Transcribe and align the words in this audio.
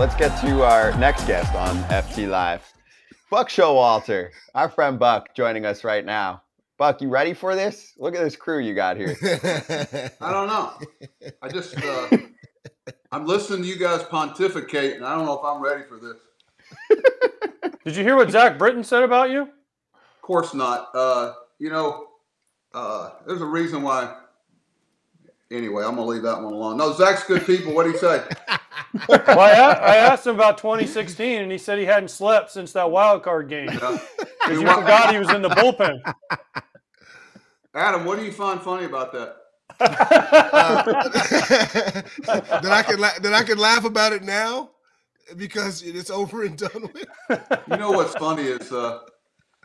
let's 0.00 0.14
get 0.14 0.34
to 0.40 0.62
our 0.62 0.96
next 0.96 1.26
guest 1.26 1.54
on 1.54 1.76
FT 1.90 2.26
Live. 2.26 2.62
Buck 3.30 3.50
Showalter, 3.50 4.30
our 4.54 4.70
friend 4.70 4.98
Buck, 4.98 5.34
joining 5.34 5.66
us 5.66 5.84
right 5.84 6.06
now. 6.06 6.40
Buck, 6.78 7.02
you 7.02 7.10
ready 7.10 7.34
for 7.34 7.54
this? 7.54 7.92
Look 7.98 8.16
at 8.16 8.24
this 8.24 8.34
crew 8.34 8.60
you 8.60 8.72
got 8.72 8.96
here. 8.96 9.14
I 10.22 10.32
don't 10.32 10.46
know. 10.46 10.72
I 11.42 11.48
just, 11.50 11.76
uh, 11.76 12.16
I'm 13.12 13.26
listening 13.26 13.60
to 13.60 13.68
you 13.68 13.78
guys 13.78 14.02
pontificate, 14.04 14.96
and 14.96 15.04
I 15.04 15.14
don't 15.14 15.26
know 15.26 15.38
if 15.38 15.44
I'm 15.44 15.62
ready 15.62 15.82
for 15.86 15.98
this. 15.98 17.02
Did 17.84 17.94
you 17.94 18.02
hear 18.02 18.16
what 18.16 18.30
Zack 18.30 18.56
Britton 18.56 18.82
said 18.82 19.02
about 19.02 19.28
you? 19.28 19.42
Of 19.42 20.22
course 20.22 20.54
not. 20.54 20.88
Uh, 20.94 21.34
you 21.58 21.68
know, 21.68 22.06
uh, 22.72 23.10
there's 23.26 23.42
a 23.42 23.46
reason 23.46 23.82
why. 23.82 24.16
Anyway, 25.50 25.84
I'm 25.84 25.96
gonna 25.96 26.06
leave 26.06 26.22
that 26.22 26.40
one 26.40 26.54
alone. 26.54 26.78
No, 26.78 26.94
Zack's 26.94 27.24
good 27.24 27.44
people. 27.44 27.74
What 27.74 27.84
do 27.84 27.90
you 27.90 27.98
say? 27.98 28.24
well, 29.08 29.40
I, 29.40 29.72
I, 29.72 29.96
asked 29.96 30.26
him 30.26 30.34
about 30.34 30.58
2016, 30.58 31.42
and 31.42 31.52
he 31.52 31.58
said 31.58 31.78
he 31.78 31.84
hadn't 31.84 32.10
slept 32.10 32.50
since 32.50 32.72
that 32.72 32.90
wild 32.90 33.22
card 33.22 33.48
game. 33.48 33.68
Yeah. 33.68 33.98
you 34.48 34.60
forgot 34.60 35.12
he 35.12 35.18
was 35.18 35.30
in 35.30 35.42
the 35.42 35.48
bullpen. 35.50 36.00
Adam, 37.74 38.04
what 38.04 38.18
do 38.18 38.24
you 38.24 38.32
find 38.32 38.60
funny 38.60 38.84
about 38.86 39.12
that? 39.12 39.36
uh, 39.80 40.82
that 42.26 42.66
I 42.66 42.82
can 42.82 42.98
la- 42.98 43.18
that 43.20 43.32
I 43.32 43.44
can 43.44 43.56
laugh 43.56 43.84
about 43.84 44.12
it 44.12 44.22
now 44.24 44.70
because 45.36 45.82
it's 45.82 46.10
over 46.10 46.44
and 46.44 46.58
done 46.58 46.90
with. 46.92 47.06
You 47.70 47.76
know 47.76 47.92
what's 47.92 48.14
funny 48.16 48.42
is 48.42 48.72
uh, 48.72 48.98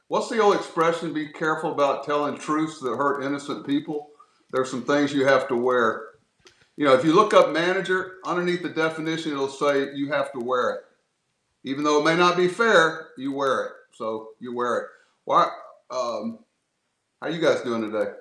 what's 0.08 0.30
the 0.30 0.40
old 0.40 0.56
expression? 0.56 1.14
Be 1.14 1.30
careful 1.30 1.72
about 1.72 2.06
telling 2.06 2.38
truths 2.38 2.80
that 2.80 2.96
hurt 2.96 3.24
innocent 3.24 3.66
people. 3.66 4.10
There's 4.52 4.70
some 4.70 4.84
things 4.84 5.14
you 5.14 5.26
have 5.26 5.48
to 5.48 5.56
wear. 5.56 6.04
You 6.78 6.86
know, 6.86 6.94
if 6.94 7.06
you 7.06 7.14
look 7.14 7.34
up 7.34 7.52
manager 7.52 8.16
underneath 8.26 8.62
the 8.62 8.70
definition, 8.70 9.32
it'll 9.32 9.48
say 9.48 9.94
you 9.94 10.12
have 10.12 10.32
to 10.34 10.40
wear 10.40 10.72
it. 10.72 10.82
Even 11.64 11.84
though 11.84 12.00
it 12.00 12.06
may 12.06 12.16
not 12.16 12.36
be 12.36 12.48
fair, 12.48 13.10
you 13.18 13.32
wear 13.32 13.66
it. 13.66 13.72
So 13.94 14.30
you 14.40 14.54
wear 14.56 14.78
it. 14.78 14.88
Why? 15.24 15.50
Um, 15.90 16.40
how 17.22 17.30
you 17.30 17.40
guys 17.40 17.62
doing 17.62 17.82
today? 17.82 18.12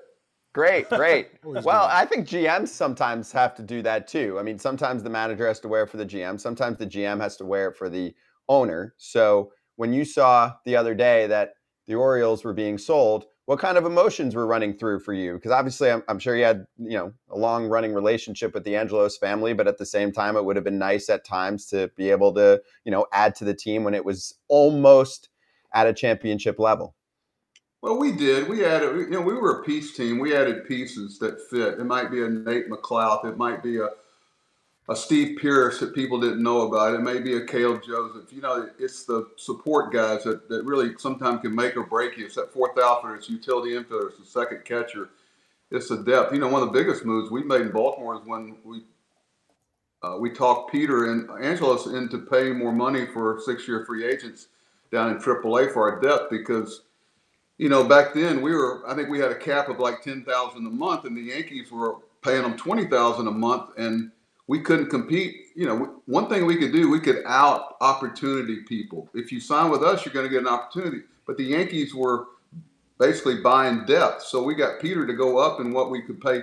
Great, 0.54 0.88
great. 0.88 1.30
well, 1.42 1.88
I 1.90 2.06
think 2.06 2.28
GMs 2.28 2.68
sometimes 2.68 3.32
have 3.32 3.56
to 3.56 3.62
do 3.62 3.82
that 3.82 4.06
too. 4.06 4.38
I 4.38 4.42
mean, 4.42 4.58
sometimes 4.58 5.02
the 5.02 5.10
manager 5.10 5.48
has 5.48 5.58
to 5.60 5.68
wear 5.68 5.82
it 5.82 5.90
for 5.90 5.96
the 5.96 6.06
GM, 6.06 6.40
sometimes 6.40 6.78
the 6.78 6.86
GM 6.86 7.20
has 7.20 7.36
to 7.38 7.44
wear 7.44 7.68
it 7.70 7.76
for 7.76 7.88
the 7.88 8.14
owner. 8.48 8.94
So 8.96 9.52
when 9.76 9.92
you 9.92 10.04
saw 10.04 10.52
the 10.64 10.76
other 10.76 10.94
day 10.94 11.26
that 11.26 11.54
the 11.86 11.96
Orioles 11.96 12.44
were 12.44 12.52
being 12.52 12.78
sold, 12.78 13.26
what 13.46 13.58
kind 13.58 13.76
of 13.76 13.84
emotions 13.84 14.34
were 14.34 14.46
running 14.46 14.76
through 14.76 15.00
for 15.00 15.12
you? 15.12 15.34
Because 15.34 15.52
obviously, 15.52 15.90
I'm, 15.90 16.02
I'm, 16.08 16.18
sure 16.18 16.36
you 16.36 16.44
had 16.44 16.66
you 16.78 16.96
know 16.96 17.12
a 17.30 17.36
long 17.36 17.66
running 17.66 17.92
relationship 17.92 18.54
with 18.54 18.64
the 18.64 18.76
Angelos 18.76 19.18
family, 19.18 19.52
but 19.52 19.68
at 19.68 19.78
the 19.78 19.86
same 19.86 20.12
time, 20.12 20.36
it 20.36 20.44
would 20.44 20.56
have 20.56 20.64
been 20.64 20.78
nice 20.78 21.08
at 21.10 21.24
times 21.24 21.66
to 21.66 21.90
be 21.96 22.10
able 22.10 22.32
to 22.34 22.62
you 22.84 22.90
know 22.90 23.06
add 23.12 23.34
to 23.36 23.44
the 23.44 23.54
team 23.54 23.84
when 23.84 23.94
it 23.94 24.04
was 24.04 24.34
almost 24.48 25.28
at 25.74 25.86
a 25.86 25.92
championship 25.92 26.58
level. 26.58 26.94
Well, 27.82 27.98
we 27.98 28.12
did. 28.12 28.48
We 28.48 28.64
added, 28.64 28.96
you 28.96 29.10
know, 29.10 29.20
we 29.20 29.34
were 29.34 29.60
a 29.60 29.62
piece 29.62 29.94
team. 29.94 30.18
We 30.18 30.34
added 30.34 30.66
pieces 30.66 31.18
that 31.18 31.38
fit. 31.50 31.78
It 31.78 31.84
might 31.84 32.10
be 32.10 32.24
a 32.24 32.28
Nate 32.30 32.70
McLouth. 32.70 33.26
It 33.26 33.36
might 33.36 33.62
be 33.62 33.76
a, 33.76 33.90
a 34.88 34.96
Steve 34.96 35.38
Pearce 35.40 35.80
that 35.80 35.94
people 35.94 36.20
didn't 36.20 36.42
know 36.42 36.62
about. 36.62 36.94
It 36.94 37.00
may 37.00 37.20
be 37.20 37.36
a 37.36 37.46
Caleb 37.46 37.82
Joseph. 37.86 38.32
You 38.32 38.42
know, 38.42 38.68
it's 38.78 39.04
the 39.04 39.28
support 39.36 39.92
guys 39.92 40.24
that, 40.24 40.48
that 40.48 40.64
really 40.64 40.92
sometimes 40.98 41.40
can 41.40 41.54
make 41.54 41.76
or 41.76 41.84
break 41.84 42.18
you. 42.18 42.26
It's 42.26 42.34
that 42.34 42.52
fourth 42.52 42.78
outfielder, 42.78 43.16
it's 43.16 43.28
utility 43.28 43.70
infielder, 43.70 44.10
it's 44.10 44.18
the 44.18 44.26
second 44.26 44.64
catcher. 44.64 45.10
It's 45.70 45.88
the 45.88 46.02
depth. 46.02 46.32
You 46.32 46.40
know, 46.40 46.48
one 46.48 46.62
of 46.62 46.72
the 46.72 46.78
biggest 46.78 47.04
moves 47.04 47.30
we 47.30 47.42
made 47.42 47.62
in 47.62 47.70
Baltimore 47.70 48.16
is 48.16 48.20
when 48.26 48.56
we 48.64 48.82
uh, 50.02 50.18
we 50.18 50.28
talked 50.28 50.70
Peter 50.70 51.10
and 51.10 51.30
Angelos 51.42 51.86
into 51.86 52.18
paying 52.18 52.58
more 52.58 52.72
money 52.72 53.06
for 53.06 53.40
six-year 53.42 53.86
free 53.86 54.04
agents 54.04 54.48
down 54.92 55.10
in 55.10 55.16
AAA 55.16 55.72
for 55.72 55.90
our 55.90 56.00
depth 56.00 56.30
because– 56.30 56.82
you 57.58 57.68
know, 57.68 57.84
back 57.84 58.14
then 58.14 58.42
we 58.42 58.52
were, 58.52 58.82
I 58.88 58.94
think 58.94 59.08
we 59.08 59.18
had 59.18 59.30
a 59.30 59.38
cap 59.38 59.68
of 59.68 59.78
like 59.78 60.02
10,000 60.02 60.66
a 60.66 60.70
month 60.70 61.04
and 61.04 61.16
the 61.16 61.22
Yankees 61.22 61.70
were 61.70 61.96
paying 62.22 62.42
them 62.42 62.56
20,000 62.56 63.26
a 63.26 63.30
month 63.30 63.70
and 63.76 64.10
we 64.46 64.60
couldn't 64.60 64.90
compete. 64.90 65.36
You 65.54 65.66
know, 65.66 66.00
one 66.06 66.28
thing 66.28 66.46
we 66.46 66.56
could 66.56 66.72
do, 66.72 66.90
we 66.90 67.00
could 67.00 67.22
out 67.26 67.76
opportunity 67.80 68.62
people. 68.68 69.08
If 69.14 69.32
you 69.32 69.40
sign 69.40 69.70
with 69.70 69.82
us, 69.82 70.04
you're 70.04 70.14
going 70.14 70.26
to 70.26 70.30
get 70.30 70.42
an 70.42 70.48
opportunity. 70.48 71.02
But 71.26 71.36
the 71.36 71.44
Yankees 71.44 71.94
were 71.94 72.26
basically 72.98 73.40
buying 73.40 73.84
depth. 73.86 74.22
So 74.22 74.42
we 74.42 74.54
got 74.54 74.80
Peter 74.80 75.06
to 75.06 75.14
go 75.14 75.38
up 75.38 75.60
in 75.60 75.72
what 75.72 75.90
we 75.90 76.02
could 76.02 76.20
pay 76.20 76.42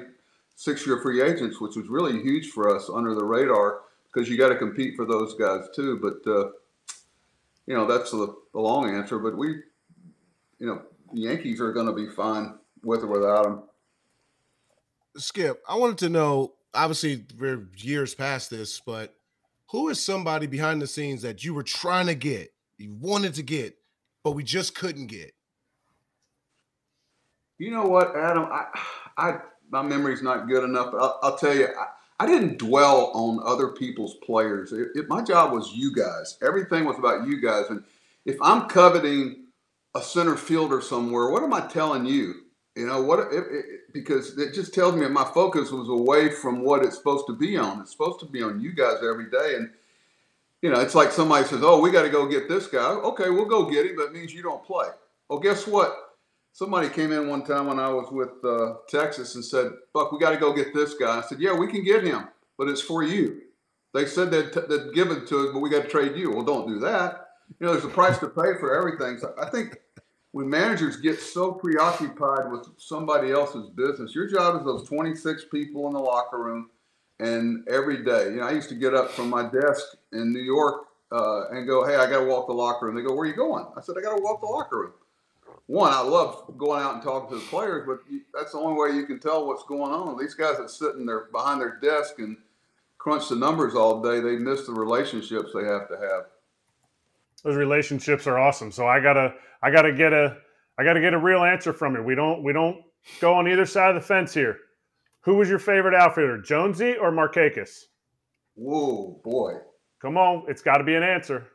six 0.56 0.86
year 0.86 1.00
free 1.02 1.22
agents, 1.22 1.62
which 1.62 1.76
was 1.76 1.88
really 1.88 2.22
huge 2.22 2.50
for 2.50 2.76
us 2.76 2.90
under 2.94 3.14
the 3.14 3.24
radar 3.24 3.82
because 4.12 4.30
you 4.30 4.38
got 4.38 4.50
to 4.50 4.58
compete 4.58 4.96
for 4.96 5.06
those 5.06 5.36
guys 5.36 5.66
too. 5.76 5.98
But, 6.02 6.30
uh, 6.30 6.52
you 7.68 7.76
know, 7.76 7.86
that's 7.86 8.12
the, 8.12 8.36
the 8.54 8.60
long 8.60 8.90
answer. 8.96 9.20
But 9.20 9.38
we, 9.38 9.50
you 10.60 10.68
know, 10.68 10.82
the 11.14 11.22
Yankees 11.22 11.62
are 11.62 11.72
going 11.72 11.88
to 11.88 11.94
be 11.94 12.08
fine 12.08 12.56
with 12.84 13.04
or 13.04 13.08
without 13.08 13.46
him. 13.46 13.64
Skip, 15.18 15.62
I 15.68 15.76
wanted 15.76 15.98
to 16.00 16.10
know. 16.10 16.54
Obviously, 16.74 17.26
we're 17.38 17.68
years 17.78 18.16
past 18.16 18.50
this, 18.50 18.82
but 18.86 19.16
who 19.72 19.90
is 19.90 20.02
somebody 20.02 20.48
behind 20.48 20.82
the 20.82 20.88
scenes 20.88 21.22
that 21.22 21.44
you 21.44 21.54
were 21.54 21.64
trying 21.64 22.08
to 22.08 22.16
get, 22.16 22.54
you 22.78 22.94
wanted 23.00 23.34
to 23.36 23.44
get, 23.44 23.78
but 24.24 24.32
we 24.32 24.44
just 24.44 24.76
couldn't 24.76 25.08
get? 25.08 25.34
You 27.58 27.72
know 27.72 27.86
what, 27.86 28.16
Adam? 28.16 28.48
I, 28.52 28.66
I 29.18 29.40
my 29.70 29.82
memory's 29.82 30.22
not 30.22 30.48
good 30.48 30.64
enough. 30.64 30.94
I'll, 30.94 31.20
I'll 31.24 31.38
tell 31.38 31.56
you, 31.56 31.68
I, 31.68 32.24
I, 32.24 32.28
didn't 32.28 32.58
dwell 32.58 33.12
on 33.14 33.40
other 33.46 33.70
people's 33.70 34.16
players. 34.24 34.74
It, 34.74 34.90
it, 34.96 35.08
my 35.08 35.22
job 35.22 35.54
was 35.54 35.72
you 35.74 35.96
guys. 35.96 36.38
Everything 36.46 36.86
was 36.86 36.98
about 36.98 37.28
you 37.28 37.42
guys, 37.42 37.66
and 37.70 37.84
if 38.26 38.36
I'm 38.42 38.68
coveting 38.68 39.46
a 39.96 40.02
center 40.02 40.36
fielder 40.36 40.82
somewhere, 40.82 41.30
what 41.30 41.44
am 41.44 41.54
I 41.54 41.62
telling 41.62 42.06
you? 42.06 42.41
You 42.76 42.88
know 42.88 43.02
what? 43.02 43.34
It, 43.34 43.46
it, 43.52 43.66
because 43.94 44.38
it 44.38 44.54
just 44.54 44.74
tells 44.74 44.96
me 44.96 45.02
that 45.02 45.12
my 45.12 45.26
focus 45.34 45.72
was 45.72 45.90
away 45.90 46.30
from 46.30 46.64
what 46.64 46.84
it's 46.86 46.96
supposed 46.98 47.28
to 47.28 47.36
be 47.36 47.58
on. 47.58 47.82
It's 47.82 47.92
supposed 47.92 48.20
to 48.22 48.26
be 48.26 48.42
on 48.42 48.62
you 48.62 48.74
guys 48.74 48.98
every 49.04 49.30
day, 49.30 49.56
and 49.56 49.70
you 50.62 50.70
know, 50.72 50.80
it's 50.80 50.96
like 50.96 51.12
somebody 51.12 51.46
says, 51.46 51.62
"Oh, 51.64 51.82
we 51.82 51.92
got 51.92 52.04
to 52.04 52.10
go 52.10 52.28
get 52.28 52.48
this 52.48 52.68
guy." 52.68 52.92
Okay, 52.92 53.30
we'll 53.30 53.46
go 53.46 53.70
get 53.70 53.86
him. 53.86 53.98
That 53.98 54.14
means 54.14 54.34
you 54.34 54.42
don't 54.42 54.64
play. 54.64 54.88
Well, 55.30 55.40
guess 55.40 55.68
what? 55.68 55.94
Somebody 56.54 56.90
came 56.90 57.12
in 57.12 57.28
one 57.28 57.44
time 57.44 57.68
when 57.68 57.80
I 57.80 57.90
was 57.90 58.12
with 58.12 58.44
uh, 58.44 58.76
Texas 58.88 59.36
and 59.36 59.44
said, 59.44 59.72
"Buck, 59.94 60.12
we 60.12 60.20
got 60.20 60.32
to 60.32 60.38
go 60.38 60.54
get 60.54 60.74
this 60.74 60.94
guy." 60.94 61.18
I 61.18 61.22
said, 61.22 61.40
"Yeah, 61.42 61.54
we 61.54 61.68
can 61.68 61.84
get 61.84 62.04
him, 62.06 62.30
but 62.58 62.70
it's 62.70 62.82
for 62.82 63.04
you." 63.04 63.42
They 63.94 64.06
said 64.06 64.32
they'd, 64.32 64.54
t- 64.54 64.62
they'd 64.70 64.94
give 64.94 65.12
it 65.12 65.28
to 65.28 65.40
us, 65.40 65.50
but 65.54 65.60
we 65.60 65.70
got 65.70 65.84
to 65.84 65.90
trade 65.90 66.16
you. 66.16 66.32
Well, 66.32 66.46
don't 66.46 66.68
do 66.68 66.80
that 66.80 67.32
you 67.60 67.68
know, 67.68 67.74
there's 67.74 67.86
a 67.86 67.90
price 67.90 68.18
to 68.20 68.28
pay 68.28 68.54
for 68.60 68.76
everything. 68.76 69.18
So 69.18 69.34
I 69.42 69.50
think 69.50 69.78
when 70.32 70.50
managers 70.50 70.98
get 70.98 71.20
so 71.20 71.52
preoccupied 71.52 72.52
with 72.52 72.68
somebody 72.78 73.32
else's 73.32 73.70
business, 73.70 74.16
your 74.16 74.28
job 74.28 74.60
is 74.60 74.66
those 74.66 74.88
26 74.88 75.46
people 75.52 75.88
in 75.88 75.94
the 75.94 76.00
locker 76.00 76.42
room 76.42 76.70
and 77.20 77.68
every 77.68 78.04
day. 78.04 78.26
You 78.26 78.38
know, 78.38 78.48
I 78.48 78.52
used 78.52 78.70
to 78.70 78.76
get 78.76 78.94
up 78.94 79.12
from 79.12 79.30
my 79.30 79.44
desk 79.44 79.84
in 80.14 80.32
New 80.32 80.42
York 80.42 80.86
uh, 81.12 81.50
and 81.50 81.68
go, 81.68 81.86
hey, 81.86 81.98
I 81.98 82.10
got 82.10 82.22
to 82.22 82.26
walk 82.26 82.48
the 82.48 82.54
locker 82.54 82.86
room. 82.86 82.96
They 82.96 83.02
go, 83.02 83.14
where 83.14 83.26
are 83.26 83.28
you 83.28 83.36
going? 83.36 83.66
I 83.78 83.82
said, 83.82 83.96
I 83.98 84.02
got 84.02 84.16
to 84.16 84.24
walk 84.24 84.40
the 84.40 84.48
locker 84.48 84.80
room. 84.80 84.94
One, 85.68 85.92
I 85.94 86.02
love 86.02 86.46
going 86.58 86.82
out 86.82 86.96
and 86.96 87.04
talking 87.04 87.30
to 87.30 87.36
the 87.36 87.50
players, 87.50 87.86
but 87.86 88.00
that's 88.34 88.54
the 88.54 88.58
only 88.58 88.82
way 88.82 88.96
you 88.96 89.06
can 89.06 89.20
tell 89.20 89.46
what's 89.46 89.64
going 89.64 89.92
on. 89.92 90.18
These 90.18 90.34
guys 90.34 90.58
that 90.58 90.70
sit 90.70 90.96
in 90.96 91.06
their 91.06 91.26
behind 91.26 91.62
their 91.62 91.78
desk 91.82 92.20
and 92.20 92.38
crunch 92.98 93.30
the 93.30 93.36
numbers 93.36 93.76
all 93.76 94.02
day, 94.02 94.20
they 94.22 94.38
miss 94.38 94.66
the 94.66 94.74
relationships 94.74 95.52
they 95.54 95.66
have 95.66 95.88
to 95.90 95.98
have 95.98 96.26
those 97.44 97.56
relationships 97.56 98.28
are 98.28 98.38
awesome. 98.38 98.72
So 98.72 98.88
I 98.88 99.00
gotta 99.00 99.34
I 99.62 99.72
gotta 99.72 99.94
get 99.94 100.14
a 100.14 100.38
I 100.78 100.84
gotta 100.84 101.02
get 101.02 101.14
a 101.14 101.18
real 101.18 101.44
answer 101.44 101.74
from 101.74 101.96
you. 101.96 102.04
We 102.04 102.16
don't 102.16 102.44
we 102.44 102.54
don't 102.54 102.78
go 103.20 103.34
on 103.34 103.48
either 103.48 103.66
side 103.66 103.90
of 103.90 103.96
the 103.96 104.06
fence 104.08 104.34
here. 104.34 104.58
Who 105.22 105.36
was 105.36 105.50
your 105.50 105.60
favorite 105.60 105.94
outfielder, 105.94 106.42
Jonesy 106.42 106.96
or 106.96 107.12
Markakis? 107.12 107.84
Whoa, 108.56 109.22
boy! 109.24 109.54
Come 110.02 110.18
on, 110.18 110.46
it's 110.48 110.62
got 110.62 110.78
to 110.78 110.84
be 110.84 110.96
an 110.96 111.04
answer. 111.04 111.48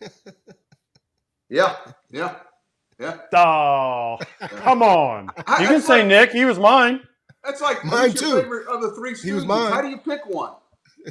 yeah, 1.48 1.76
yeah, 2.10 2.36
yeah. 2.98 3.18
Oh, 3.32 4.18
come 4.40 4.82
on! 4.82 5.30
you 5.60 5.66
can 5.66 5.80
say 5.80 6.00
like, 6.00 6.08
Nick. 6.08 6.32
He 6.32 6.44
was 6.44 6.58
mine. 6.58 7.00
That's 7.44 7.60
like 7.60 7.84
mine 7.84 8.12
too. 8.12 8.38
Of 8.68 8.82
the 8.82 8.92
three 8.96 9.14
students? 9.14 9.22
He 9.22 9.32
was 9.32 9.46
mine. 9.46 9.72
How 9.72 9.80
do 9.80 9.88
you 9.88 9.98
pick 9.98 10.26
one? 10.26 10.54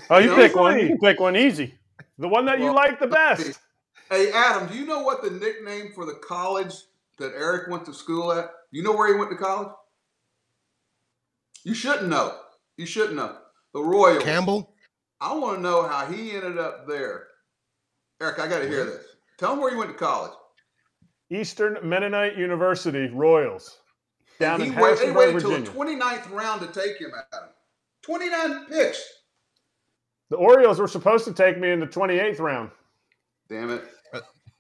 Oh, 0.10 0.18
you, 0.18 0.32
you 0.32 0.36
pick 0.36 0.56
one. 0.56 0.78
You 0.78 0.98
pick 0.98 1.22
one 1.22 1.38
easy. 1.38 1.76
The 2.18 2.28
one 2.28 2.46
that 2.46 2.60
well, 2.60 2.70
you 2.70 2.76
like 2.76 3.00
the 3.00 3.08
best. 3.08 3.60
Hey, 4.10 4.32
Adam, 4.32 4.68
do 4.68 4.76
you 4.76 4.86
know 4.86 5.02
what 5.02 5.24
the 5.24 5.32
nickname 5.32 5.92
for 5.94 6.06
the 6.06 6.14
college 6.14 6.74
that 7.18 7.34
Eric 7.36 7.70
went 7.70 7.86
to 7.86 7.94
school 7.94 8.32
at? 8.32 8.52
You 8.72 8.84
know 8.84 8.92
where 8.92 9.12
he 9.12 9.18
went 9.18 9.32
to 9.32 9.38
college? 9.38 9.70
You 11.64 11.74
shouldn't 11.74 12.10
know. 12.10 12.38
You 12.78 12.86
shouldn't 12.86 13.16
know. 13.16 13.38
The 13.74 13.82
Royals. 13.82 14.24
Campbell? 14.24 14.76
I 15.20 15.34
want 15.34 15.58
to 15.58 15.62
know 15.62 15.88
how 15.88 16.06
he 16.06 16.32
ended 16.32 16.60
up 16.60 16.88
there. 16.88 17.28
Eric, 18.22 18.40
I 18.40 18.48
got 18.48 18.60
to 18.60 18.68
hear 18.68 18.86
this. 18.86 19.04
Tell 19.40 19.54
him 19.54 19.60
where 19.60 19.72
he 19.72 19.78
went 19.78 19.92
to 19.92 19.98
college. 19.98 20.32
Eastern 21.32 21.78
Mennonite 21.84 22.38
University, 22.38 23.08
Royals. 23.08 23.80
Down 24.40 24.62
and 24.62 24.70
in 24.70 24.78
he 24.78 24.82
waited, 24.82 25.16
waited 25.16 25.36
until 25.36 25.50
the 25.50 25.62
29th 25.62 26.30
round 26.32 26.62
to 26.62 26.68
take 26.68 27.00
him, 27.00 27.12
Adam. 27.34 27.50
29 28.04 28.66
picks. 28.68 29.02
The 30.30 30.38
Orioles 30.38 30.80
were 30.80 30.88
supposed 30.88 31.26
to 31.26 31.34
take 31.34 31.60
me 31.60 31.72
in 31.72 31.80
the 31.80 31.88
28th 31.88 32.40
round. 32.40 32.70
Damn 33.50 33.70
it. 33.72 33.84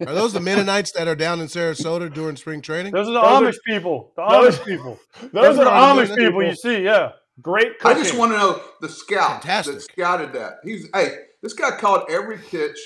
Are 0.01 0.13
those 0.13 0.33
the 0.33 0.41
Mennonites 0.41 0.91
that 0.91 1.07
are 1.07 1.15
down 1.15 1.39
in 1.39 1.47
Sarasota 1.47 2.13
during 2.13 2.35
spring 2.35 2.61
training? 2.61 2.91
Those 2.91 3.07
are 3.07 3.13
the 3.13 3.21
Those 3.21 3.41
are- 3.41 3.41
Amish 3.51 3.57
people. 3.65 4.11
The 4.17 4.27
those- 4.29 4.59
Amish 4.59 4.65
people. 4.65 4.99
Those, 5.21 5.31
Those, 5.31 5.59
are 5.59 5.67
are 5.67 5.95
the 5.95 6.01
Amish 6.01 6.07
Amish 6.07 6.15
people 6.17 6.43
you 6.43 6.55
see. 6.55 6.83
Yeah. 6.83 7.11
Great 7.41 7.73
I 7.83 7.93
just 7.93 8.17
want 8.17 8.31
to 8.31 8.37
know 8.37 8.61
the 8.81 8.87
scout 8.89 9.41
Fantastic. 9.41 9.75
that 9.75 9.81
scouted 9.81 10.31
that. 10.33 10.53
He's 10.63 10.87
hey, 10.93 11.17
this 11.43 11.51
guy 11.53 11.71
caught 11.77 12.09
every 12.09 12.37
pitch. 12.37 12.77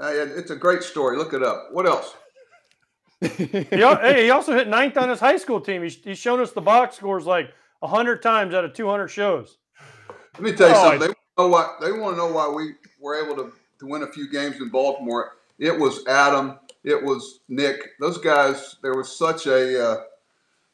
Uh, 0.00 0.10
it's 0.12 0.50
a 0.50 0.56
great 0.56 0.82
story. 0.82 1.16
Look 1.16 1.32
it 1.34 1.42
up. 1.42 1.68
What 1.72 1.86
else? 1.86 2.14
He, 3.20 3.44
hey, 3.46 4.24
he 4.24 4.30
also 4.30 4.52
hit 4.54 4.68
ninth 4.68 4.98
on 4.98 5.08
his 5.08 5.18
high 5.20 5.38
school 5.38 5.58
team. 5.60 5.82
He's, 5.82 5.96
he's 5.96 6.18
shown 6.18 6.40
us 6.40 6.52
the 6.52 6.60
box 6.60 6.96
scores 6.96 7.24
like 7.24 7.50
hundred 7.82 8.22
times 8.22 8.52
out 8.54 8.64
of 8.66 8.74
two 8.74 8.86
hundred 8.88 9.08
shows. 9.08 9.56
Let 10.34 10.42
me 10.42 10.52
tell 10.52 10.68
you 10.68 10.74
Oh, 10.76 10.82
something. 10.90 11.00
They 11.00 11.06
want 11.06 11.16
to 11.16 11.42
know 11.42 11.48
why 11.48 11.76
they 11.80 11.92
want 11.92 12.12
to 12.14 12.16
know 12.18 12.32
why 12.32 12.48
we 12.48 12.72
were 13.00 13.14
able 13.24 13.36
to, 13.36 13.52
to 13.78 13.86
win 13.86 14.02
a 14.02 14.12
few 14.12 14.30
games 14.30 14.56
in 14.60 14.68
Baltimore. 14.68 15.32
It 15.58 15.78
was 15.78 16.06
Adam. 16.06 16.58
It 16.82 17.02
was 17.02 17.40
Nick. 17.48 17.98
Those 18.00 18.18
guys. 18.18 18.76
There 18.82 18.94
was 18.94 19.16
such 19.16 19.46
a 19.46 19.84
uh, 19.84 20.02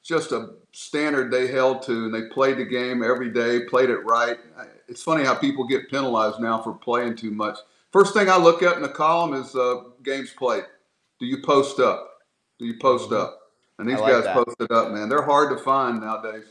just 0.02 0.32
a 0.32 0.54
standard 0.72 1.30
they 1.30 1.46
held 1.46 1.82
to, 1.82 2.06
and 2.06 2.14
they 2.14 2.28
played 2.28 2.58
the 2.58 2.64
game 2.64 3.02
every 3.02 3.30
day. 3.32 3.60
Played 3.64 3.90
it 3.90 4.04
right. 4.04 4.38
It's 4.88 5.02
funny 5.02 5.24
how 5.24 5.34
people 5.34 5.66
get 5.66 5.90
penalized 5.90 6.40
now 6.40 6.60
for 6.60 6.72
playing 6.72 7.16
too 7.16 7.30
much. 7.30 7.58
First 7.92 8.14
thing 8.14 8.28
I 8.28 8.36
look 8.36 8.62
at 8.62 8.76
in 8.76 8.82
the 8.82 8.88
column 8.88 9.34
is 9.34 9.54
uh, 9.54 9.82
games 10.02 10.30
played. 10.30 10.64
Do 11.18 11.26
you 11.26 11.42
post 11.42 11.80
up? 11.80 12.18
Do 12.58 12.64
you 12.64 12.78
post 12.78 13.12
up? 13.12 13.38
And 13.78 13.88
these 13.88 13.98
like 13.98 14.12
guys 14.12 14.24
that. 14.24 14.34
posted 14.34 14.70
up, 14.72 14.92
man. 14.92 15.08
They're 15.08 15.22
hard 15.22 15.56
to 15.56 15.62
find 15.62 16.00
nowadays. 16.00 16.44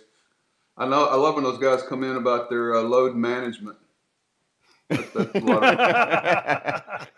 I 0.78 0.88
know. 0.88 1.06
I 1.06 1.16
love 1.16 1.36
when 1.36 1.44
those 1.44 1.60
guys 1.60 1.84
come 1.84 2.04
in 2.04 2.16
about 2.16 2.50
their 2.50 2.76
uh, 2.76 2.82
load 2.82 3.16
management. 3.16 3.78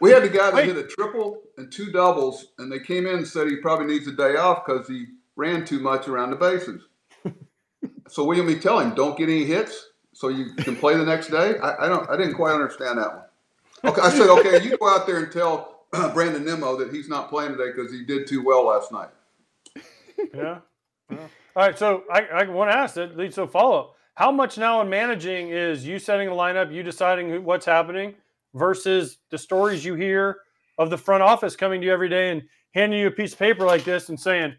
We 0.01 0.09
had 0.09 0.23
the 0.23 0.29
guy 0.29 0.45
that 0.47 0.53
Wait. 0.56 0.65
hit 0.65 0.77
a 0.77 0.88
triple 0.88 1.41
and 1.57 1.71
two 1.71 1.91
doubles, 1.91 2.47
and 2.57 2.71
they 2.71 2.79
came 2.79 3.06
in 3.06 3.18
and 3.18 3.27
said 3.27 3.47
he 3.47 3.57
probably 3.57 3.85
needs 3.85 4.07
a 4.07 4.12
day 4.12 4.35
off 4.35 4.65
because 4.65 4.88
he 4.88 5.06
ran 5.35 5.63
too 5.63 5.79
much 5.79 6.07
around 6.07 6.31
the 6.31 6.35
bases. 6.35 6.81
so 8.07 8.25
you 8.38 8.44
mean 8.44 8.59
tell 8.59 8.79
him? 8.79 8.95
Don't 8.95 9.18
get 9.18 9.29
any 9.29 9.45
hits 9.45 9.89
so 10.13 10.29
you 10.29 10.53
can 10.56 10.75
play 10.75 10.97
the 10.97 11.06
next 11.06 11.27
day? 11.27 11.57
I, 11.59 11.85
I 11.85 11.88
don't. 11.88 12.09
I 12.09 12.18
didn't 12.18 12.33
quite 12.33 12.53
understand 12.53 12.97
that 12.97 13.13
one. 13.13 13.23
Okay, 13.91 14.01
I 14.01 14.09
said 14.09 14.29
okay. 14.29 14.63
You 14.63 14.77
go 14.77 14.89
out 14.89 15.07
there 15.07 15.18
and 15.18 15.31
tell 15.31 15.85
uh, 15.94 16.13
Brandon 16.13 16.44
Nimmo 16.44 16.75
that 16.77 16.91
he's 16.91 17.07
not 17.07 17.29
playing 17.29 17.51
today 17.51 17.71
because 17.75 17.91
he 17.91 18.03
did 18.03 18.27
too 18.27 18.44
well 18.44 18.65
last 18.65 18.91
night. 18.91 19.09
Yeah. 20.33 20.59
yeah. 21.09 21.18
All 21.56 21.65
right. 21.65 21.77
So 21.77 22.03
I, 22.12 22.21
I 22.25 22.44
want 22.45 22.71
to 22.71 22.77
ask 22.77 22.95
that 22.95 23.18
a 23.18 23.47
follow 23.47 23.79
up. 23.79 23.95
How 24.15 24.31
much 24.31 24.57
now 24.57 24.81
in 24.81 24.89
managing 24.89 25.49
is 25.49 25.85
you 25.85 25.97
setting 25.97 26.29
the 26.29 26.35
lineup, 26.35 26.73
you 26.73 26.83
deciding 26.83 27.43
what's 27.43 27.65
happening, 27.65 28.15
versus 28.53 29.19
the 29.29 29.37
stories 29.37 29.85
you 29.85 29.95
hear 29.95 30.39
of 30.77 30.89
the 30.89 30.97
front 30.97 31.23
office 31.23 31.55
coming 31.55 31.79
to 31.81 31.87
you 31.87 31.93
every 31.93 32.09
day 32.09 32.31
and 32.31 32.43
handing 32.73 32.99
you 32.99 33.07
a 33.07 33.11
piece 33.11 33.33
of 33.33 33.39
paper 33.39 33.65
like 33.65 33.83
this 33.83 34.09
and 34.09 34.19
saying, 34.19 34.53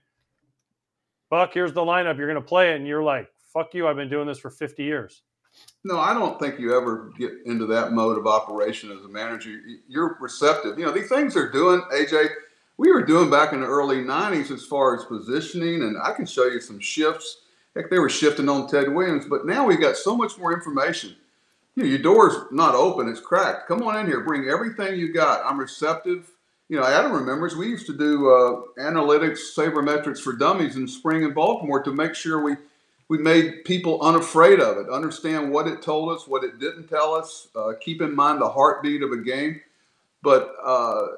"Buck, 1.28 1.52
here's 1.52 1.72
the 1.72 1.82
lineup. 1.82 2.16
You're 2.16 2.26
going 2.26 2.42
to 2.42 2.48
play 2.48 2.72
it," 2.72 2.76
and 2.76 2.86
you're 2.86 3.02
like, 3.02 3.28
"Fuck 3.52 3.74
you! 3.74 3.86
I've 3.86 3.96
been 3.96 4.08
doing 4.08 4.26
this 4.26 4.38
for 4.38 4.50
50 4.50 4.82
years." 4.82 5.22
No, 5.84 5.98
I 6.00 6.14
don't 6.14 6.40
think 6.40 6.58
you 6.58 6.74
ever 6.74 7.10
get 7.18 7.32
into 7.44 7.66
that 7.66 7.92
mode 7.92 8.16
of 8.16 8.26
operation 8.26 8.90
as 8.90 9.04
a 9.04 9.08
manager. 9.08 9.50
You're 9.86 10.16
receptive. 10.18 10.78
You 10.78 10.86
know, 10.86 10.92
these 10.92 11.10
things 11.10 11.34
they're 11.34 11.52
doing, 11.52 11.82
AJ, 11.92 12.28
we 12.78 12.90
were 12.90 13.04
doing 13.04 13.28
back 13.28 13.52
in 13.52 13.60
the 13.60 13.66
early 13.66 14.02
90s 14.02 14.50
as 14.50 14.64
far 14.64 14.96
as 14.96 15.04
positioning, 15.04 15.82
and 15.82 15.98
I 16.02 16.12
can 16.12 16.24
show 16.24 16.46
you 16.46 16.60
some 16.60 16.80
shifts. 16.80 17.41
Heck, 17.74 17.90
they 17.90 17.98
were 17.98 18.08
shifting 18.08 18.48
on 18.48 18.68
Ted 18.68 18.92
Williams, 18.92 19.24
but 19.28 19.46
now 19.46 19.66
we've 19.66 19.80
got 19.80 19.96
so 19.96 20.16
much 20.16 20.38
more 20.38 20.52
information. 20.52 21.16
You 21.74 21.84
know, 21.84 21.88
your 21.88 21.98
door's 21.98 22.36
not 22.50 22.74
open, 22.74 23.08
it's 23.08 23.20
cracked. 23.20 23.66
Come 23.66 23.82
on 23.82 23.98
in 23.98 24.06
here, 24.06 24.20
bring 24.20 24.48
everything 24.48 24.98
you 24.98 25.12
got. 25.12 25.44
I'm 25.44 25.58
receptive. 25.58 26.30
You 26.68 26.78
know, 26.78 26.86
Adam 26.86 27.12
remembers 27.12 27.56
we 27.56 27.68
used 27.68 27.86
to 27.86 27.96
do 27.96 28.28
uh, 28.30 28.62
analytics, 28.80 29.54
sabermetrics 29.56 30.20
for 30.20 30.34
dummies 30.34 30.76
in 30.76 30.86
spring 30.86 31.22
in 31.22 31.32
Baltimore 31.32 31.82
to 31.82 31.92
make 31.92 32.14
sure 32.14 32.42
we 32.42 32.56
we 33.08 33.18
made 33.18 33.64
people 33.66 34.00
unafraid 34.00 34.58
of 34.58 34.78
it, 34.78 34.90
understand 34.90 35.52
what 35.52 35.66
it 35.66 35.82
told 35.82 36.16
us, 36.16 36.26
what 36.26 36.44
it 36.44 36.58
didn't 36.58 36.88
tell 36.88 37.14
us, 37.14 37.48
uh, 37.54 37.72
keep 37.78 38.00
in 38.00 38.16
mind 38.16 38.40
the 38.40 38.48
heartbeat 38.48 39.02
of 39.02 39.12
a 39.12 39.18
game. 39.18 39.60
But, 40.22 40.54
uh, 40.64 41.08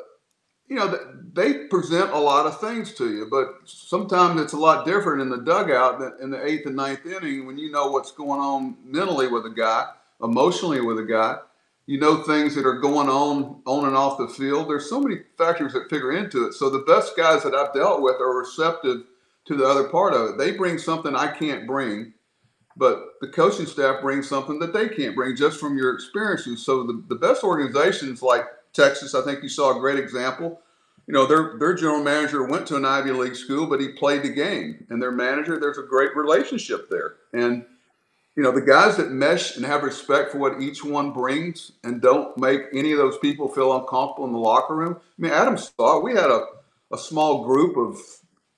you 0.74 0.80
know, 0.80 0.90
th- 0.90 1.02
they 1.34 1.54
present 1.68 2.10
a 2.12 2.18
lot 2.18 2.46
of 2.46 2.60
things 2.60 2.94
to 2.94 3.08
you, 3.14 3.28
but 3.30 3.60
sometimes 3.64 4.40
it's 4.40 4.54
a 4.54 4.58
lot 4.58 4.84
different 4.86 5.22
in 5.22 5.30
the 5.30 5.38
dugout 5.38 6.00
than 6.00 6.14
in 6.20 6.30
the 6.32 6.44
eighth 6.44 6.66
and 6.66 6.76
ninth 6.76 7.06
inning 7.06 7.46
when 7.46 7.58
you 7.58 7.70
know 7.70 7.88
what's 7.88 8.12
going 8.12 8.40
on 8.40 8.76
mentally 8.84 9.28
with 9.28 9.46
a 9.46 9.50
guy, 9.50 9.86
emotionally 10.22 10.80
with 10.80 10.98
a 10.98 11.04
guy. 11.04 11.38
You 11.86 12.00
know 12.00 12.22
things 12.24 12.56
that 12.56 12.66
are 12.66 12.80
going 12.80 13.08
on 13.08 13.62
on 13.66 13.86
and 13.86 13.96
off 13.96 14.18
the 14.18 14.28
field. 14.28 14.68
There's 14.68 14.90
so 14.90 15.00
many 15.00 15.20
factors 15.38 15.74
that 15.74 15.90
figure 15.90 16.12
into 16.12 16.46
it. 16.46 16.54
So 16.54 16.70
the 16.70 16.80
best 16.80 17.16
guys 17.16 17.44
that 17.44 17.54
I've 17.54 17.74
dealt 17.74 18.02
with 18.02 18.16
are 18.20 18.36
receptive 18.36 19.04
to 19.46 19.56
the 19.56 19.66
other 19.66 19.84
part 19.88 20.14
of 20.14 20.30
it. 20.30 20.38
They 20.38 20.52
bring 20.52 20.78
something 20.78 21.14
I 21.16 21.28
can't 21.32 21.66
bring, 21.68 22.14
but 22.76 23.14
the 23.20 23.28
coaching 23.28 23.66
staff 23.66 24.02
brings 24.02 24.28
something 24.28 24.58
that 24.60 24.74
they 24.74 24.88
can't 24.88 25.16
bring 25.16 25.36
just 25.36 25.60
from 25.60 25.78
your 25.78 25.94
experiences. 25.94 26.64
So 26.66 26.84
the, 26.84 27.04
the 27.08 27.16
best 27.16 27.44
organizations 27.44 28.22
like 28.22 28.46
Texas, 28.74 29.14
I 29.14 29.22
think 29.22 29.42
you 29.42 29.48
saw 29.50 29.76
a 29.76 29.80
great 29.80 29.98
example. 30.00 30.60
You 31.06 31.14
know, 31.14 31.26
their 31.26 31.58
their 31.58 31.74
general 31.74 32.02
manager 32.02 32.44
went 32.44 32.66
to 32.68 32.76
an 32.76 32.84
Ivy 32.84 33.12
League 33.12 33.36
school, 33.36 33.66
but 33.66 33.80
he 33.80 33.88
played 33.88 34.22
the 34.22 34.30
game. 34.30 34.86
And 34.88 35.00
their 35.00 35.12
manager, 35.12 35.58
there's 35.60 35.78
a 35.78 35.82
great 35.82 36.16
relationship 36.16 36.88
there. 36.88 37.16
And 37.32 37.64
you 38.36 38.42
know, 38.42 38.50
the 38.50 38.60
guys 38.60 38.96
that 38.96 39.12
mesh 39.12 39.56
and 39.56 39.64
have 39.64 39.82
respect 39.82 40.32
for 40.32 40.38
what 40.38 40.60
each 40.60 40.84
one 40.84 41.12
brings 41.12 41.72
and 41.84 42.02
don't 42.02 42.36
make 42.36 42.62
any 42.72 42.90
of 42.92 42.98
those 42.98 43.18
people 43.18 43.48
feel 43.48 43.78
uncomfortable 43.78 44.26
in 44.26 44.32
the 44.32 44.38
locker 44.38 44.74
room. 44.74 44.96
I 44.96 45.22
mean, 45.22 45.32
Adam 45.32 45.56
saw. 45.56 46.00
We 46.00 46.12
had 46.12 46.30
a, 46.30 46.46
a 46.92 46.98
small 46.98 47.44
group 47.44 47.76
of 47.76 48.00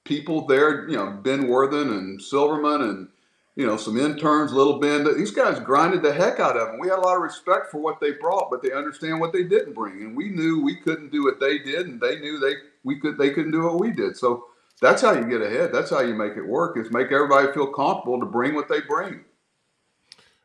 people 0.05 0.47
there, 0.47 0.89
you 0.89 0.97
know, 0.97 1.11
Ben 1.23 1.49
Worthen 1.49 1.91
and 1.91 2.23
Silverman 2.23 2.83
and, 2.83 3.09
you 3.57 3.67
know, 3.67 3.77
some 3.79 3.99
interns, 3.99 4.53
Little 4.53 4.79
Ben. 4.79 5.05
These 5.17 5.33
guys 5.33 5.59
grinded 5.61 6.03
the 6.03 6.13
heck 6.13 6.41
out 6.41 6.57
of 6.57 6.69
them. 6.69 6.79
We 6.79 6.89
had 6.89 6.99
a 6.99 7.03
lot 7.03 7.17
of 7.17 7.23
respect 7.23 7.71
for 7.71 7.79
what 7.79 8.01
they 8.01 8.13
brought, 8.13 8.51
but 8.51 8.63
they 8.63 8.73
understand 8.73 9.21
what 9.21 9.33
they 9.33 9.45
didn't 9.45 9.75
bring. 9.75 10.03
And 10.03 10.17
we 10.17 10.29
knew 10.29 10.63
we 10.63 10.77
couldn't 10.77 11.11
do 11.11 11.25
what 11.25 11.41
they 11.41 11.59
did, 11.59 11.87
and 11.89 12.01
they 12.01 12.21
knew 12.21 12.39
they 12.39 12.55
we 12.85 13.01
could 13.01 13.19
they 13.19 13.31
couldn't 13.31 13.53
do 13.53 13.65
what 13.65 13.81
we 13.81 13.91
did. 13.93 14.17
So 14.17 14.45
that's 14.81 15.03
how 15.03 15.13
you 15.13 15.25
get 15.29 15.43
ahead. 15.43 15.73
That's 15.73 15.91
how 15.91 16.01
you 16.01 16.15
make 16.15 16.37
it 16.37 16.47
work 16.47 16.79
is 16.79 16.91
make 16.93 17.11
everybody 17.13 17.53
feel 17.53 17.69
comfortable 17.73 18.21
to 18.21 18.27
bring 18.27 18.55
what 18.55 18.69
they 18.69 18.83
bring. 18.83 19.25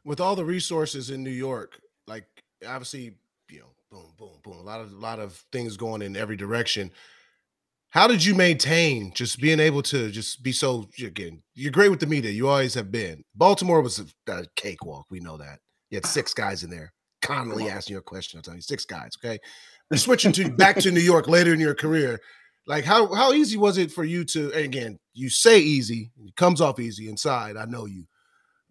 with 0.03 0.19
all 0.19 0.35
the 0.35 0.45
resources 0.45 1.09
in 1.09 1.23
New 1.23 1.29
York, 1.31 1.79
like 2.07 2.25
obviously, 2.67 3.13
you 3.49 3.59
know, 3.59 3.65
boom, 3.91 4.13
boom, 4.17 4.39
boom, 4.43 4.57
a 4.57 4.61
lot 4.61 4.81
of 4.81 4.91
a 4.91 4.95
lot 4.95 5.19
of 5.19 5.33
things 5.51 5.77
going 5.77 6.01
in 6.01 6.15
every 6.15 6.35
direction. 6.37 6.91
How 7.91 8.07
did 8.07 8.23
you 8.23 8.33
maintain 8.33 9.13
just 9.13 9.39
being 9.39 9.59
able 9.59 9.83
to 9.83 10.09
just 10.11 10.41
be 10.41 10.53
so 10.53 10.87
again? 11.03 11.43
You're 11.55 11.73
great 11.73 11.89
with 11.89 11.99
the 11.99 12.07
media. 12.07 12.31
You 12.31 12.47
always 12.47 12.73
have 12.73 12.89
been. 12.89 13.23
Baltimore 13.35 13.81
was 13.81 13.99
a, 13.99 14.31
a 14.31 14.45
cakewalk. 14.55 15.07
We 15.09 15.19
know 15.19 15.37
that. 15.37 15.59
You 15.89 15.97
had 15.97 16.05
six 16.05 16.33
guys 16.33 16.63
in 16.63 16.69
there 16.69 16.93
constantly 17.21 17.69
asking 17.69 17.95
you 17.95 17.99
a 17.99 18.03
question. 18.03 18.37
I'm 18.37 18.43
telling 18.43 18.59
you, 18.59 18.63
six 18.63 18.85
guys. 18.85 19.11
Okay, 19.23 19.37
You're 19.89 19.97
switching 19.97 20.31
to 20.33 20.49
back 20.49 20.77
to 20.77 20.91
New 20.91 21.01
York 21.01 21.27
later 21.27 21.53
in 21.53 21.59
your 21.59 21.75
career. 21.75 22.19
Like 22.65 22.85
how 22.85 23.13
how 23.13 23.33
easy 23.33 23.57
was 23.57 23.77
it 23.77 23.91
for 23.91 24.05
you 24.05 24.23
to? 24.25 24.51
Again, 24.53 24.97
you 25.13 25.29
say 25.29 25.59
easy, 25.59 26.11
it 26.25 26.35
comes 26.37 26.61
off 26.61 26.79
easy 26.79 27.09
inside. 27.09 27.57
I 27.57 27.65
know 27.65 27.87
you, 27.87 28.05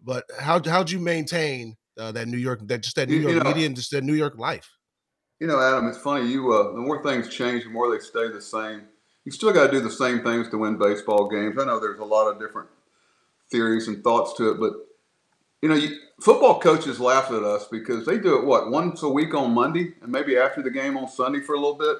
but 0.03 0.23
how 0.39 0.61
how'd 0.63 0.89
you 0.89 0.97
maintain 0.99 1.75
uh, 1.99 2.11
that 2.13 2.27
New 2.27 2.37
York 2.37 2.61
that 2.67 2.81
just 2.81 2.95
that 2.95 3.09
New 3.09 3.17
York 3.17 3.33
you 3.33 3.39
know- 3.39 3.49
media 3.49 3.67
and 3.67 3.75
just 3.75 3.91
that 3.91 4.03
New 4.03 4.15
York 4.15 4.37
life? 4.39 4.67
You 5.39 5.47
know, 5.47 5.59
Adam, 5.59 5.87
it's 5.87 5.97
funny. 5.97 6.27
You 6.27 6.53
uh, 6.53 6.71
the 6.73 6.79
more 6.79 7.03
things 7.03 7.29
change, 7.29 7.63
the 7.63 7.69
more 7.69 7.91
they 7.91 7.99
stay 7.99 8.27
the 8.29 8.41
same. 8.41 8.83
You 9.25 9.31
still 9.31 9.53
got 9.53 9.67
to 9.67 9.71
do 9.71 9.81
the 9.81 9.91
same 9.91 10.23
things 10.23 10.49
to 10.49 10.57
win 10.57 10.77
baseball 10.77 11.29
games. 11.29 11.57
I 11.59 11.65
know 11.65 11.79
there's 11.79 11.99
a 11.99 12.05
lot 12.05 12.27
of 12.27 12.39
different 12.39 12.69
theories 13.49 13.87
and 13.87 14.03
thoughts 14.03 14.33
to 14.37 14.51
it, 14.51 14.59
but 14.59 14.73
you 15.61 15.69
know, 15.69 15.75
you, 15.75 15.95
football 16.19 16.59
coaches 16.59 16.99
laugh 16.99 17.29
at 17.29 17.43
us 17.43 17.67
because 17.67 18.05
they 18.05 18.17
do 18.17 18.37
it 18.39 18.45
what 18.45 18.71
once 18.71 19.03
a 19.03 19.09
week 19.09 19.33
on 19.35 19.53
Monday 19.53 19.93
and 20.01 20.11
maybe 20.11 20.37
after 20.37 20.61
the 20.61 20.71
game 20.71 20.97
on 20.97 21.07
Sunday 21.07 21.39
for 21.39 21.53
a 21.53 21.59
little 21.59 21.77
bit. 21.77 21.97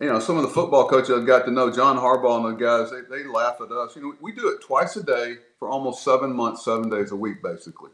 You 0.00 0.08
know, 0.08 0.18
some 0.18 0.36
of 0.36 0.42
the 0.42 0.48
football 0.48 0.88
coaches 0.88 1.10
I've 1.10 1.26
got 1.26 1.44
to 1.44 1.52
know, 1.52 1.70
John 1.70 1.96
Harbaugh 1.96 2.44
and 2.44 2.58
the 2.58 2.64
guys, 2.64 2.90
they, 2.90 3.02
they 3.16 3.24
laugh 3.24 3.60
at 3.60 3.70
us. 3.70 3.94
You 3.94 4.02
know, 4.02 4.14
we 4.20 4.32
do 4.32 4.48
it 4.48 4.60
twice 4.60 4.96
a 4.96 5.02
day 5.02 5.36
for 5.58 5.68
almost 5.68 6.02
seven 6.02 6.34
months, 6.34 6.64
seven 6.64 6.90
days 6.90 7.12
a 7.12 7.16
week, 7.16 7.42
basically. 7.42 7.90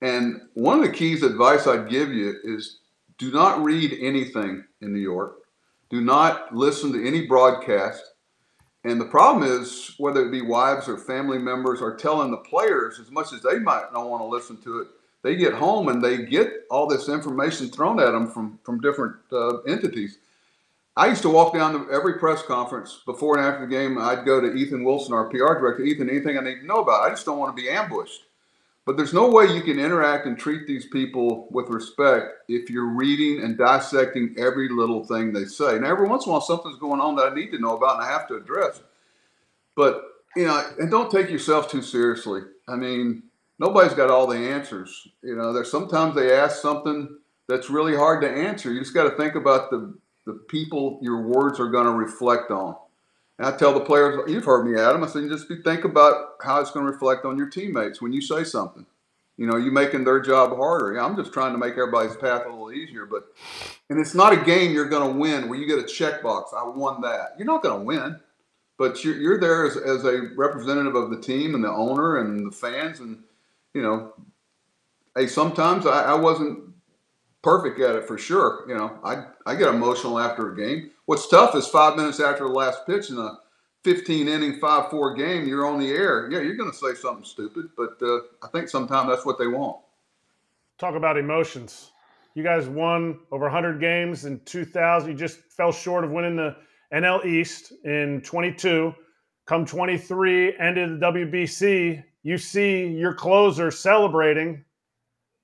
And 0.00 0.40
one 0.54 0.78
of 0.78 0.86
the 0.86 0.92
keys 0.92 1.22
advice 1.22 1.66
I'd 1.66 1.90
give 1.90 2.12
you 2.12 2.34
is 2.42 2.78
do 3.18 3.30
not 3.30 3.62
read 3.62 3.96
anything 4.00 4.64
in 4.80 4.92
New 4.92 5.00
York. 5.00 5.34
Do 5.90 6.00
not 6.00 6.54
listen 6.54 6.92
to 6.92 7.06
any 7.06 7.26
broadcast. 7.26 8.02
And 8.84 9.00
the 9.00 9.06
problem 9.06 9.42
is, 9.42 9.94
whether 9.98 10.24
it 10.26 10.30
be 10.30 10.42
wives 10.42 10.88
or 10.88 10.98
family 10.98 11.38
members 11.38 11.82
are 11.82 11.96
telling 11.96 12.30
the 12.30 12.36
players, 12.38 12.98
as 13.00 13.10
much 13.10 13.32
as 13.32 13.42
they 13.42 13.58
might 13.58 13.92
not 13.92 14.08
want 14.08 14.22
to 14.22 14.26
listen 14.26 14.56
to 14.62 14.80
it, 14.80 14.88
they 15.22 15.34
get 15.34 15.52
home 15.52 15.88
and 15.88 16.02
they 16.02 16.24
get 16.24 16.64
all 16.70 16.86
this 16.86 17.08
information 17.08 17.68
thrown 17.68 18.00
at 18.00 18.12
them 18.12 18.30
from, 18.30 18.58
from 18.62 18.80
different 18.80 19.16
uh, 19.32 19.58
entities. 19.62 20.18
I 20.96 21.06
used 21.06 21.22
to 21.22 21.30
walk 21.30 21.54
down 21.54 21.72
to 21.72 21.92
every 21.92 22.18
press 22.18 22.42
conference 22.42 23.00
before 23.04 23.36
and 23.38 23.46
after 23.46 23.66
the 23.66 23.72
game. 23.72 23.98
I'd 23.98 24.24
go 24.24 24.40
to 24.40 24.52
Ethan 24.52 24.84
Wilson, 24.84 25.14
our 25.14 25.28
PR 25.28 25.54
director. 25.54 25.82
Ethan, 25.82 26.10
anything 26.10 26.38
I 26.38 26.42
need 26.42 26.60
to 26.60 26.66
know 26.66 26.82
about? 26.82 27.02
I 27.02 27.10
just 27.10 27.24
don't 27.24 27.38
want 27.38 27.56
to 27.56 27.62
be 27.62 27.68
ambushed. 27.68 28.22
But 28.88 28.96
there's 28.96 29.12
no 29.12 29.28
way 29.28 29.44
you 29.44 29.60
can 29.60 29.78
interact 29.78 30.24
and 30.24 30.38
treat 30.38 30.66
these 30.66 30.86
people 30.86 31.46
with 31.50 31.68
respect 31.68 32.44
if 32.48 32.70
you're 32.70 32.88
reading 32.88 33.44
and 33.44 33.58
dissecting 33.58 34.34
every 34.38 34.70
little 34.70 35.04
thing 35.04 35.30
they 35.30 35.44
say. 35.44 35.78
Now, 35.78 35.90
every 35.90 36.08
once 36.08 36.24
in 36.24 36.30
a 36.30 36.32
while, 36.32 36.40
something's 36.40 36.78
going 36.78 36.98
on 36.98 37.14
that 37.16 37.30
I 37.30 37.34
need 37.34 37.50
to 37.50 37.58
know 37.58 37.76
about 37.76 37.96
and 37.96 38.04
I 38.04 38.10
have 38.10 38.26
to 38.28 38.36
address. 38.36 38.80
But, 39.76 40.04
you 40.34 40.46
know, 40.46 40.64
and 40.78 40.90
don't 40.90 41.10
take 41.10 41.28
yourself 41.28 41.70
too 41.70 41.82
seriously. 41.82 42.40
I 42.66 42.76
mean, 42.76 43.24
nobody's 43.58 43.92
got 43.92 44.08
all 44.08 44.26
the 44.26 44.38
answers. 44.38 45.06
You 45.22 45.36
know, 45.36 45.52
there's 45.52 45.70
sometimes 45.70 46.14
they 46.14 46.32
ask 46.32 46.62
something 46.62 47.14
that's 47.46 47.68
really 47.68 47.94
hard 47.94 48.22
to 48.22 48.30
answer. 48.30 48.72
You 48.72 48.80
just 48.80 48.94
got 48.94 49.04
to 49.04 49.18
think 49.18 49.34
about 49.34 49.68
the, 49.68 49.98
the 50.24 50.32
people 50.48 50.98
your 51.02 51.20
words 51.24 51.60
are 51.60 51.68
going 51.68 51.84
to 51.84 51.92
reflect 51.92 52.50
on. 52.50 52.74
And 53.38 53.46
I 53.46 53.56
tell 53.56 53.72
the 53.72 53.80
players, 53.80 54.20
you've 54.28 54.44
heard 54.44 54.64
me, 54.64 54.78
Adam. 54.80 55.04
I 55.04 55.06
said, 55.06 55.28
just 55.28 55.46
think 55.64 55.84
about 55.84 56.34
how 56.42 56.60
it's 56.60 56.70
going 56.72 56.84
to 56.86 56.92
reflect 56.92 57.24
on 57.24 57.38
your 57.38 57.48
teammates 57.48 58.02
when 58.02 58.12
you 58.12 58.20
say 58.20 58.44
something. 58.44 58.84
You 59.36 59.46
know, 59.46 59.56
you're 59.56 59.72
making 59.72 60.02
their 60.02 60.20
job 60.20 60.56
harder. 60.56 60.94
Yeah, 60.94 61.04
I'm 61.04 61.16
just 61.16 61.32
trying 61.32 61.52
to 61.52 61.58
make 61.58 61.74
everybody's 61.74 62.16
path 62.16 62.42
a 62.44 62.48
little 62.48 62.72
easier. 62.72 63.06
But 63.06 63.28
and 63.88 64.00
it's 64.00 64.14
not 64.14 64.32
a 64.32 64.44
game 64.44 64.72
you're 64.72 64.88
going 64.88 65.12
to 65.12 65.18
win 65.18 65.48
where 65.48 65.58
you 65.58 65.66
get 65.66 65.78
a 65.78 65.82
checkbox. 65.82 66.52
I 66.52 66.66
won 66.66 67.00
that. 67.02 67.34
You're 67.38 67.46
not 67.46 67.62
going 67.62 67.78
to 67.78 67.84
win, 67.84 68.18
but 68.78 69.04
you're, 69.04 69.16
you're 69.16 69.38
there 69.38 69.64
as, 69.64 69.76
as 69.76 70.04
a 70.04 70.30
representative 70.36 70.96
of 70.96 71.10
the 71.10 71.20
team 71.20 71.54
and 71.54 71.62
the 71.62 71.70
owner 71.70 72.16
and 72.16 72.44
the 72.44 72.50
fans. 72.50 72.98
And 72.98 73.22
you 73.74 73.82
know, 73.82 74.12
hey, 75.16 75.28
sometimes 75.28 75.86
I, 75.86 76.02
I 76.02 76.14
wasn't 76.14 76.74
perfect 77.42 77.78
at 77.78 77.94
it 77.94 78.08
for 78.08 78.18
sure. 78.18 78.64
You 78.66 78.74
know, 78.74 78.98
I 79.04 79.26
I 79.46 79.54
get 79.54 79.68
emotional 79.68 80.18
after 80.18 80.52
a 80.52 80.56
game. 80.56 80.90
What's 81.08 81.26
tough 81.26 81.54
is 81.54 81.66
five 81.66 81.96
minutes 81.96 82.20
after 82.20 82.44
the 82.44 82.52
last 82.52 82.86
pitch 82.86 83.08
in 83.08 83.16
a 83.16 83.38
15 83.82 84.28
inning, 84.28 84.58
5 84.60 84.90
4 84.90 85.14
game, 85.14 85.48
you're 85.48 85.66
on 85.66 85.78
the 85.78 85.88
air. 85.90 86.30
Yeah, 86.30 86.40
you're 86.40 86.54
going 86.54 86.70
to 86.70 86.76
say 86.76 86.92
something 86.92 87.24
stupid, 87.24 87.70
but 87.78 87.96
uh, 88.02 88.18
I 88.42 88.48
think 88.52 88.68
sometimes 88.68 89.08
that's 89.08 89.24
what 89.24 89.38
they 89.38 89.46
want. 89.46 89.78
Talk 90.78 90.96
about 90.96 91.16
emotions. 91.16 91.92
You 92.34 92.42
guys 92.42 92.68
won 92.68 93.20
over 93.32 93.46
100 93.46 93.80
games 93.80 94.26
in 94.26 94.40
2000. 94.40 95.10
You 95.10 95.16
just 95.16 95.38
fell 95.50 95.72
short 95.72 96.04
of 96.04 96.10
winning 96.10 96.36
the 96.36 96.54
NL 96.92 97.24
East 97.24 97.72
in 97.84 98.20
22. 98.20 98.94
Come 99.46 99.64
23, 99.64 100.58
ended 100.58 101.00
the 101.00 101.06
WBC. 101.06 102.04
You 102.22 102.36
see 102.36 102.86
your 102.86 103.14
closer 103.14 103.70
celebrating 103.70 104.62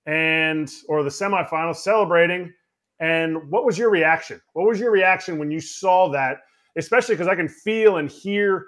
and 0.04 0.71
or 0.88 1.02
the 1.02 1.09
semifinals 1.09 1.76
celebrating 1.76 2.52
and 3.01 3.51
what 3.51 3.65
was 3.65 3.77
your 3.77 3.91
reaction? 3.91 4.41
What 4.53 4.67
was 4.67 4.79
your 4.79 4.91
reaction 4.91 5.39
when 5.39 5.51
you 5.51 5.61
saw 5.61 6.09
that? 6.11 6.43
Especially 6.77 7.15
because 7.15 7.29
I 7.29 7.35
can 7.35 7.49
feel 7.49 7.99
and 7.99 8.11
hear 8.11 8.67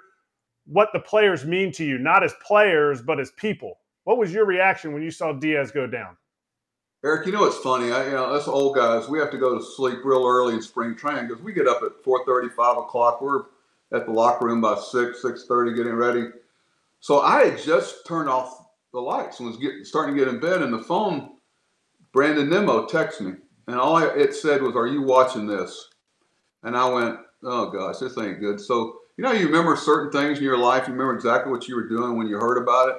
what 0.65 0.89
the 0.93 0.99
players 0.99 1.45
mean 1.45 1.71
to 1.73 1.85
you, 1.85 1.97
not 1.97 2.23
as 2.23 2.33
players, 2.45 3.01
but 3.01 3.19
as 3.19 3.31
people. 3.31 3.79
What 4.03 4.17
was 4.17 4.33
your 4.33 4.45
reaction 4.45 4.93
when 4.93 5.01
you 5.01 5.11
saw 5.11 5.33
Diaz 5.33 5.71
go 5.71 5.87
down? 5.87 6.17
Eric, 7.05 7.25
you 7.25 7.31
know 7.31 7.41
what's 7.41 7.57
funny? 7.57 7.91
I, 7.91 8.05
you 8.05 8.11
know, 8.11 8.25
us 8.25 8.47
old 8.47 8.75
guys, 8.75 9.07
we 9.07 9.19
have 9.19 9.31
to 9.31 9.37
go 9.37 9.57
to 9.57 9.63
sleep 9.63 9.99
real 10.03 10.25
early 10.25 10.55
in 10.55 10.61
spring 10.61 10.95
training 10.95 11.27
because 11.27 11.43
we 11.43 11.53
get 11.53 11.67
up 11.67 11.81
at 11.83 12.03
4.30, 12.03 12.51
5 12.53 12.77
o'clock. 12.77 13.21
We're 13.21 13.43
at 13.93 14.05
the 14.05 14.11
locker 14.11 14.45
room 14.45 14.61
by 14.61 14.75
6, 14.75 15.21
6.30 15.23 15.75
getting 15.75 15.93
ready. 15.93 16.29
So 16.99 17.21
I 17.21 17.45
had 17.45 17.59
just 17.59 18.05
turned 18.07 18.29
off 18.29 18.65
the 18.93 18.99
lights 18.99 19.39
and 19.39 19.47
was 19.47 19.57
getting, 19.57 19.85
starting 19.85 20.15
to 20.15 20.19
get 20.19 20.33
in 20.33 20.39
bed, 20.39 20.61
and 20.61 20.73
the 20.73 20.81
phone, 20.83 21.35
Brandon 22.11 22.49
Nimmo 22.49 22.87
texted 22.87 23.21
me 23.21 23.33
and 23.67 23.77
all 23.77 23.97
it 23.97 24.35
said 24.35 24.61
was, 24.61 24.75
"Are 24.75 24.87
you 24.87 25.01
watching 25.01 25.47
this?" 25.47 25.89
And 26.63 26.75
I 26.75 26.89
went, 26.89 27.19
"Oh 27.43 27.69
gosh, 27.69 27.97
this 27.99 28.17
ain't 28.17 28.39
good." 28.39 28.59
So 28.59 28.99
you 29.17 29.23
know, 29.23 29.31
you 29.31 29.47
remember 29.47 29.75
certain 29.75 30.11
things 30.11 30.37
in 30.37 30.43
your 30.43 30.57
life. 30.57 30.87
You 30.87 30.93
remember 30.93 31.15
exactly 31.15 31.51
what 31.51 31.67
you 31.67 31.75
were 31.75 31.87
doing 31.87 32.17
when 32.17 32.27
you 32.27 32.37
heard 32.37 32.57
about 32.61 32.89
it. 32.89 32.95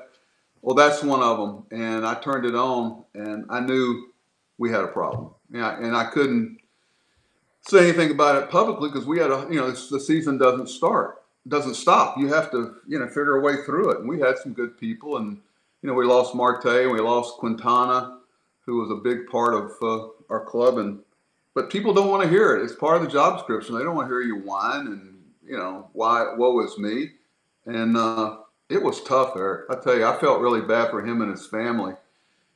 Well, 0.62 0.74
that's 0.74 1.02
one 1.02 1.22
of 1.22 1.38
them. 1.38 1.64
And 1.70 2.04
I 2.04 2.14
turned 2.14 2.44
it 2.44 2.56
on, 2.56 3.04
and 3.14 3.46
I 3.48 3.60
knew 3.60 4.08
we 4.58 4.70
had 4.70 4.82
a 4.82 4.88
problem. 4.88 5.30
Yeah, 5.52 5.78
and 5.78 5.96
I 5.96 6.04
couldn't 6.06 6.58
say 7.62 7.84
anything 7.84 8.10
about 8.10 8.42
it 8.42 8.50
publicly 8.50 8.88
because 8.88 9.06
we 9.06 9.18
had 9.18 9.30
a, 9.30 9.46
you 9.48 9.60
know, 9.60 9.70
the 9.70 10.00
season 10.00 10.38
doesn't 10.38 10.68
start, 10.68 11.22
doesn't 11.46 11.74
stop. 11.74 12.18
You 12.18 12.26
have 12.28 12.50
to, 12.50 12.76
you 12.86 12.98
know, 12.98 13.06
figure 13.06 13.36
a 13.36 13.40
way 13.40 13.62
through 13.64 13.90
it. 13.92 14.00
And 14.00 14.08
we 14.08 14.18
had 14.18 14.38
some 14.38 14.52
good 14.52 14.76
people, 14.76 15.18
and 15.18 15.38
you 15.82 15.88
know, 15.88 15.94
we 15.94 16.04
lost 16.04 16.34
Marte, 16.34 16.66
and 16.66 16.90
we 16.90 17.00
lost 17.00 17.38
Quintana, 17.38 18.18
who 18.66 18.78
was 18.80 18.90
a 18.90 18.96
big 18.96 19.28
part 19.28 19.54
of 19.54 19.70
uh, 19.80 20.08
our 20.30 20.44
club, 20.44 20.78
and 20.78 21.00
but 21.54 21.70
people 21.70 21.92
don't 21.92 22.08
want 22.08 22.22
to 22.22 22.28
hear 22.28 22.56
it. 22.56 22.62
It's 22.62 22.74
part 22.74 22.96
of 22.96 23.02
the 23.02 23.10
job 23.10 23.36
description. 23.36 23.76
They 23.76 23.82
don't 23.82 23.96
want 23.96 24.08
to 24.08 24.14
hear 24.14 24.22
you 24.22 24.40
whine 24.40 24.86
and 24.86 25.18
you 25.44 25.56
know 25.56 25.88
why 25.92 26.34
woe 26.36 26.60
is 26.64 26.78
me. 26.78 27.12
And 27.66 27.96
uh, 27.96 28.38
it 28.68 28.82
was 28.82 29.02
tough, 29.02 29.32
Eric. 29.36 29.66
I 29.70 29.74
tell 29.76 29.96
you, 29.96 30.06
I 30.06 30.16
felt 30.16 30.40
really 30.40 30.62
bad 30.62 30.90
for 30.90 31.04
him 31.04 31.20
and 31.20 31.30
his 31.30 31.46
family. 31.46 31.94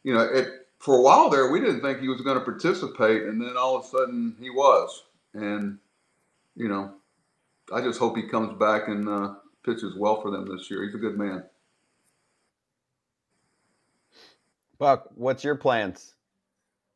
You 0.04 0.14
know, 0.14 0.20
it 0.20 0.48
for 0.78 0.96
a 0.98 1.02
while 1.02 1.30
there, 1.30 1.50
we 1.50 1.60
didn't 1.60 1.80
think 1.80 2.00
he 2.00 2.08
was 2.08 2.22
going 2.22 2.38
to 2.38 2.44
participate, 2.44 3.22
and 3.22 3.40
then 3.40 3.56
all 3.56 3.76
of 3.76 3.84
a 3.84 3.88
sudden 3.88 4.36
he 4.40 4.50
was. 4.50 5.04
And 5.34 5.78
you 6.56 6.68
know, 6.68 6.94
I 7.72 7.80
just 7.80 7.98
hope 7.98 8.16
he 8.16 8.24
comes 8.24 8.58
back 8.58 8.88
and 8.88 9.08
uh, 9.08 9.34
pitches 9.64 9.94
well 9.96 10.20
for 10.20 10.30
them 10.30 10.46
this 10.46 10.70
year. 10.70 10.84
He's 10.84 10.94
a 10.94 10.98
good 10.98 11.18
man. 11.18 11.44
Buck, 14.78 15.08
what's 15.14 15.44
your 15.44 15.54
plans? 15.54 16.14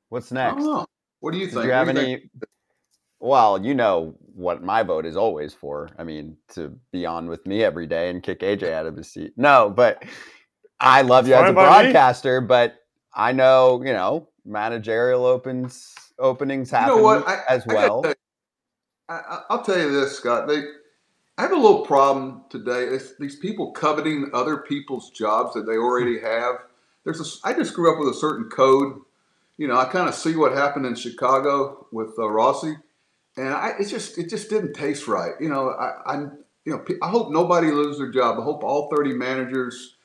What's 0.09 0.33
next? 0.33 0.65
What 1.21 1.33
do 1.33 1.39
you 1.39 1.47
think? 1.47 1.63
Do 1.63 1.67
you 1.69 1.73
have 1.73 1.89
any? 1.89 2.17
Think? 2.17 2.31
Well, 3.19 3.65
you 3.65 3.75
know 3.75 4.15
what 4.35 4.63
my 4.63 4.83
vote 4.83 5.07
is 5.07 5.17
always 5.17 5.55
for. 5.55 5.89
I 5.99 6.05
mean, 6.05 6.37
to 6.51 6.79
be 6.93 7.07
on 7.07 7.27
with 7.27 7.47
me 7.47 7.65
every 7.65 7.87
day 7.87 8.11
and 8.11 8.23
kick 8.23 8.41
AJ 8.41 8.73
out 8.73 8.87
of 8.87 8.97
his 8.97 9.11
seat. 9.11 9.33
No, 9.37 9.73
but 9.75 10.05
I 10.79 11.03
love 11.03 11.27
you 11.27 11.35
as 11.35 11.51
a 11.51 11.53
broadcaster, 11.53 12.41
me. 12.41 12.47
but 12.47 12.77
I 13.15 13.33
know, 13.33 13.83
you 13.85 13.93
know, 13.93 14.29
managerial 14.45 15.25
opens 15.25 15.95
openings 16.19 16.71
happen 16.71 16.95
you 16.95 16.97
know 16.97 17.03
what? 17.03 17.29
I, 17.29 17.41
as 17.49 17.67
well. 17.67 18.05
I, 19.09 19.43
will 19.51 19.63
tell 19.63 19.79
you 19.79 19.93
this, 19.93 20.17
Scott. 20.17 20.49
They, 20.49 20.63
I 21.39 21.43
have 21.43 21.53
a 21.53 21.57
little 21.57 21.85
problem 21.85 22.45
today. 22.49 22.85
It's 22.85 23.17
these 23.19 23.37
people 23.37 23.73
coveting 23.73 24.31
other 24.33 24.59
people's 24.59 25.11
jobs 25.11 25.55
that 25.55 25.67
they 25.67 25.77
already 25.77 26.21
have. 26.23 26.57
There's 27.05 27.21
a, 27.21 27.49
I 27.49 27.53
just 27.53 27.75
grew 27.75 27.93
up 27.93 27.99
with 27.99 28.15
a 28.15 28.19
certain 28.19 28.49
code 28.49 29.01
you 29.59 29.69
know, 29.69 29.79
I 29.79 29.87
kind 29.87 30.09
of 30.09 30.15
see 30.15 30.37
what 30.37 30.53
happened 30.53 30.87
in 30.87 30.95
Chicago 30.95 31.87
with 31.93 32.19
uh, 32.19 32.29
Rossi, 32.29 32.77
and 33.37 33.49
I, 33.49 33.73
it 33.81 33.87
just 33.87 34.19
it 34.19 34.29
just 34.29 34.51
didn't 34.51 34.75
taste 34.75 35.09
right. 35.09 35.33
You 35.41 35.49
know, 35.49 35.71
I, 35.71 36.15
I 36.15 36.21
you 36.65 36.73
know 36.73 36.85
I 37.03 37.09
hope 37.09 37.31
nobody 37.31 37.71
loses 37.71 37.99
their 37.99 38.11
job. 38.11 38.39
I 38.39 38.43
hope 38.43 38.65
all 38.65 38.89
30 38.91 39.15
managers 39.15 39.97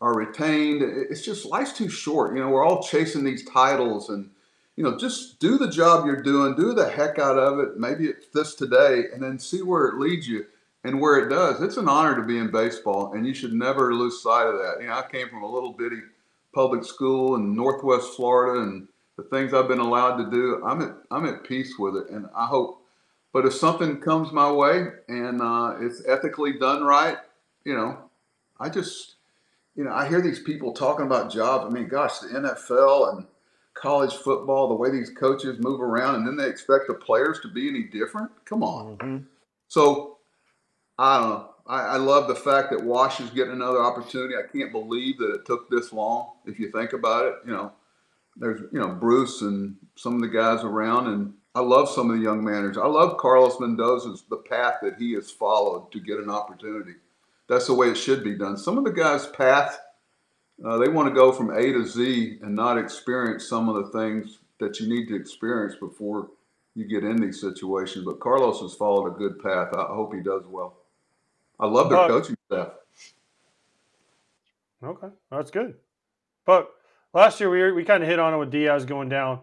are 0.00 0.14
retained. 0.14 0.82
It's 0.82 1.24
just 1.24 1.46
life's 1.46 1.72
too 1.72 1.88
short. 1.88 2.34
You 2.34 2.42
know, 2.42 2.48
we're 2.50 2.64
all 2.64 2.82
chasing 2.82 3.24
these 3.24 3.44
titles 3.44 4.10
and 4.10 4.30
you 4.76 4.82
know, 4.82 4.96
just 4.98 5.38
do 5.38 5.56
the 5.56 5.70
job 5.70 6.04
you're 6.04 6.22
doing, 6.22 6.56
do 6.56 6.74
the 6.74 6.88
heck 6.88 7.18
out 7.18 7.38
of 7.38 7.60
it. 7.60 7.76
Maybe 7.76 8.06
it's 8.06 8.26
this 8.28 8.54
today, 8.54 9.04
and 9.12 9.22
then 9.22 9.38
see 9.38 9.62
where 9.62 9.86
it 9.86 9.98
leads 9.98 10.26
you. 10.26 10.46
And 10.82 11.00
where 11.00 11.16
it 11.16 11.30
does, 11.30 11.62
it's 11.62 11.78
an 11.78 11.88
honor 11.88 12.14
to 12.14 12.22
be 12.22 12.36
in 12.36 12.50
baseball, 12.50 13.14
and 13.14 13.26
you 13.26 13.32
should 13.32 13.54
never 13.54 13.94
lose 13.94 14.22
sight 14.22 14.46
of 14.46 14.58
that. 14.58 14.76
You 14.80 14.88
know, 14.88 14.98
I 14.98 15.08
came 15.10 15.30
from 15.30 15.42
a 15.42 15.50
little 15.50 15.72
bitty 15.72 16.00
public 16.52 16.84
school 16.84 17.36
in 17.36 17.56
Northwest 17.56 18.14
Florida, 18.14 18.60
and 18.60 18.88
the 19.16 19.24
things 19.24 19.54
I've 19.54 19.68
been 19.68 19.80
allowed 19.80 20.16
to 20.18 20.30
do, 20.30 20.62
I'm 20.64 20.82
at 20.82 20.96
I'm 21.10 21.26
at 21.26 21.44
peace 21.44 21.78
with 21.78 21.96
it, 21.96 22.10
and 22.10 22.26
I 22.36 22.46
hope. 22.46 22.80
But 23.32 23.46
if 23.46 23.54
something 23.54 24.00
comes 24.00 24.32
my 24.32 24.50
way 24.50 24.86
and 25.08 25.40
uh, 25.42 25.74
it's 25.80 26.06
ethically 26.06 26.52
done 26.52 26.84
right, 26.84 27.16
you 27.64 27.74
know, 27.74 27.98
I 28.60 28.68
just, 28.68 29.16
you 29.74 29.82
know, 29.82 29.92
I 29.92 30.08
hear 30.08 30.20
these 30.20 30.38
people 30.38 30.72
talking 30.72 31.04
about 31.04 31.32
jobs. 31.32 31.66
I 31.66 31.68
mean, 31.68 31.88
gosh, 31.88 32.20
the 32.20 32.28
NFL 32.28 33.16
and 33.16 33.26
college 33.74 34.14
football, 34.14 34.68
the 34.68 34.74
way 34.74 34.90
these 34.90 35.10
coaches 35.10 35.58
move 35.58 35.80
around, 35.80 36.14
and 36.14 36.26
then 36.26 36.36
they 36.36 36.48
expect 36.48 36.84
the 36.86 36.94
players 36.94 37.40
to 37.40 37.48
be 37.48 37.68
any 37.68 37.82
different. 37.82 38.30
Come 38.44 38.62
on. 38.62 38.96
Mm-hmm. 38.98 39.24
So 39.66 40.18
I 40.98 41.18
don't 41.18 41.30
know. 41.30 41.50
I, 41.66 41.80
I, 41.80 41.96
love 41.96 42.28
the 42.28 42.34
fact 42.34 42.70
that 42.70 42.84
Wash 42.84 43.20
is 43.20 43.30
getting 43.30 43.54
another 43.54 43.82
opportunity. 43.82 44.34
I 44.36 44.46
can't 44.46 44.70
believe 44.70 45.18
that 45.18 45.34
it 45.34 45.46
took 45.46 45.68
this 45.70 45.92
long. 45.92 46.28
If 46.44 46.60
you 46.60 46.70
think 46.70 46.92
about 46.92 47.24
it, 47.24 47.34
you 47.46 47.52
know, 47.52 47.72
there's 48.36 48.62
you 48.72 48.80
know 48.80 48.88
Bruce 48.88 49.42
and 49.42 49.76
some 49.96 50.14
of 50.14 50.20
the 50.20 50.28
guys 50.28 50.64
around, 50.64 51.08
and 51.08 51.34
I 51.54 51.60
love 51.60 51.88
some 51.88 52.10
of 52.10 52.16
the 52.16 52.22
young 52.22 52.42
managers. 52.42 52.78
I 52.78 52.86
love 52.86 53.18
Carlos 53.18 53.60
Mendoza's 53.60 54.24
the 54.28 54.38
path 54.38 54.76
that 54.82 54.96
he 54.98 55.12
has 55.12 55.30
followed 55.30 55.92
to 55.92 56.00
get 56.00 56.18
an 56.18 56.30
opportunity. 56.30 56.94
That's 57.48 57.66
the 57.66 57.74
way 57.74 57.88
it 57.88 57.96
should 57.96 58.24
be 58.24 58.36
done. 58.36 58.56
Some 58.56 58.78
of 58.78 58.84
the 58.84 58.92
guys' 58.92 59.26
path, 59.26 59.78
uh, 60.64 60.78
they 60.78 60.88
want 60.88 61.08
to 61.08 61.14
go 61.14 61.30
from 61.30 61.50
A 61.50 61.72
to 61.72 61.86
Z 61.86 62.38
and 62.42 62.54
not 62.54 62.78
experience 62.78 63.46
some 63.46 63.68
of 63.68 63.76
the 63.76 63.98
things 63.98 64.38
that 64.58 64.80
you 64.80 64.88
need 64.88 65.08
to 65.08 65.16
experience 65.16 65.74
before 65.78 66.30
you 66.74 66.86
get 66.86 67.04
in 67.04 67.16
these 67.16 67.40
situations. 67.40 68.04
But 68.04 68.20
Carlos 68.20 68.60
has 68.60 68.74
followed 68.74 69.08
a 69.08 69.18
good 69.18 69.40
path. 69.42 69.68
I 69.74 69.84
hope 69.84 70.14
he 70.14 70.22
does 70.22 70.46
well. 70.46 70.76
I 71.60 71.66
love 71.66 71.88
their 71.88 72.08
coaching 72.08 72.36
staff. 72.46 72.70
Okay, 74.82 75.08
that's 75.30 75.50
good. 75.50 75.76
But 76.44 76.70
Last 77.14 77.40
year, 77.40 77.48
we, 77.48 77.72
we 77.72 77.84
kind 77.84 78.02
of 78.02 78.08
hit 78.08 78.18
on 78.18 78.34
it 78.34 78.38
with 78.38 78.50
Diaz 78.50 78.84
going 78.84 79.08
down. 79.08 79.40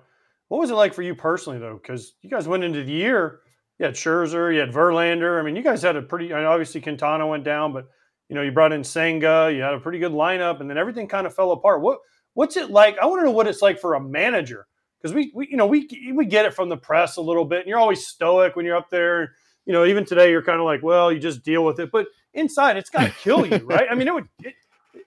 What 0.50 0.60
was 0.60 0.70
it 0.70 0.75
like 0.75 0.94
for 0.94 1.01
you 1.01 1.16
personally, 1.16 1.58
though? 1.58 1.80
Because 1.82 2.13
you 2.22 2.30
guys 2.30 2.48
went 2.48 2.63
into 2.63 2.84
the 2.84 2.92
year, 2.92 3.40
you 3.80 3.86
had 3.86 3.96
Scherzer, 3.96 4.54
you 4.54 4.60
had 4.60 4.72
Verlander. 4.72 5.40
I 5.40 5.44
mean, 5.44 5.56
you 5.56 5.63
guys 5.63 5.82
had 5.82 5.96
a 5.96 6.01
pretty, 6.01 6.34
I 6.34 6.38
mean, 6.38 6.46
obviously 6.46 6.82
Quintana 6.82 7.25
went 7.25 7.46
down, 7.46 7.72
but, 7.72 7.88
you 8.28 8.36
know, 8.36 8.42
you 8.42 8.51
brought 8.51 8.74
in 8.74 8.84
Senga, 8.84 9.50
you 9.54 9.62
had 9.62 9.74
a 9.74 9.80
pretty 9.80 10.00
good 10.00 10.12
lineup, 10.12 10.60
and 10.60 10.70
then 10.70 10.78
everything 10.78 11.08
kind 11.08 11.25
of 11.25 11.34
fell 11.34 11.51
apart. 11.54 11.82
What 11.82 12.00
What's 12.34 12.58
it 12.58 12.70
like? 12.72 12.98
I 13.00 13.06
want 13.06 13.22
to 13.22 13.25
know 13.25 13.32
what 13.32 13.48
it's 13.48 13.62
like 13.62 13.80
for 13.80 13.96
a 13.96 14.00
manager 14.00 14.68
because 15.01 15.13
we, 15.13 15.32
we, 15.36 15.48
you 15.50 15.58
know, 15.58 15.66
we 15.66 15.88
we 16.13 16.25
get 16.25 16.46
it 16.46 16.54
from 16.54 16.70
the 16.70 16.78
press 16.78 17.18
a 17.18 17.22
little 17.22 17.46
bit, 17.46 17.60
and 17.60 17.68
you're 17.68 17.80
always 17.80 18.08
stoic 18.08 18.56
when 18.56 18.66
you're 18.66 18.78
up 18.78 18.90
there. 18.90 19.34
You 19.66 19.74
know, 19.74 19.86
even 19.86 20.06
today, 20.06 20.32
you're 20.32 20.42
kind 20.42 20.60
of 20.60 20.66
like, 20.66 20.82
well, 20.82 21.12
you 21.12 21.20
just 21.20 21.44
deal 21.44 21.66
with 21.66 21.80
it. 21.80 21.92
But 21.92 22.08
inside, 22.34 22.78
it's 22.78 22.90
got 22.90 23.04
to 23.04 23.12
kill 23.12 23.46
you, 23.46 23.58
right? 23.66 23.88
I 23.92 23.96
mean, 23.96 24.08
it 24.08 24.13
would. 24.13 24.28
It, 24.44 24.54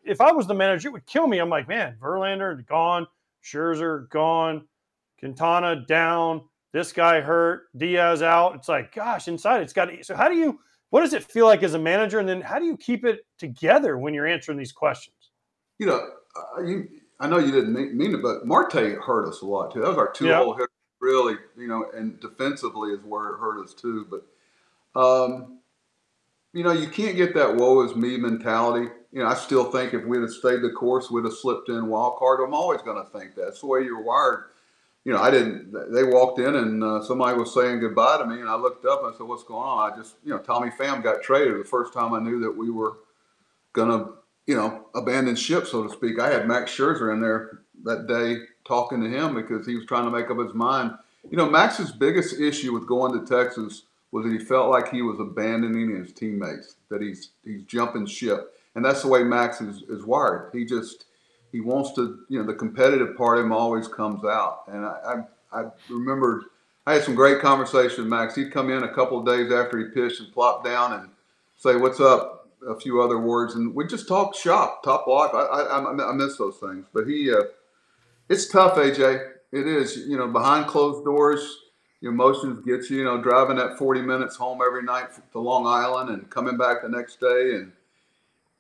if 0.05 0.21
I 0.21 0.33
was 0.33 0.47
the 0.47 0.55
manager, 0.55 0.89
it 0.89 0.93
would 0.93 1.07
kill 1.07 1.27
me. 1.27 1.39
I'm 1.39 1.49
like, 1.49 1.69
man, 1.69 1.97
Verlander 2.01 2.67
gone, 2.67 3.07
Scherzer 3.43 4.09
gone, 4.11 4.67
Quintana 5.19 5.85
down, 5.87 6.43
this 6.75 6.93
guy 6.93 7.21
hurt, 7.21 7.69
Diaz 7.77 8.21
out. 8.21 8.57
It's 8.57 8.69
like, 8.69 8.93
gosh, 8.93 9.29
inside 9.29 9.63
it's 9.63 9.73
got. 9.73 9.87
To, 9.87 10.03
so 10.03 10.17
how 10.17 10.29
do 10.29 10.35
you? 10.35 10.59
What 10.91 11.01
does 11.01 11.13
it 11.13 11.25
feel 11.25 11.47
like 11.47 11.63
as 11.63 11.75
a 11.75 11.79
manager, 11.79 12.19
and 12.19 12.29
then 12.29 12.41
how 12.41 12.59
do 12.59 12.67
you 12.67 12.77
keep 12.77 13.05
it 13.05 13.25
together 13.39 13.97
when 13.97 14.13
you're 14.13 14.27
answering 14.27 14.59
these 14.59 14.73
questions? 14.73 15.17
You 15.79 15.87
know, 15.87 16.09
uh, 16.37 16.63
you, 16.63 16.89
I 17.21 17.29
know 17.29 17.39
you 17.39 17.53
didn't 17.53 17.97
mean 17.97 18.15
it, 18.15 18.23
but 18.23 18.47
Marte 18.47 18.99
hurt 19.01 19.29
us 19.29 19.41
a 19.43 19.47
lot 19.47 19.73
too. 19.73 19.81
That 19.81 19.89
was 19.89 19.99
our 19.99 20.13
two 20.13 20.27
yeah. 20.27 20.39
hole 20.39 20.59
really. 21.01 21.37
You 21.57 21.69
know, 21.69 21.87
and 21.95 22.19
defensively 22.21 22.91
is 22.91 23.05
where 23.05 23.31
it 23.31 23.39
hurt 23.39 23.63
us 23.63 23.73
too. 23.73 24.07
But, 24.11 25.01
um, 25.01 25.61
you 26.53 26.65
know, 26.65 26.73
you 26.73 26.89
can't 26.89 27.17
get 27.17 27.35
that 27.35 27.55
"woe 27.55 27.83
is 27.83 27.95
me" 27.95 28.17
mentality. 28.17 28.91
You 29.15 29.23
know, 29.23 29.29
I 29.29 29.35
still 29.35 29.71
think 29.71 29.95
if 29.95 30.05
we'd 30.05 30.21
have 30.21 30.31
stayed 30.31 30.61
the 30.61 30.71
course, 30.71 31.11
we'd 31.11 31.25
have 31.25 31.33
slipped 31.33 31.71
in 31.71 31.87
wild 31.87 32.19
card. 32.19 32.41
I'm 32.45 32.53
always 32.53 32.83
going 32.83 33.03
to 33.03 33.11
think 33.11 33.35
that. 33.37 33.47
That's 33.47 33.61
the 33.61 33.67
way 33.67 33.83
you're 33.83 34.03
wired 34.03 34.45
you 35.05 35.13
know, 35.13 35.21
I 35.21 35.31
didn't. 35.31 35.73
They 35.93 36.03
walked 36.03 36.39
in 36.39 36.55
and 36.55 36.83
uh, 36.83 37.03
somebody 37.03 37.39
was 37.39 37.53
saying 37.53 37.81
goodbye 37.81 38.19
to 38.19 38.27
me, 38.27 38.41
and 38.41 38.49
I 38.49 38.57
looked 38.57 38.87
up 38.87 39.05
and 39.05 39.15
I 39.15 39.17
said, 39.17 39.27
"What's 39.27 39.45
going 39.45 39.63
on?" 39.63 39.93
I 39.93 39.97
just, 39.97 40.15
you 40.25 40.31
know, 40.31 40.39
Tommy 40.39 40.71
Pham 40.71 41.03
got 41.03 41.23
traded. 41.23 41.61
The 41.61 41.65
first 41.65 41.93
time 41.93 42.15
I 42.15 42.21
knew 42.21 42.41
that 42.41 42.57
we 42.57 42.71
were 42.71 42.95
gonna, 43.75 44.13
you 44.47 44.57
know, 44.57 44.87
abandon 44.95 45.37
ship, 45.37 45.67
so 45.67 45.87
to 45.87 45.91
speak. 45.91 46.19
I 46.19 46.33
had 46.33 46.49
Max 46.49 46.75
Scherzer 46.75 47.13
in 47.13 47.21
there 47.21 47.61
that 47.85 48.07
day 48.07 48.37
talking 48.65 49.03
to 49.03 49.11
him 49.11 49.35
because 49.35 49.67
he 49.67 49.77
was 49.77 49.85
trying 49.85 50.07
to 50.07 50.11
make 50.11 50.31
up 50.31 50.39
his 50.39 50.55
mind. 50.55 50.93
You 51.31 51.37
know, 51.37 51.51
Max's 51.51 51.93
biggest 51.93 52.41
issue 52.41 52.73
with 52.73 52.87
going 52.87 53.13
to 53.13 53.27
Texas 53.27 53.83
was 54.11 54.25
that 54.25 54.33
he 54.33 54.39
felt 54.39 54.71
like 54.71 54.91
he 54.91 55.03
was 55.03 55.21
abandoning 55.21 55.95
his 55.97 56.15
teammates, 56.15 56.77
that 56.89 57.03
he's 57.03 57.33
he's 57.45 57.63
jumping 57.65 58.07
ship, 58.07 58.54
and 58.75 58.85
that's 58.85 59.03
the 59.03 59.09
way 59.09 59.23
Max 59.23 59.61
is, 59.61 59.83
is 59.89 60.05
wired. 60.05 60.51
He 60.53 60.65
just 60.65 61.07
he 61.53 61.61
wants 61.61 61.93
to, 61.93 62.25
you 62.29 62.41
know, 62.41 62.47
the 62.47 62.55
competitive 62.55 63.17
part 63.17 63.39
of 63.39 63.45
him 63.45 63.53
always 63.53 63.87
comes 63.87 64.25
out. 64.25 64.63
And 64.67 64.85
I, 64.85 65.25
I, 65.53 65.61
I 65.61 65.65
remembered 65.89 66.45
I 66.87 66.95
had 66.95 67.05
some 67.05 67.15
great 67.15 67.41
conversation 67.41 68.05
with 68.05 68.09
Max. 68.09 68.35
He'd 68.35 68.53
come 68.53 68.71
in 68.71 68.83
a 68.83 68.93
couple 68.93 69.19
of 69.19 69.27
days 69.27 69.53
after 69.53 69.79
he 69.79 69.85
pitched 69.85 70.21
and 70.21 70.33
plop 70.33 70.65
down 70.65 70.93
and 70.95 71.09
say, 71.57 71.77
"What's 71.77 72.01
up?" 72.01 72.33
A 72.69 72.81
few 72.81 73.03
other 73.03 73.19
words, 73.19 73.55
and 73.57 73.75
we 73.75 73.87
just 73.87 74.09
talk 74.09 74.35
shop, 74.35 74.83
top 74.83 75.07
life. 75.07 75.33
I, 75.35 75.39
I, 75.39 76.11
I 76.11 76.13
miss 76.15 76.39
those 76.39 76.57
things, 76.57 76.87
but 76.95 77.07
he, 77.07 77.31
uh, 77.31 77.43
it's 78.31 78.49
tough, 78.49 78.77
AJ. 78.77 79.33
It 79.53 79.67
is, 79.67 79.99
you 79.99 80.17
know, 80.17 80.29
behind 80.29 80.67
closed 80.67 81.05
doors. 81.05 81.59
Your 82.01 82.13
emotions 82.13 82.65
get 82.65 82.89
you, 82.89 82.99
you 82.99 83.05
know, 83.05 83.21
driving 83.23 83.57
that 83.57 83.77
40 83.77 84.01
minutes 84.01 84.37
home 84.37 84.61
every 84.67 84.83
night 84.83 85.09
to 85.33 85.39
Long 85.39 85.67
Island 85.67 86.09
and 86.09 86.29
coming 86.31 86.57
back 86.57 86.83
the 86.83 86.89
next 86.89 87.21
day 87.21 87.57
and 87.57 87.73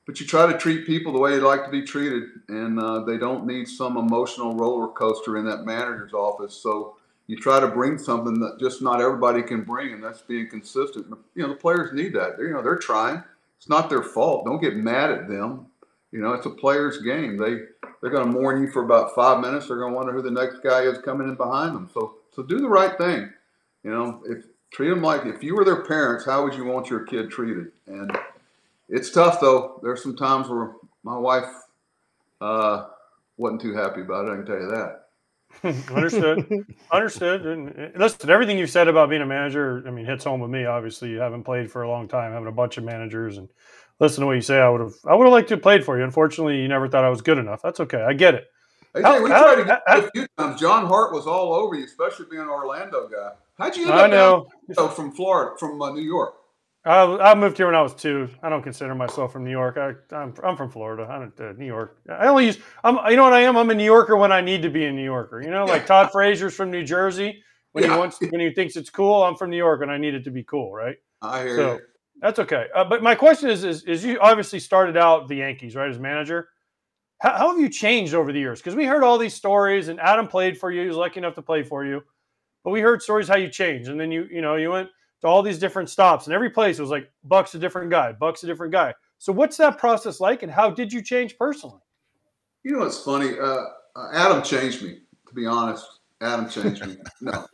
but 0.06 0.20
you 0.20 0.26
try 0.26 0.50
to 0.50 0.58
treat 0.58 0.87
people 0.87 1.12
the 1.12 1.18
way 1.18 1.32
you'd 1.32 1.42
like 1.42 1.64
to 1.64 1.70
be 1.70 1.82
treated, 1.82 2.25
and 2.49 2.78
uh, 2.78 3.00
they 3.04 3.16
don't 3.16 3.46
need 3.46 3.66
some 3.66 3.96
emotional 3.96 4.54
roller 4.54 4.88
coaster 4.88 5.37
in 5.38 5.46
that 5.46 5.64
manager's 5.64 6.12
office. 6.12 6.54
So 6.54 6.96
you 7.26 7.37
try 7.37 7.58
to 7.61 7.68
bring 7.68 7.96
something 7.96 8.38
that 8.40 8.58
just 8.61 8.82
not 8.82 9.00
everybody 9.00 9.42
can 9.42 9.62
bring, 9.62 9.94
and 9.94 10.04
that's 10.04 10.23
being 10.23 10.49
consistent. 10.49 11.06
You 11.34 11.42
know, 11.42 11.49
the 11.49 11.54
players 11.54 11.92
need 11.92 12.12
that. 12.14 12.37
They're, 12.37 12.49
you 12.49 12.54
know, 12.54 12.62
they're 12.62 12.76
trying. 12.76 13.23
It's 13.56 13.68
not 13.68 13.88
their 13.88 14.02
fault. 14.02 14.44
Don't 14.44 14.61
get 14.61 14.76
mad 14.76 15.11
at 15.11 15.28
them. 15.28 15.66
You 16.12 16.20
know, 16.20 16.34
it's 16.34 16.46
a 16.46 16.50
player's 16.50 16.99
game. 16.99 17.38
They 17.38 17.56
they're 18.00 18.11
going 18.11 18.26
to 18.26 18.30
mourn 18.30 18.61
you 18.61 18.70
for 18.70 18.84
about 18.84 19.14
five 19.14 19.40
minutes. 19.40 19.68
They're 19.68 19.78
going 19.78 19.92
to 19.92 19.96
wonder 19.96 20.12
who 20.12 20.20
the 20.20 20.30
next 20.30 20.62
guy 20.62 20.82
is 20.82 20.99
coming 20.99 21.28
in 21.28 21.34
behind 21.34 21.75
them. 21.75 21.88
So 21.92 22.16
so 22.32 22.42
do 22.42 22.58
the 22.58 22.68
right 22.68 22.96
thing. 22.99 23.32
You 23.82 23.90
know, 23.90 24.23
if 24.26 24.44
treat 24.70 24.90
them 24.90 25.02
like 25.02 25.25
if 25.25 25.42
you 25.42 25.56
were 25.56 25.64
their 25.64 25.82
parents, 25.82 26.26
how 26.26 26.44
would 26.44 26.54
you 26.54 26.64
want 26.64 26.90
your 26.90 27.04
kid 27.04 27.30
treated? 27.30 27.73
And 27.86 28.17
it's 28.88 29.10
tough 29.10 29.40
though. 29.40 29.80
There's 29.82 30.02
some 30.02 30.16
times 30.16 30.49
where 30.49 30.73
my 31.02 31.16
wife 31.16 31.49
uh, 32.40 32.86
wasn't 33.36 33.60
too 33.60 33.75
happy 33.75 34.02
about 34.02 34.26
it. 34.26 34.32
I 34.32 34.36
can 34.36 34.47
tell 34.47 34.60
you 34.60 34.68
that. 34.68 35.00
Understood. 35.94 36.66
Understood. 36.92 37.47
And 37.47 37.92
listen, 37.97 38.30
everything 38.30 38.58
you 38.58 38.66
said 38.66 38.88
about 38.88 39.08
being 39.08 39.23
a 39.23 39.26
manager, 39.26 39.84
I 39.86 39.90
mean, 39.90 40.04
hits 40.04 40.25
home 40.25 40.40
with 40.40 40.50
me. 40.50 40.64
Obviously, 40.64 41.10
you 41.10 41.18
haven't 41.18 41.44
played 41.44 41.70
for 41.70 41.82
a 41.82 41.88
long 41.88 42.08
time, 42.08 42.32
having 42.32 42.49
a 42.49 42.52
bunch 42.52 42.76
of 42.76 42.84
managers, 42.84 43.38
and 43.38 43.49
listen 44.00 44.23
to 44.23 44.26
what 44.26 44.32
you 44.32 44.40
say. 44.40 44.60
I 44.60 44.68
would 44.68 44.80
have, 44.80 44.94
I 45.06 45.14
would 45.14 45.25
have 45.25 45.32
liked 45.32 45.49
to 45.49 45.54
have 45.54 45.62
played 45.62 45.84
for 45.84 45.97
you. 45.97 46.04
Unfortunately, 46.04 46.60
you 46.60 46.68
never 46.68 46.88
thought 46.88 47.04
I 47.04 47.10
was 47.10 47.23
good 47.23 47.38
enough. 47.38 47.62
That's 47.62 47.80
okay. 47.80 48.02
I 48.02 48.12
get 48.14 48.34
it. 48.34 48.47
Hey, 48.94 49.02
how, 49.02 49.23
we 49.23 49.30
how, 49.30 49.44
tried 49.44 49.56
to 49.56 49.64
get 49.64 49.82
how, 49.86 49.99
a 49.99 50.10
few 50.10 50.26
times. 50.38 50.60
John 50.60 50.86
Hart 50.86 51.12
was 51.12 51.26
all 51.26 51.54
over 51.54 51.75
you, 51.75 51.84
especially 51.84 52.26
being 52.30 52.42
an 52.42 52.49
Orlando 52.49 53.08
guy. 53.08 53.32
How'd 53.58 53.76
you 53.76 53.84
end 53.84 53.92
I 53.92 54.06
know. 54.08 54.49
from 54.94 55.12
Florida, 55.12 55.56
from 55.58 55.80
uh, 55.80 55.90
New 55.92 56.02
York? 56.02 56.34
I, 56.86 57.30
I 57.30 57.34
moved 57.34 57.56
here 57.56 57.66
when 57.66 57.75
I 57.75 57.80
was 57.80 57.94
two. 57.94 58.28
I 58.42 58.50
don't 58.50 58.62
consider 58.62 58.94
myself 58.94 59.32
from 59.32 59.44
New 59.44 59.50
York. 59.50 59.78
I, 59.78 59.92
I'm, 60.14 60.34
I'm 60.44 60.56
from 60.56 60.70
Florida. 60.70 61.06
I 61.08 61.18
don't 61.18 61.40
uh, 61.40 61.52
New 61.56 61.64
York. 61.64 61.99
I 62.10 62.26
only 62.26 62.47
use. 62.47 62.58
I'm. 62.82 62.99
You 63.10 63.16
know 63.16 63.25
what 63.25 63.32
I 63.32 63.40
am? 63.40 63.56
I'm 63.56 63.70
a 63.70 63.75
New 63.75 63.84
Yorker 63.84 64.16
when 64.16 64.32
I 64.32 64.42
need 64.42 64.62
to 64.62 64.70
be 64.70 64.84
a 64.84 64.92
New 64.92 65.04
Yorker. 65.04 65.40
You 65.40 65.50
know, 65.50 65.64
like 65.64 65.86
Todd 65.86 66.10
Frazier's 66.12 66.54
from 66.54 66.70
New 66.70 66.84
Jersey 66.84 67.42
when 67.73 67.84
yeah. 67.84 67.94
he 67.94 67.99
wants 67.99 68.20
when 68.20 68.40
he 68.40 68.52
thinks 68.52 68.76
it's 68.76 68.90
cool. 68.90 69.23
I'm 69.23 69.34
from 69.36 69.50
New 69.50 69.56
York 69.56 69.82
and 69.82 69.90
I 69.90 69.99
need 69.99 70.14
it 70.14 70.25
to 70.25 70.30
be 70.30 70.44
cool, 70.44 70.73
right? 70.73 70.97
I 71.23 71.42
hear 71.42 71.56
so, 71.56 71.73
you. 71.75 71.80
That's 72.20 72.38
okay. 72.38 72.66
Uh, 72.75 72.84
but 72.84 73.02
my 73.02 73.14
question 73.14 73.50
is, 73.50 73.64
is, 73.64 73.82
is 73.84 74.04
you 74.04 74.18
obviously 74.20 74.60
started 74.60 74.97
out 74.97 75.26
the 75.28 75.36
Yankees, 75.36 75.75
right, 75.75 75.90
as 75.90 75.99
manager. 75.99 76.49
How, 77.20 77.36
how 77.36 77.50
have 77.50 77.58
you 77.58 77.68
changed 77.68 78.14
over 78.14 78.32
the 78.32 78.38
years? 78.38 78.60
Because 78.60 78.75
we 78.75 78.84
heard 78.84 79.02
all 79.02 79.18
these 79.18 79.34
stories, 79.34 79.88
and 79.88 79.99
Adam 80.00 80.28
played 80.28 80.56
for 80.56 80.70
you. 80.70 80.82
He 80.82 80.88
was 80.88 80.97
lucky 80.97 81.18
enough 81.18 81.34
to 81.34 81.42
play 81.42 81.62
for 81.64 81.84
you, 81.84 82.02
but 82.62 82.70
we 82.70 82.80
heard 82.80 83.02
stories 83.02 83.26
how 83.26 83.36
you 83.36 83.49
changed, 83.49 83.88
and 83.88 83.99
then 83.99 84.12
you, 84.12 84.26
you 84.30 84.40
know, 84.40 84.54
you 84.54 84.70
went 84.70 84.88
to 85.25 85.28
all 85.28 85.43
these 85.43 85.58
different 85.58 85.89
stops, 85.89 86.26
and 86.26 86.34
every 86.34 86.50
place 86.50 86.78
was 86.78 86.91
like 86.91 87.10
Buck's 87.25 87.54
a 87.54 87.58
different 87.58 87.91
guy, 87.91 88.13
Buck's 88.13 88.45
a 88.45 88.47
different 88.47 88.73
guy. 88.73 88.93
So 89.19 89.32
what's 89.32 89.56
that 89.56 89.78
process 89.78 90.21
like, 90.21 90.43
and 90.43 90.52
how 90.52 90.69
did 90.69 90.93
you 90.93 91.00
change 91.00 91.39
personally? 91.39 91.80
You 92.63 92.73
know, 92.73 92.82
it's 92.82 93.02
funny. 93.02 93.30
Uh, 93.39 93.65
uh, 93.97 94.08
Adam 94.13 94.43
changed 94.43 94.82
me. 94.82 94.99
To 95.28 95.34
be 95.34 95.47
honest, 95.47 95.87
Adam 96.21 96.47
changed 96.47 96.87
me. 96.87 96.99
No, 97.23 97.47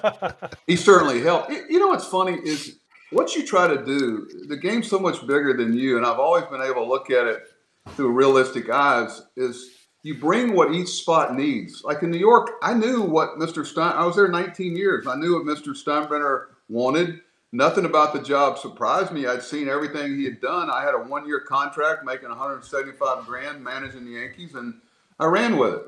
he 0.66 0.76
certainly 0.76 1.20
helped. 1.20 1.50
You 1.50 1.78
know, 1.78 1.88
what's 1.88 2.06
funny 2.06 2.38
is 2.42 2.78
what 3.10 3.34
you 3.34 3.46
try 3.46 3.66
to 3.66 3.84
do. 3.84 4.26
The 4.48 4.56
game's 4.56 4.88
so 4.88 4.98
much 4.98 5.20
bigger 5.20 5.54
than 5.54 5.74
you, 5.74 5.98
and 5.98 6.06
I've 6.06 6.18
always 6.18 6.44
been 6.46 6.62
able 6.62 6.84
to 6.84 6.88
look 6.88 7.10
at 7.10 7.26
it 7.26 7.42
through 7.90 8.12
realistic 8.12 8.70
eyes. 8.70 9.20
Is 9.36 9.68
you 10.04 10.18
bring 10.18 10.54
what 10.54 10.72
each 10.72 10.88
spot 10.88 11.34
needs. 11.34 11.84
Like 11.84 12.02
in 12.02 12.10
New 12.10 12.18
York, 12.18 12.52
I 12.62 12.72
knew 12.72 13.02
what 13.02 13.38
Mr. 13.38 13.66
Stein. 13.66 13.92
I 13.92 14.06
was 14.06 14.16
there 14.16 14.28
19 14.28 14.74
years. 14.74 15.06
I 15.06 15.16
knew 15.16 15.34
what 15.34 15.44
Mr. 15.44 15.76
Steinbrenner 15.76 16.46
wanted. 16.70 17.20
Nothing 17.52 17.84
about 17.84 18.12
the 18.12 18.22
job 18.22 18.58
surprised 18.58 19.10
me. 19.10 19.26
I'd 19.26 19.42
seen 19.42 19.68
everything 19.68 20.14
he 20.14 20.24
had 20.24 20.40
done. 20.40 20.70
I 20.70 20.82
had 20.82 20.94
a 20.94 20.98
one 20.98 21.26
year 21.26 21.40
contract 21.40 22.04
making 22.04 22.28
175 22.28 23.26
grand 23.26 23.62
managing 23.62 24.04
the 24.04 24.12
Yankees, 24.12 24.54
and 24.54 24.74
I 25.18 25.26
ran 25.26 25.56
with 25.56 25.74
it. 25.74 25.82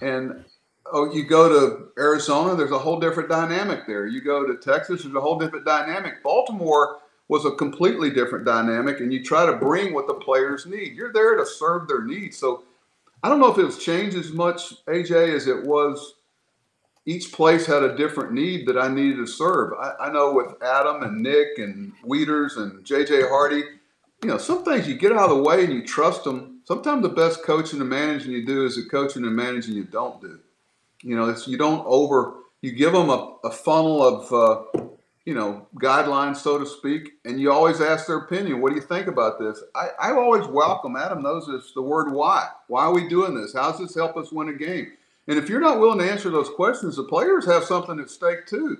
And 0.00 0.44
oh, 0.92 1.12
you 1.14 1.24
go 1.24 1.48
to 1.48 1.88
Arizona, 1.98 2.56
there's 2.56 2.72
a 2.72 2.78
whole 2.78 2.98
different 2.98 3.28
dynamic 3.28 3.86
there. 3.86 4.06
You 4.06 4.20
go 4.20 4.44
to 4.44 4.56
Texas, 4.56 5.04
there's 5.04 5.14
a 5.14 5.20
whole 5.20 5.38
different 5.38 5.64
dynamic. 5.64 6.22
Baltimore 6.22 6.98
was 7.28 7.44
a 7.44 7.52
completely 7.52 8.10
different 8.10 8.44
dynamic, 8.44 9.00
and 9.00 9.12
you 9.12 9.22
try 9.22 9.46
to 9.46 9.56
bring 9.56 9.94
what 9.94 10.06
the 10.08 10.14
players 10.14 10.66
need. 10.66 10.94
You're 10.94 11.12
there 11.12 11.36
to 11.36 11.46
serve 11.46 11.88
their 11.88 12.02
needs. 12.04 12.36
So 12.36 12.64
I 13.22 13.28
don't 13.28 13.40
know 13.40 13.50
if 13.50 13.58
it 13.58 13.64
was 13.64 13.82
changed 13.82 14.16
as 14.16 14.32
much, 14.32 14.84
AJ, 14.86 15.34
as 15.34 15.46
it 15.46 15.64
was 15.64 16.13
each 17.06 17.32
place 17.32 17.66
had 17.66 17.82
a 17.82 17.96
different 17.96 18.32
need 18.32 18.66
that 18.66 18.78
I 18.78 18.88
needed 18.88 19.16
to 19.16 19.26
serve. 19.26 19.74
I, 19.74 20.06
I 20.06 20.12
know 20.12 20.32
with 20.32 20.62
Adam 20.62 21.02
and 21.02 21.22
Nick 21.22 21.58
and 21.58 21.92
Wieters 22.04 22.56
and 22.56 22.84
JJ 22.84 23.28
Hardy, 23.28 23.62
you 24.22 24.28
know, 24.28 24.38
some 24.38 24.64
things 24.64 24.88
you 24.88 24.96
get 24.96 25.12
out 25.12 25.30
of 25.30 25.36
the 25.36 25.42
way 25.42 25.64
and 25.64 25.72
you 25.72 25.84
trust 25.84 26.24
them. 26.24 26.60
Sometimes 26.64 27.02
the 27.02 27.10
best 27.10 27.42
coaching 27.44 27.80
and 27.80 27.90
managing 27.90 28.32
you 28.32 28.46
do 28.46 28.64
is 28.64 28.76
the 28.76 28.88
coaching 28.88 29.24
and 29.24 29.36
managing 29.36 29.74
you 29.74 29.84
don't 29.84 30.20
do. 30.20 30.40
You 31.02 31.16
know, 31.16 31.28
it's 31.28 31.46
you 31.46 31.58
don't 31.58 31.84
over. 31.86 32.36
You 32.62 32.72
give 32.72 32.94
them 32.94 33.10
a, 33.10 33.36
a 33.44 33.50
funnel 33.50 34.02
of 34.02 34.32
uh, 34.32 34.80
you 35.26 35.34
know 35.34 35.66
guidelines, 35.74 36.36
so 36.36 36.58
to 36.58 36.64
speak, 36.64 37.12
and 37.26 37.38
you 37.38 37.52
always 37.52 37.82
ask 37.82 38.06
their 38.06 38.16
opinion. 38.16 38.62
What 38.62 38.70
do 38.70 38.76
you 38.76 38.80
think 38.80 39.08
about 39.08 39.38
this? 39.38 39.62
I, 39.74 39.88
I 40.00 40.12
always 40.12 40.46
welcome. 40.46 40.96
Adam 40.96 41.22
knows 41.22 41.46
this. 41.46 41.72
The 41.74 41.82
word 41.82 42.10
why. 42.10 42.48
Why 42.68 42.84
are 42.84 42.94
we 42.94 43.06
doing 43.06 43.34
this? 43.34 43.52
How 43.52 43.72
does 43.72 43.80
this 43.80 43.94
help 43.94 44.16
us 44.16 44.32
win 44.32 44.48
a 44.48 44.54
game? 44.54 44.92
And 45.26 45.38
if 45.38 45.48
you're 45.48 45.60
not 45.60 45.80
willing 45.80 45.98
to 45.98 46.10
answer 46.10 46.30
those 46.30 46.50
questions, 46.50 46.96
the 46.96 47.04
players 47.04 47.46
have 47.46 47.64
something 47.64 47.98
at 47.98 48.10
stake 48.10 48.46
too. 48.46 48.78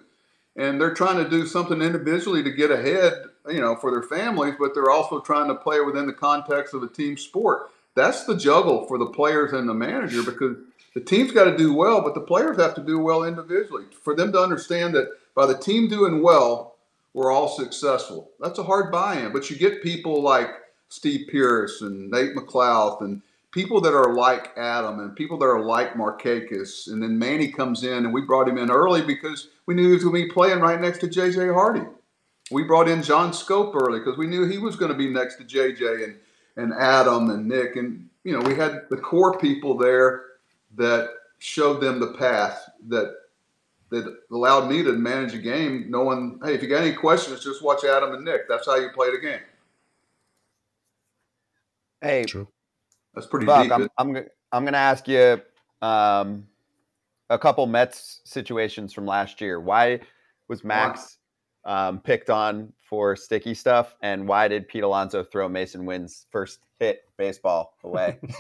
And 0.57 0.81
they're 0.81 0.95
trying 0.95 1.23
to 1.23 1.29
do 1.29 1.47
something 1.47 1.81
individually 1.83 2.43
to 2.43 2.51
get 2.51 2.71
ahead, 2.71 3.15
you 3.49 3.61
know, 3.61 3.75
for 3.77 3.91
their 3.91 4.03
families, 4.03 4.55
but 4.59 4.75
they're 4.75 4.91
also 4.91 5.21
trying 5.21 5.49
to 5.49 5.55
play 5.55 5.81
within 5.81 6.07
the 6.07 6.13
context 6.13 6.75
of 6.75 6.83
a 6.83 6.89
team 6.89 7.17
sport. 7.17 7.71
That's 7.95 8.25
the 8.25 8.37
juggle 8.37 8.87
for 8.87 8.99
the 8.99 9.07
players 9.07 9.53
and 9.53 9.69
the 9.69 9.75
manager 9.75 10.23
because 10.23 10.57
the 10.95 11.01
team's 11.01 11.33
got 11.33 11.45
to 11.45 11.57
do 11.57 11.75
well, 11.75 12.03
but 12.03 12.15
the 12.15 12.21
players 12.21 12.57
have 12.59 12.75
to 12.75 12.83
do 12.83 12.99
well 13.01 13.25
individually. 13.25 13.85
For 14.03 14.15
them 14.15 14.31
to 14.33 14.41
understand 14.41 14.95
that 14.95 15.11
by 15.35 15.47
the 15.47 15.59
team 15.59 15.89
doing 15.89 16.23
well, 16.23 16.77
we're 17.15 17.33
all 17.33 17.49
successful. 17.49 18.31
That's 18.41 18.59
a 18.59 18.65
hard 18.65 18.93
buy-in, 18.93 19.33
but 19.33 19.51
you 19.51 19.57
get 19.57 19.83
people 19.83 20.23
like 20.23 20.51
Steve 20.89 21.29
Pearce 21.31 21.81
and 21.81 22.11
Nate 22.11 22.37
McLouth 22.37 23.01
and 23.01 23.23
people 23.55 23.81
that 23.81 23.95
are 23.95 24.13
like 24.13 24.51
Adam 24.59 24.99
and 24.99 25.15
people 25.15 25.39
that 25.39 25.47
are 25.47 25.63
like 25.63 25.95
Markakis, 25.95 26.89
and 26.89 27.01
then 27.01 27.17
Manny 27.17 27.53
comes 27.53 27.85
in, 27.85 28.05
and 28.05 28.13
we 28.13 28.21
brought 28.21 28.49
him 28.49 28.59
in 28.59 28.69
early 28.69 29.01
because 29.01 29.49
we 29.67 29.75
knew 29.75 29.87
he 29.87 29.95
was 29.95 30.03
going 30.03 30.17
to 30.17 30.27
be 30.27 30.33
playing 30.33 30.59
right 30.59 30.81
next 30.81 30.99
to 30.99 31.09
J.J. 31.09 31.49
Hardy. 31.49 31.87
We 32.51 32.65
brought 32.65 32.89
in 32.89 33.01
John 33.01 33.31
Schoop 33.31 33.73
early 33.77 34.01
because 34.01 34.19
we 34.19 34.27
knew 34.27 34.45
he 34.45 34.59
was 34.59 34.75
going 34.75 34.91
to 34.91 34.99
be 34.99 35.09
next 35.09 35.37
to 35.37 35.45
J.J. 35.45 36.05
and 36.05 36.17
and 36.57 36.73
Adam 36.75 37.31
and 37.31 37.49
Nick, 37.49 37.77
and 37.77 38.09
you 38.25 38.33
know 38.33 38.41
we 38.41 38.57
had 38.57 38.83
the 38.91 38.97
core 38.97 39.39
people 39.39 39.79
there 39.79 40.25
that 40.77 41.11
showed 41.39 41.81
them 41.81 42.01
the 42.01 42.15
path 42.15 42.69
that 42.89 43.15
that 43.91 44.19
allowed 44.33 44.69
me 44.69 44.83
to 44.83 44.93
manage 44.93 45.35
a 45.35 45.39
game, 45.39 45.87
knowing, 45.89 46.41
hey, 46.43 46.55
if 46.55 46.63
you 46.63 46.69
got 46.69 46.83
any 46.83 46.93
questions, 46.93 47.45
just 47.45 47.63
watch 47.63 47.85
Adam 47.85 48.15
and 48.15 48.25
Nick. 48.25 48.49
That's 48.49 48.67
how 48.67 48.77
you 48.77 48.89
play 48.91 49.13
the 49.13 49.19
game. 49.19 49.41
Hey, 52.01 52.25
True. 52.25 52.49
That's 53.15 53.27
pretty 53.27 53.47
Buck, 53.47 53.63
deep. 53.65 53.73
I'm 53.73 53.89
I'm 53.99 54.13
gonna 54.13 54.27
I'm 54.53 54.65
gonna 54.65 54.77
ask 54.77 55.07
you 55.09 55.41
um, 55.83 56.47
a 57.31 57.39
couple 57.39 57.67
Mets 57.67 58.21
situations 58.25 58.93
from 58.93 59.07
last 59.07 59.41
year. 59.41 59.61
Why 59.61 60.01
was 60.49 60.65
Max 60.65 61.19
um, 61.65 62.01
picked 62.01 62.29
on 62.31 62.73
for 62.81 63.17
sticky 63.17 63.55
stuff, 63.55 63.95
and 64.03 64.27
why 64.29 64.49
did 64.49 64.69
Pete 64.69 64.83
Alonso 64.85 65.23
throw 65.25 65.49
Masyn 65.49 65.85
Winn's 65.85 66.27
first 66.31 66.61
hit 66.79 67.03
baseball 67.17 67.77
away? 67.85 68.19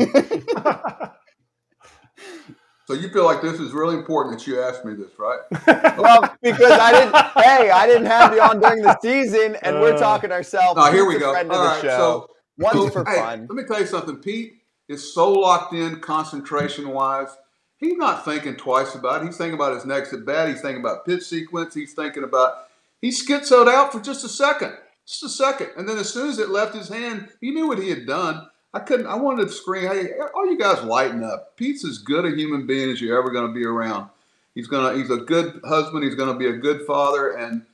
so 2.87 2.95
you 2.95 3.09
feel 3.11 3.25
like 3.25 3.41
this 3.43 3.61
is 3.61 3.73
really 3.73 3.95
important 3.97 4.39
that 4.39 4.47
you 4.47 4.61
asked 4.61 4.85
me 4.85 4.95
this, 4.95 5.13
right? 5.19 5.39
well, 5.99 6.35
because 6.43 6.73
I 6.73 6.93
didn't. 6.93 7.15
Hey, 7.43 7.71
I 7.71 7.87
didn't 7.87 8.07
have 8.07 8.35
you 8.35 8.43
on 8.43 8.61
during 8.61 8.83
the 8.83 8.99
season, 9.01 9.57
and 9.63 9.81
we're 9.81 9.95
Uh, 9.95 9.99
talking 9.99 10.33
ourselves. 10.33 10.77
Now 10.77 10.91
here 10.91 11.07
we 11.07 11.19
go. 11.19 11.33
Friend 11.33 11.51
of 11.51 11.57
All 11.57 11.63
the 11.63 11.69
right, 11.71 11.83
show. 11.83 11.89
so 11.89 12.31
One's 12.59 12.77
So, 12.77 12.91
for 12.91 13.11
hey, 13.11 13.19
fun. 13.19 13.47
Let 13.49 13.57
me 13.57 13.65
tell 13.65 13.81
you 13.81 13.87
something. 13.87 14.17
Pete 14.17 14.64
is 14.89 15.15
so 15.15 15.33
locked 15.33 15.73
in 15.73 16.01
concentration 16.01 16.91
wise. 16.91 17.37
He's 17.77 17.97
not 17.97 18.25
thinking 18.25 18.57
twice 18.57 18.95
about 18.95 19.23
it. 19.23 19.27
He's 19.27 19.37
thinking 19.37 19.55
about 19.55 19.75
his 19.75 19.85
next 19.85 20.13
at 20.13 20.25
bat. 20.25 20.49
He's 20.49 20.61
thinking 20.61 20.81
about 20.81 21.05
pitch 21.05 21.23
sequence. 21.23 21.75
He's 21.75 21.93
thinking 21.95 22.25
about 22.25 22.69
he 23.01 23.11
schizoed 23.11 23.69
out 23.69 23.93
for 23.93 24.01
just 24.01 24.25
a 24.25 24.29
second, 24.29 24.75
just 25.07 25.23
a 25.23 25.29
second, 25.29 25.71
and 25.77 25.89
then 25.89 25.99
as 25.99 26.13
soon 26.13 26.31
as 26.31 26.39
it 26.39 26.49
left 26.49 26.75
his 26.75 26.89
hand, 26.89 27.29
he 27.41 27.51
knew 27.51 27.67
what 27.67 27.79
he 27.79 27.91
had 27.91 28.07
done. 28.07 28.49
I 28.73 28.81
couldn't. 28.81 29.07
I 29.07 29.15
wanted 29.15 29.49
to 29.49 29.53
scream, 29.53 29.89
"Hey, 29.89 30.11
all 30.35 30.51
you 30.51 30.59
guys, 30.59 30.83
lighten 30.83 31.23
up! 31.23 31.57
Pete's 31.57 31.85
as 31.85 31.99
good 31.99 32.25
a 32.25 32.31
human 32.35 32.67
being 32.67 32.91
as 32.91 33.01
you're 33.01 33.19
ever 33.19 33.31
going 33.31 33.47
to 33.47 33.53
be 33.53 33.65
around. 33.65 34.09
He's 34.55 34.67
gonna. 34.67 34.97
He's 34.97 35.11
a 35.11 35.19
good 35.19 35.61
husband. 35.65 36.03
He's 36.03 36.15
going 36.15 36.33
to 36.33 36.39
be 36.39 36.49
a 36.49 36.57
good 36.57 36.87
father, 36.87 37.33
and 37.33 37.67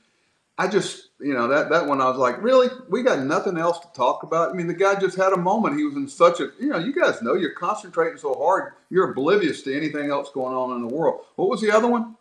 I 0.57 0.67
just, 0.67 1.07
you 1.21 1.33
know, 1.33 1.47
that 1.47 1.69
that 1.69 1.87
one 1.87 2.01
I 2.01 2.07
was 2.09 2.17
like, 2.17 2.41
really? 2.41 2.67
We 2.89 3.03
got 3.03 3.19
nothing 3.19 3.57
else 3.57 3.79
to 3.79 3.87
talk 3.95 4.23
about. 4.23 4.49
I 4.49 4.53
mean, 4.53 4.67
the 4.67 4.73
guy 4.73 4.95
just 4.99 5.17
had 5.17 5.33
a 5.33 5.37
moment. 5.37 5.77
He 5.77 5.83
was 5.83 5.95
in 5.95 6.07
such 6.07 6.39
a, 6.39 6.49
you 6.59 6.67
know, 6.69 6.77
you 6.79 6.93
guys 6.93 7.21
know 7.21 7.33
you're 7.35 7.53
concentrating 7.53 8.17
so 8.17 8.33
hard, 8.33 8.73
you're 8.89 9.11
oblivious 9.11 9.61
to 9.63 9.75
anything 9.75 10.09
else 10.09 10.29
going 10.33 10.55
on 10.55 10.75
in 10.75 10.87
the 10.87 10.93
world. 10.93 11.21
What 11.35 11.49
was 11.49 11.61
the 11.61 11.71
other 11.71 11.87
one? 11.87 12.15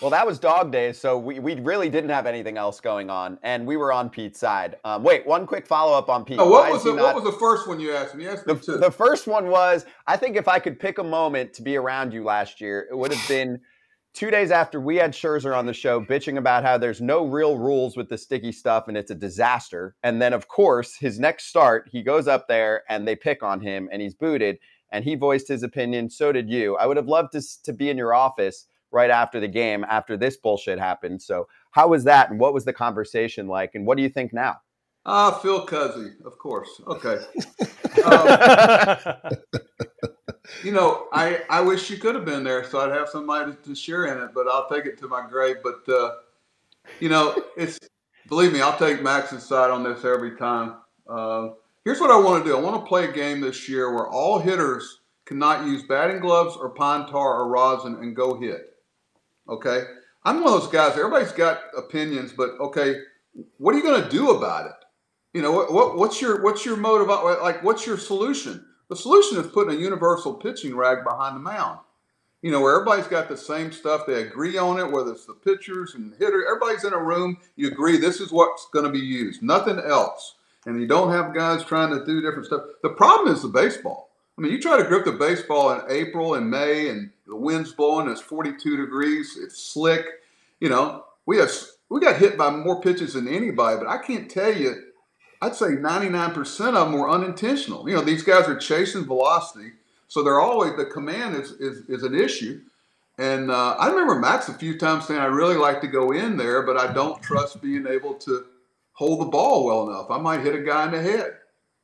Well, 0.00 0.10
that 0.12 0.26
was 0.26 0.38
dog 0.38 0.72
days, 0.72 0.96
so 0.98 1.18
we, 1.18 1.40
we 1.40 1.56
really 1.56 1.90
didn't 1.90 2.08
have 2.08 2.24
anything 2.24 2.56
else 2.56 2.80
going 2.80 3.10
on, 3.10 3.38
and 3.42 3.66
we 3.66 3.76
were 3.76 3.92
on 3.92 4.08
Pete's 4.08 4.40
side. 4.40 4.76
Um, 4.82 5.02
wait, 5.02 5.26
one 5.26 5.46
quick 5.46 5.66
follow 5.66 5.92
up 5.92 6.08
on 6.08 6.24
Pete. 6.24 6.38
No, 6.38 6.46
Why 6.48 6.70
was 6.70 6.84
the 6.84 6.94
not- 6.94 7.14
what 7.14 7.22
was 7.22 7.24
the 7.34 7.38
first 7.38 7.68
one 7.68 7.78
you 7.80 7.92
asked 7.92 8.14
me? 8.14 8.24
You 8.24 8.30
asked 8.30 8.46
me 8.46 8.54
The, 8.54 8.60
two. 8.60 8.76
the 8.78 8.90
first 8.90 9.26
one 9.26 9.48
was 9.48 9.84
I 10.06 10.16
think 10.16 10.36
if 10.36 10.48
I 10.48 10.58
could 10.58 10.80
pick 10.80 10.96
a 10.96 11.04
moment 11.04 11.52
to 11.54 11.62
be 11.62 11.76
around 11.76 12.14
you 12.14 12.24
last 12.24 12.62
year, 12.62 12.88
it 12.90 12.96
would 12.96 13.12
have 13.12 13.28
been 13.28 13.60
two 14.12 14.30
days 14.30 14.50
after 14.50 14.80
we 14.80 14.96
had 14.96 15.12
Scherzer 15.12 15.56
on 15.56 15.66
the 15.66 15.72
show 15.72 16.00
bitching 16.00 16.38
about 16.38 16.64
how 16.64 16.78
there's 16.78 17.00
no 17.00 17.24
real 17.26 17.56
rules 17.58 17.96
with 17.96 18.08
the 18.08 18.18
sticky 18.18 18.52
stuff 18.52 18.88
and 18.88 18.96
it's 18.96 19.10
a 19.10 19.14
disaster. 19.14 19.94
And 20.02 20.20
then, 20.20 20.32
of 20.32 20.48
course, 20.48 20.96
his 20.96 21.18
next 21.18 21.46
start, 21.46 21.88
he 21.92 22.02
goes 22.02 22.28
up 22.28 22.48
there 22.48 22.82
and 22.88 23.06
they 23.06 23.16
pick 23.16 23.42
on 23.42 23.60
him 23.60 23.88
and 23.92 24.02
he's 24.02 24.14
booted 24.14 24.58
and 24.92 25.04
he 25.04 25.14
voiced 25.14 25.48
his 25.48 25.62
opinion. 25.62 26.10
So 26.10 26.32
did 26.32 26.50
you. 26.50 26.76
I 26.76 26.86
would 26.86 26.96
have 26.96 27.08
loved 27.08 27.32
to, 27.32 27.42
to 27.64 27.72
be 27.72 27.90
in 27.90 27.96
your 27.96 28.14
office 28.14 28.66
right 28.90 29.10
after 29.10 29.38
the 29.38 29.48
game 29.48 29.84
after 29.88 30.16
this 30.16 30.36
bullshit 30.36 30.78
happened. 30.78 31.22
So, 31.22 31.46
how 31.72 31.88
was 31.88 32.04
that 32.04 32.30
and 32.30 32.40
what 32.40 32.52
was 32.52 32.64
the 32.64 32.72
conversation 32.72 33.46
like? 33.46 33.74
And 33.74 33.86
what 33.86 33.96
do 33.96 34.02
you 34.02 34.08
think 34.08 34.32
now? 34.32 34.56
Ah, 35.06 35.38
Phil 35.40 35.66
Cuzzi, 35.66 36.20
of 36.24 36.38
course. 36.38 36.80
Okay. 36.86 37.18
Um, 38.06 39.18
you 40.62 40.72
know, 40.72 41.08
I, 41.12 41.40
I 41.50 41.60
wish 41.60 41.90
you 41.90 41.96
could 41.96 42.14
have 42.14 42.24
been 42.24 42.44
there 42.44 42.64
so 42.64 42.78
I'd 42.78 42.96
have 42.96 43.08
somebody 43.08 43.52
to, 43.64 43.74
share 43.74 44.06
in 44.06 44.22
it, 44.22 44.30
but 44.32 44.46
I'll 44.48 44.68
take 44.68 44.86
it 44.86 44.98
to 45.00 45.08
my 45.08 45.26
grave. 45.28 45.56
But, 45.62 45.92
uh, 45.92 46.12
you 47.00 47.08
know, 47.08 47.42
it's, 47.56 47.78
believe 48.28 48.52
me, 48.52 48.60
I'll 48.60 48.78
take 48.78 49.02
Max's 49.02 49.42
side 49.42 49.70
on 49.70 49.82
this 49.82 50.04
every 50.04 50.36
time. 50.36 50.76
Uh, 51.08 51.50
here's 51.84 52.00
what 52.00 52.10
I 52.10 52.16
want 52.16 52.44
to 52.44 52.48
do 52.48 52.56
I 52.56 52.60
want 52.60 52.80
to 52.80 52.88
play 52.88 53.08
a 53.08 53.12
game 53.12 53.40
this 53.40 53.68
year 53.68 53.92
where 53.92 54.08
all 54.08 54.38
hitters 54.38 55.00
cannot 55.24 55.66
use 55.66 55.82
batting 55.84 56.20
gloves 56.20 56.56
or 56.56 56.70
pine 56.70 57.06
tar 57.06 57.40
or 57.40 57.48
rosin 57.48 57.96
and 57.96 58.14
go 58.14 58.38
hit. 58.38 58.76
Okay? 59.48 59.82
I'm 60.24 60.42
one 60.42 60.52
of 60.52 60.60
those 60.60 60.70
guys, 60.70 60.96
everybody's 60.96 61.32
got 61.32 61.60
opinions, 61.76 62.32
but 62.32 62.50
okay, 62.60 63.00
what 63.58 63.74
are 63.74 63.78
you 63.78 63.84
going 63.84 64.02
to 64.02 64.08
do 64.08 64.30
about 64.30 64.66
it? 64.66 64.72
You 65.32 65.42
know, 65.42 65.52
what, 65.52 65.72
what, 65.72 65.96
what's 65.96 66.20
your 66.20 66.42
what's 66.42 66.64
your 66.64 66.76
motive? 66.76 67.08
Uh, 67.08 67.40
like, 67.42 67.62
what's 67.62 67.86
your 67.86 67.98
solution? 67.98 68.64
The 68.88 68.96
solution 68.96 69.38
is 69.38 69.46
putting 69.46 69.76
a 69.76 69.80
universal 69.80 70.34
pitching 70.34 70.76
rag 70.76 71.04
behind 71.04 71.36
the 71.36 71.40
mound. 71.40 71.78
You 72.42 72.50
know, 72.50 72.60
where 72.60 72.74
everybody's 72.74 73.06
got 73.06 73.28
the 73.28 73.36
same 73.36 73.70
stuff. 73.70 74.06
They 74.06 74.22
agree 74.22 74.56
on 74.56 74.80
it, 74.80 74.90
whether 74.90 75.12
it's 75.12 75.26
the 75.26 75.34
pitchers 75.34 75.94
and 75.94 76.14
hitter. 76.18 76.44
Everybody's 76.46 76.84
in 76.84 76.94
a 76.94 76.98
room. 76.98 77.36
You 77.54 77.68
agree 77.68 77.98
this 77.98 78.20
is 78.20 78.32
what's 78.32 78.66
going 78.72 78.86
to 78.86 78.90
be 78.90 78.98
used, 78.98 79.42
nothing 79.42 79.78
else. 79.78 80.34
And 80.66 80.80
you 80.80 80.86
don't 80.86 81.12
have 81.12 81.34
guys 81.34 81.64
trying 81.64 81.90
to 81.90 82.04
do 82.04 82.20
different 82.20 82.46
stuff. 82.46 82.62
The 82.82 82.90
problem 82.90 83.32
is 83.32 83.42
the 83.42 83.48
baseball. 83.48 84.10
I 84.36 84.42
mean, 84.42 84.52
you 84.52 84.60
try 84.60 84.78
to 84.78 84.88
grip 84.88 85.04
the 85.04 85.12
baseball 85.12 85.72
in 85.72 85.82
April 85.90 86.34
and 86.34 86.50
May, 86.50 86.88
and 86.88 87.10
the 87.26 87.36
wind's 87.36 87.72
blowing. 87.72 88.08
It's 88.08 88.20
42 88.20 88.76
degrees. 88.76 89.38
It's 89.40 89.62
slick. 89.62 90.04
You 90.60 90.70
know, 90.70 91.04
we 91.26 91.36
have 91.36 91.50
we 91.90 92.00
got 92.00 92.16
hit 92.16 92.36
by 92.36 92.50
more 92.50 92.80
pitches 92.80 93.14
than 93.14 93.28
anybody, 93.28 93.76
but 93.78 93.86
I 93.86 93.98
can't 93.98 94.30
tell 94.30 94.52
you 94.52 94.89
I'd 95.42 95.54
say 95.54 95.68
99% 95.68 96.60
of 96.74 96.90
them 96.90 96.92
were 96.92 97.08
unintentional. 97.08 97.88
You 97.88 97.96
know, 97.96 98.02
these 98.02 98.22
guys 98.22 98.46
are 98.46 98.58
chasing 98.58 99.06
velocity, 99.06 99.72
so 100.08 100.22
they're 100.22 100.40
always 100.40 100.76
the 100.76 100.84
command 100.84 101.34
is 101.36 101.52
is, 101.52 101.88
is 101.88 102.02
an 102.02 102.14
issue. 102.14 102.60
And 103.18 103.50
uh, 103.50 103.76
I 103.78 103.88
remember 103.88 104.16
Max 104.16 104.48
a 104.48 104.54
few 104.54 104.78
times 104.78 105.06
saying, 105.06 105.20
"I 105.20 105.26
really 105.26 105.56
like 105.56 105.80
to 105.80 105.86
go 105.86 106.12
in 106.12 106.36
there, 106.36 106.62
but 106.62 106.76
I 106.76 106.92
don't 106.92 107.22
trust 107.22 107.62
being 107.62 107.86
able 107.86 108.14
to 108.14 108.44
hold 108.92 109.20
the 109.20 109.26
ball 109.26 109.64
well 109.64 109.88
enough. 109.88 110.10
I 110.10 110.18
might 110.18 110.40
hit 110.40 110.54
a 110.54 110.62
guy 110.62 110.84
in 110.84 110.92
the 110.92 111.02
head." 111.02 111.36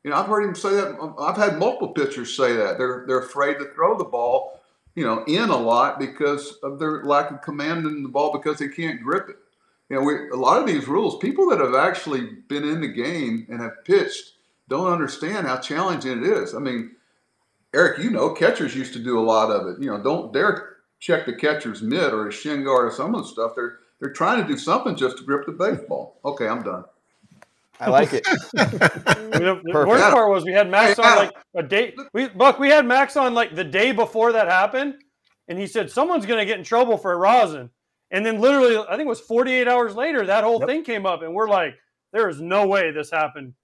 You 0.05 0.11
know, 0.11 0.17
I've 0.19 0.27
heard 0.27 0.45
him 0.45 0.55
say 0.55 0.71
that. 0.71 1.15
I've 1.19 1.37
had 1.37 1.59
multiple 1.59 1.89
pitchers 1.89 2.37
say 2.37 2.55
that 2.55 2.77
they're 2.79 3.05
they're 3.07 3.21
afraid 3.21 3.59
to 3.59 3.73
throw 3.75 3.97
the 3.97 4.05
ball, 4.05 4.61
you 4.95 5.05
know, 5.05 5.25
in 5.25 5.49
a 5.49 5.57
lot 5.57 5.99
because 5.99 6.59
of 6.63 6.79
their 6.79 7.05
lack 7.05 7.31
of 7.31 7.41
command 7.41 7.87
in 7.87 8.03
the 8.03 8.09
ball 8.09 8.33
because 8.33 8.59
they 8.59 8.69
can't 8.69 9.03
grip 9.03 9.31
it 9.31 9.37
you 9.89 9.97
know, 9.97 10.03
we, 10.03 10.29
a 10.31 10.37
lot 10.37 10.61
of 10.61 10.67
these 10.67 10.89
rules, 10.89 11.19
people 11.19 11.49
that 11.51 11.61
have 11.61 11.75
actually 11.75 12.27
been 12.49 12.65
in 12.65 12.81
the 12.81 12.89
game 12.89 13.47
and 13.49 13.61
have 13.61 13.85
pitched 13.85 14.33
don't 14.69 14.93
understand 14.93 15.47
how 15.47 15.59
challenging 15.59 16.25
it 16.25 16.25
is. 16.25 16.55
I 16.55 16.59
mean, 16.59 16.97
Eric, 17.75 18.03
you 18.03 18.11
know, 18.11 18.31
catchers 18.31 18.75
used 18.75 18.93
to 18.95 18.99
do 18.99 19.19
a 19.19 19.21
lot 19.23 19.51
of 19.51 19.67
it. 19.69 19.83
You 19.83 19.91
know, 19.91 20.03
don't 20.03 20.33
dare 20.33 20.77
check 20.99 21.27
the 21.27 21.35
catcher's 21.35 21.83
mitt 21.83 22.13
or 22.13 22.27
his 22.27 22.35
shin 22.35 22.65
guard 22.65 22.87
or 22.87 22.91
some 22.91 23.15
of 23.15 23.23
the 23.23 23.29
stuff. 23.29 23.53
They're 23.55 23.79
they're 24.01 24.13
trying 24.13 24.43
to 24.43 24.49
do 24.49 24.59
something 24.59 24.95
just 24.97 25.19
to 25.19 25.25
grip 25.25 25.47
the 25.47 25.53
baseball. 25.53 26.19
Okay, 26.25 26.47
I'm 26.49 26.63
done. 26.63 26.85
I 27.79 27.91
like 27.91 28.13
it. 28.13 28.25
the, 28.53 29.61
the 29.63 29.73
Perfect. 29.73 29.89
worst 29.89 30.05
part 30.05 30.31
was 30.31 30.45
we 30.45 30.53
had 30.53 30.71
Max 30.71 30.97
Hey, 30.97 31.03
on 31.03 31.09
Adam. 31.09 31.25
like 31.27 31.35
a 31.55 31.63
day. 31.63 31.95
We 32.13 32.29
Buck, 32.29 32.59
we 32.59 32.69
had 32.69 32.87
Max 32.87 33.17
on 33.17 33.35
like 33.35 33.55
the 33.55 33.65
day 33.65 33.93
before 33.93 34.33
that 34.33 34.49
happened, 34.49 34.95
and 35.49 35.59
he 35.59 35.67
said 35.67 35.91
someone's 35.91 36.27
going 36.27 36.39
to 36.41 36.47
get 36.47 36.59
in 36.59 36.65
trouble 36.65 36.97
for 36.99 37.17
rosin. 37.19 37.71
And 38.11 38.25
then 38.25 38.41
literally, 38.41 38.77
I 38.79 38.91
think 38.97 39.03
it 39.03 39.09
was 39.09 39.21
48 39.21 39.67
hours 39.69 39.95
later, 39.97 40.25
that 40.27 40.45
whole 40.45 40.61
Yep. 40.61 40.69
thing 40.69 40.85
came 40.85 41.07
up, 41.07 41.23
and 41.23 41.35
we're 41.35 41.49
like, 41.49 41.75
there 42.13 42.29
is 42.29 42.41
no 42.41 42.67
way 42.67 42.91
this 42.93 43.11
happened. 43.11 43.55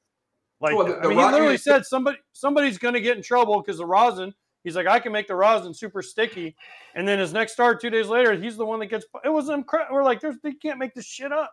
Like, 0.60 0.74
Well, 0.76 0.86
that. 0.86 0.92
the- 0.94 0.98
I 0.98 1.02
the 1.02 1.08
mean, 1.08 1.18
he 1.18 1.24
ro- 1.24 1.30
literally 1.30 1.56
said 1.58 1.84
somebody 1.86 2.18
somebody's 2.32 2.78
going 2.78 2.94
to 2.94 3.00
get 3.00 3.16
in 3.16 3.22
trouble 3.22 3.60
because 3.60 3.78
the 3.78 3.86
rosin. 3.86 4.34
He's 4.64 4.76
like, 4.76 4.86
I 4.86 5.00
can 5.00 5.10
make 5.10 5.26
the 5.26 5.34
rosin 5.34 5.74
super 5.74 6.02
sticky, 6.02 6.54
and 6.94 7.06
then 7.06 7.18
his 7.18 7.32
next 7.32 7.52
start 7.52 7.80
two 7.80 7.90
days 7.90 8.06
later, 8.06 8.34
he's 8.34 8.56
the 8.56 8.64
one 8.64 8.78
that 8.78 8.86
gets. 8.86 9.04
It 9.24 9.28
was 9.28 9.48
incredible. 9.48 9.94
We're 9.96 10.04
like, 10.04 10.20
there's 10.20 10.36
they 10.42 10.52
can't 10.52 10.78
make 10.78 10.94
this 10.94 11.04
shit 11.04 11.32
up. 11.32 11.52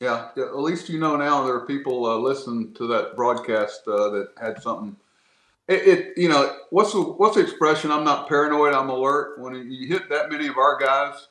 Yeah, 0.00 0.28
yeah, 0.36 0.44
at 0.44 0.58
least 0.60 0.88
you 0.88 1.00
know 1.00 1.16
now 1.16 1.42
there 1.44 1.54
are 1.54 1.66
people 1.66 2.06
uh, 2.06 2.16
listening 2.16 2.72
to 2.74 2.86
that 2.88 3.16
broadcast 3.16 3.82
uh, 3.88 4.10
that 4.10 4.28
had 4.40 4.62
something. 4.62 4.94
It, 5.66 5.86
it, 5.88 6.18
you 6.18 6.28
know, 6.28 6.56
what's 6.70 6.92
the 6.92 7.00
what's 7.02 7.34
the 7.34 7.42
expression? 7.42 7.90
I'm 7.90 8.04
not 8.04 8.28
paranoid. 8.28 8.72
I'm 8.74 8.88
alert. 8.88 9.40
When 9.40 9.54
you 9.70 9.88
hit 9.88 10.08
that 10.10 10.30
many 10.30 10.46
of 10.46 10.56
our 10.58 10.78
guys, 10.78 11.27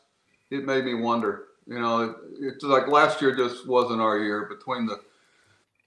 it 0.51 0.65
made 0.65 0.85
me 0.85 0.93
wonder. 0.93 1.45
You 1.67 1.79
know, 1.79 2.01
it, 2.03 2.15
it's 2.39 2.63
like 2.63 2.87
last 2.87 3.21
year 3.21 3.35
just 3.35 3.67
wasn't 3.67 4.01
our 4.01 4.17
year 4.19 4.45
between 4.45 4.85
the 4.85 4.99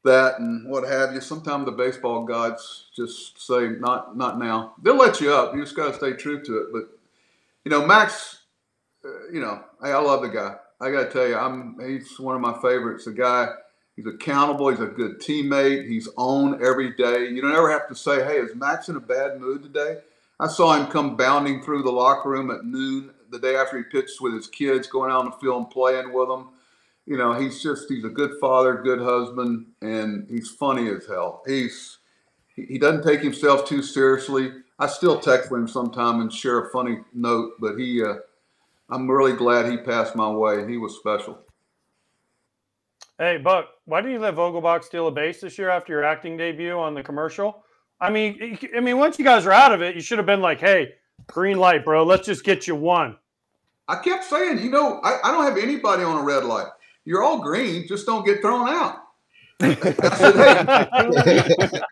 that 0.03 0.39
and 0.39 0.69
what 0.69 0.89
have 0.89 1.13
you. 1.13 1.21
Sometimes 1.21 1.67
the 1.67 1.73
baseball 1.73 2.25
gods 2.25 2.87
just 2.95 3.41
say 3.45 3.69
not 3.69 4.17
not 4.17 4.39
now. 4.39 4.75
They'll 4.83 4.97
let 4.97 5.21
you 5.21 5.33
up. 5.33 5.55
You 5.55 5.63
just 5.63 5.77
got 5.77 5.89
to 5.89 5.95
stay 5.95 6.13
true 6.13 6.43
to 6.43 6.59
it. 6.59 6.67
But 6.73 6.89
you 7.65 7.71
know, 7.71 7.87
Max, 7.87 8.41
uh, 9.05 9.29
you 9.33 9.41
know, 9.41 9.63
I 9.83 9.91
love 9.99 10.23
the 10.23 10.29
guy. 10.29 10.57
I 10.81 10.91
got 10.91 11.05
to 11.05 11.11
tell 11.11 11.29
you, 11.29 11.37
I'm 11.37 11.77
he's 11.87 12.19
one 12.19 12.35
of 12.35 12.41
my 12.41 12.55
favorites. 12.61 13.05
The 13.05 13.13
guy, 13.13 13.49
He's 14.01 14.07
accountable. 14.07 14.71
He's 14.71 14.81
a 14.81 14.87
good 14.87 15.21
teammate. 15.21 15.87
He's 15.87 16.09
on 16.17 16.65
every 16.65 16.95
day. 16.95 17.29
You 17.29 17.43
don't 17.43 17.55
ever 17.55 17.71
have 17.71 17.87
to 17.89 17.95
say, 17.95 18.25
"Hey, 18.25 18.39
is 18.39 18.55
Max 18.55 18.89
in 18.89 18.97
a 18.97 19.01
bad 19.01 19.39
mood 19.39 19.63
today?" 19.63 19.99
I 20.39 20.47
saw 20.47 20.73
him 20.73 20.87
come 20.87 21.17
bounding 21.17 21.61
through 21.61 21.83
the 21.83 21.93
locker 21.93 22.31
room 22.31 22.51
at 22.51 22.65
noon 22.65 23.11
the 23.31 23.39
day 23.39 23.57
after 23.57 23.79
he 23.79 23.85
pitched 23.85 24.21
with 24.21 24.35
his 24.35 24.47
kids, 24.47 24.87
going 24.87 25.11
out 25.11 25.21
on 25.21 25.27
the 25.27 25.37
field 25.37 25.63
and 25.63 25.71
playing 25.71 26.13
with 26.13 26.29
them. 26.29 26.51
You 27.07 27.17
know, 27.17 27.33
he's 27.33 27.63
just 27.63 27.89
he's 27.89 28.05
a 28.05 28.09
good 28.09 28.33
father, 28.41 28.83
good 28.83 29.01
husband, 29.01 29.67
and 29.83 30.29
he's 30.29 30.51
funny 30.51 30.89
as 30.89 31.07
hell. 31.07 31.43
He's 31.47 31.99
he 32.55 32.79
doesn't 32.79 33.05
take 33.05 33.21
himself 33.21 33.67
too 33.67 33.83
seriously. 33.83 34.53
I 34.79 34.87
still 34.87 35.19
text 35.19 35.51
with 35.51 35.61
him 35.61 35.69
sometime 35.69 36.21
and 36.21 36.33
share 36.33 36.67
a 36.67 36.71
funny 36.71 36.99
note, 37.13 37.53
but 37.59 37.77
he, 37.77 38.03
uh, 38.03 38.15
I'm 38.89 39.11
really 39.11 39.35
glad 39.35 39.71
he 39.71 39.77
passed 39.77 40.17
my 40.17 40.31
way. 40.31 40.67
He 40.69 40.77
was 40.77 40.97
special. 40.97 41.39
Hey, 43.19 43.37
Buck, 43.37 43.67
why 43.85 44.01
did 44.01 44.13
you 44.13 44.19
let 44.19 44.35
Vogelbach 44.35 44.83
steal 44.83 45.07
a 45.07 45.11
base 45.11 45.43
this 45.43 45.59
year 45.59 45.69
after 45.69 45.93
your 45.93 46.05
acting 46.05 46.39
debut 46.39 46.79
on 46.79 46.95
the 46.95 47.03
commercial? 47.03 47.63
I 48.01 48.09
mean, 48.09 48.59
I 48.75 48.81
mean, 48.81 48.97
once 48.97 49.19
you 49.19 49.25
guys 49.27 49.45
are 49.45 49.53
out 49.53 49.73
of 49.73 49.83
it, 49.83 49.95
you 49.95 50.01
should 50.01 50.17
have 50.17 50.27
been 50.27 50.41
like, 50.41 50.59
"Hey, 50.59 50.95
green 51.27 51.59
light, 51.59 51.85
bro. 51.85 52.03
Let's 52.03 52.27
just 52.27 52.45
get 52.45 52.67
you 52.67 52.75
one." 52.75 53.19
I 53.91 53.97
kept 53.97 54.25
saying, 54.25 54.61
you 54.61 54.71
know, 54.71 55.01
I, 55.03 55.19
I 55.25 55.33
don't 55.33 55.45
have 55.45 55.59
anybody 55.59 56.05
on 56.05 56.19
a 56.19 56.23
red 56.23 56.45
light. 56.45 56.69
You're 57.05 57.25
all 57.25 57.41
green, 57.41 57.89
just 57.89 58.07
don't 58.07 58.25
get 58.25 58.41
thrown 58.41 58.69
out. 58.69 58.99
I 59.63 59.75
said, 60.15 60.37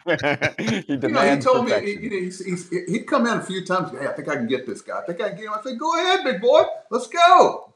hey. 0.07 0.55
he, 0.59 0.85
you 0.93 1.09
know, 1.09 1.35
he 1.35 1.41
told 1.41 1.67
me 1.67 1.73
he, 1.81 2.09
he's, 2.09 2.45
he's, 2.45 2.71
he'd 2.71 3.07
come 3.07 3.27
in 3.27 3.39
a 3.39 3.43
few 3.43 3.65
times. 3.65 3.91
Hey, 3.91 4.07
I 4.07 4.13
think 4.13 4.29
I 4.29 4.37
can 4.37 4.47
get 4.47 4.65
this 4.65 4.81
guy. 4.81 5.01
I 5.01 5.03
think 5.05 5.21
I 5.21 5.31
can 5.31 5.37
get 5.37 5.47
him. 5.47 5.53
I 5.55 5.63
said, 5.63 5.79
go 5.79 5.93
ahead, 5.93 6.25
big 6.25 6.41
boy. 6.41 6.63
Let's 6.91 7.09
go. 7.09 7.75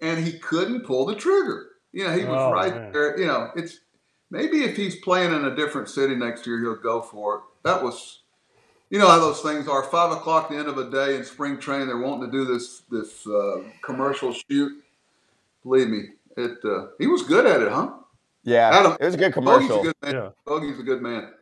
And 0.00 0.24
he 0.24 0.38
couldn't 0.38 0.86
pull 0.86 1.06
the 1.06 1.14
trigger. 1.14 1.66
You 1.92 2.04
know, 2.04 2.12
he 2.16 2.24
was 2.24 2.36
oh, 2.36 2.52
right 2.52 2.74
man. 2.74 2.92
there. 2.92 3.18
You 3.18 3.26
know, 3.26 3.50
it's 3.54 3.80
maybe 4.30 4.64
if 4.64 4.76
he's 4.76 4.96
playing 4.96 5.32
in 5.32 5.44
a 5.44 5.54
different 5.54 5.88
city 5.88 6.16
next 6.16 6.46
year, 6.46 6.58
he'll 6.60 6.76
go 6.76 7.00
for 7.02 7.36
it. 7.36 7.42
That 7.64 7.82
was, 7.82 8.22
you 8.90 8.98
know, 8.98 9.08
how 9.08 9.18
those 9.18 9.40
things 9.40 9.68
are. 9.68 9.82
Five 9.84 10.12
o'clock, 10.12 10.48
the 10.48 10.56
end 10.56 10.68
of 10.68 10.78
a 10.78 10.90
day 10.90 11.16
in 11.16 11.24
spring 11.24 11.58
training, 11.58 11.88
they're 11.88 11.98
wanting 11.98 12.30
to 12.30 12.32
do 12.32 12.44
this 12.44 12.82
this 12.90 13.26
uh, 13.26 13.62
commercial 13.82 14.32
shoot. 14.32 14.82
Believe 15.62 15.88
me, 15.88 16.04
it. 16.36 16.58
Uh, 16.64 16.88
he 16.98 17.06
was 17.06 17.22
good 17.22 17.46
at 17.46 17.60
it, 17.60 17.70
huh? 17.70 17.90
Yeah, 18.44 18.70
Adam, 18.72 18.96
it 18.98 19.04
was 19.04 19.14
a 19.14 19.18
good 19.18 19.32
commercial. 19.32 19.82
Bogey's 19.82 19.90
a 19.90 19.92
good 19.92 19.96
man. 20.02 20.14
Yeah. 20.14 20.30
Bogey's 20.46 20.78
a 20.78 20.82
good 20.82 21.02
man. 21.02 21.32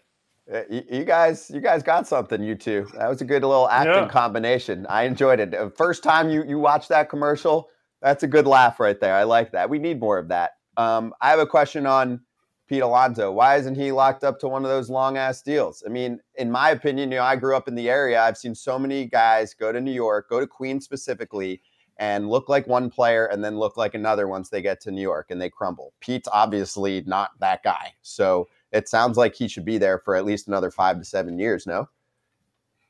You, 0.70 0.82
you, 0.90 1.04
guys, 1.04 1.50
you 1.50 1.60
guys 1.60 1.82
got 1.82 2.06
something. 2.06 2.40
You 2.40 2.54
two. 2.54 2.86
That 2.96 3.08
was 3.08 3.20
a 3.20 3.24
good 3.24 3.42
little 3.42 3.68
acting 3.68 3.94
yeah. 3.94 4.08
combination. 4.08 4.86
I 4.88 5.02
enjoyed 5.02 5.40
it. 5.40 5.54
First 5.76 6.04
time 6.04 6.30
you 6.30 6.44
you 6.44 6.58
watched 6.58 6.88
that 6.90 7.08
commercial, 7.08 7.68
that's 8.00 8.22
a 8.22 8.28
good 8.28 8.46
laugh 8.46 8.78
right 8.80 8.98
there. 9.00 9.14
I 9.14 9.24
like 9.24 9.52
that. 9.52 9.68
We 9.68 9.78
need 9.78 10.00
more 10.00 10.18
of 10.18 10.28
that. 10.28 10.52
Um, 10.76 11.14
I 11.20 11.30
have 11.30 11.38
a 11.38 11.46
question 11.46 11.86
on 11.86 12.20
Pete 12.66 12.82
Alonso. 12.82 13.30
Why 13.30 13.56
isn't 13.56 13.76
he 13.76 13.92
locked 13.92 14.24
up 14.24 14.40
to 14.40 14.48
one 14.48 14.64
of 14.64 14.70
those 14.70 14.90
long 14.90 15.16
ass 15.16 15.40
deals? 15.42 15.84
I 15.86 15.88
mean, 15.88 16.20
in 16.34 16.50
my 16.50 16.70
opinion, 16.70 17.12
you 17.12 17.18
know, 17.18 17.24
I 17.24 17.36
grew 17.36 17.56
up 17.56 17.68
in 17.68 17.74
the 17.74 17.88
area. 17.88 18.20
I've 18.20 18.36
seen 18.36 18.54
so 18.54 18.78
many 18.78 19.06
guys 19.06 19.54
go 19.54 19.70
to 19.70 19.80
New 19.80 19.92
York, 19.92 20.28
go 20.28 20.40
to 20.40 20.46
Queens 20.46 20.84
specifically, 20.84 21.62
and 21.98 22.28
look 22.28 22.48
like 22.48 22.66
one 22.66 22.90
player 22.90 23.26
and 23.26 23.42
then 23.42 23.58
look 23.58 23.76
like 23.76 23.94
another 23.94 24.28
once 24.28 24.48
they 24.48 24.60
get 24.60 24.80
to 24.82 24.90
New 24.90 25.00
York 25.00 25.26
and 25.30 25.40
they 25.40 25.48
crumble. 25.48 25.92
Pete's 26.00 26.28
obviously 26.30 27.02
not 27.06 27.30
that 27.40 27.62
guy. 27.62 27.94
So 28.02 28.48
it 28.72 28.88
sounds 28.88 29.16
like 29.16 29.34
he 29.34 29.48
should 29.48 29.64
be 29.64 29.78
there 29.78 29.98
for 29.98 30.16
at 30.16 30.26
least 30.26 30.48
another 30.48 30.70
five 30.70 30.98
to 30.98 31.04
seven 31.04 31.38
years, 31.38 31.66
no? 31.66 31.88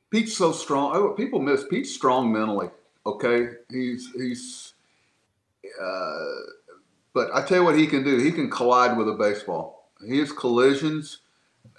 Pete's 0.09 0.35
so 0.35 0.51
strong. 0.51 0.91
Oh, 0.95 1.09
people 1.09 1.39
miss 1.39 1.63
Pete's 1.69 1.93
strong 1.93 2.33
mentally. 2.33 2.69
Okay. 3.05 3.49
He's, 3.69 4.09
he's, 4.13 4.73
uh, 5.81 6.51
but 7.13 7.29
I 7.33 7.45
tell 7.45 7.59
you 7.59 7.63
what 7.63 7.77
he 7.77 7.87
can 7.87 8.03
do. 8.03 8.17
He 8.17 8.31
can 8.31 8.49
collide 8.49 8.97
with 8.97 9.09
a 9.09 9.13
baseball. 9.13 9.91
His 10.05 10.31
collisions, 10.31 11.19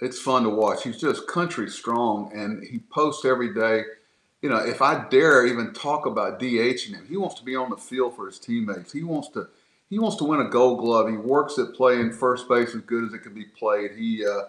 it's 0.01 0.19
fun 0.19 0.43
to 0.43 0.49
watch. 0.49 0.83
He's 0.83 0.99
just 0.99 1.27
country 1.27 1.69
strong 1.69 2.31
and 2.33 2.63
he 2.63 2.79
posts 2.79 3.25
every 3.25 3.53
day 3.53 3.83
you 4.41 4.49
know, 4.49 4.57
if 4.57 4.81
I 4.81 5.07
dare 5.09 5.45
even 5.45 5.73
talk 5.73 6.05
about 6.05 6.39
DHing 6.39 6.95
him, 6.95 7.05
he 7.07 7.17
wants 7.17 7.35
to 7.35 7.43
be 7.43 7.55
on 7.55 7.69
the 7.69 7.77
field 7.77 8.15
for 8.15 8.25
his 8.25 8.39
teammates. 8.39 8.91
He 8.91 9.03
wants 9.03 9.29
to 9.29 9.49
he 9.89 9.99
wants 9.99 10.17
to 10.17 10.23
win 10.23 10.39
a 10.39 10.47
Gold 10.47 10.79
Glove. 10.79 11.09
He 11.09 11.17
works 11.17 11.57
at 11.57 11.73
playing 11.73 12.11
first 12.13 12.47
base 12.47 12.75
as 12.75 12.81
good 12.81 13.05
as 13.05 13.13
it 13.13 13.19
can 13.19 13.33
be 13.33 13.45
played. 13.45 13.91
He 13.95 14.25
uh, 14.25 14.43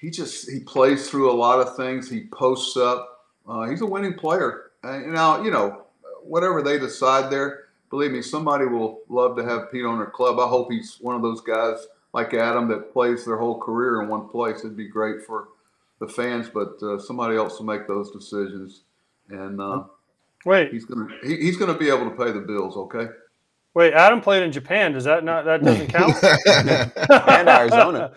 he 0.00 0.10
just 0.10 0.50
he 0.50 0.60
plays 0.60 1.08
through 1.08 1.30
a 1.30 1.34
lot 1.34 1.60
of 1.60 1.76
things. 1.76 2.10
He 2.10 2.24
posts 2.24 2.76
up. 2.76 3.26
Uh, 3.46 3.68
he's 3.68 3.82
a 3.82 3.86
winning 3.86 4.14
player. 4.14 4.70
And 4.82 5.12
now 5.12 5.42
you 5.44 5.50
know 5.50 5.84
whatever 6.22 6.62
they 6.62 6.78
decide 6.78 7.30
there. 7.30 7.66
Believe 7.92 8.12
me, 8.12 8.22
somebody 8.22 8.64
will 8.64 9.00
love 9.10 9.36
to 9.36 9.44
have 9.44 9.70
Pete 9.70 9.84
on 9.84 9.98
their 9.98 10.06
club. 10.06 10.38
I 10.38 10.48
hope 10.48 10.72
he's 10.72 10.96
one 11.02 11.14
of 11.14 11.20
those 11.20 11.42
guys 11.42 11.86
like 12.14 12.32
Adam 12.32 12.66
that 12.68 12.90
plays 12.90 13.26
their 13.26 13.36
whole 13.36 13.60
career 13.60 14.00
in 14.00 14.08
one 14.08 14.30
place. 14.30 14.60
It'd 14.60 14.78
be 14.78 14.88
great 14.88 15.26
for 15.26 15.48
the 16.00 16.08
fans, 16.08 16.48
but 16.48 16.82
uh, 16.82 16.98
somebody 16.98 17.36
else 17.36 17.58
will 17.58 17.66
make 17.66 17.86
those 17.86 18.10
decisions. 18.10 18.84
And 19.28 19.60
uh, 19.60 19.84
wait, 20.46 20.72
he's 20.72 20.86
gonna 20.86 21.06
he, 21.22 21.36
he's 21.36 21.58
gonna 21.58 21.76
be 21.76 21.90
able 21.90 22.08
to 22.08 22.16
pay 22.16 22.32
the 22.32 22.40
bills. 22.40 22.78
Okay. 22.78 23.08
Wait, 23.74 23.92
Adam 23.92 24.22
played 24.22 24.42
in 24.42 24.52
Japan. 24.52 24.94
Does 24.94 25.04
that 25.04 25.22
not 25.22 25.44
that 25.44 25.62
doesn't 25.62 25.88
count? 25.88 26.16
and 27.28 27.46
Arizona. 27.46 28.14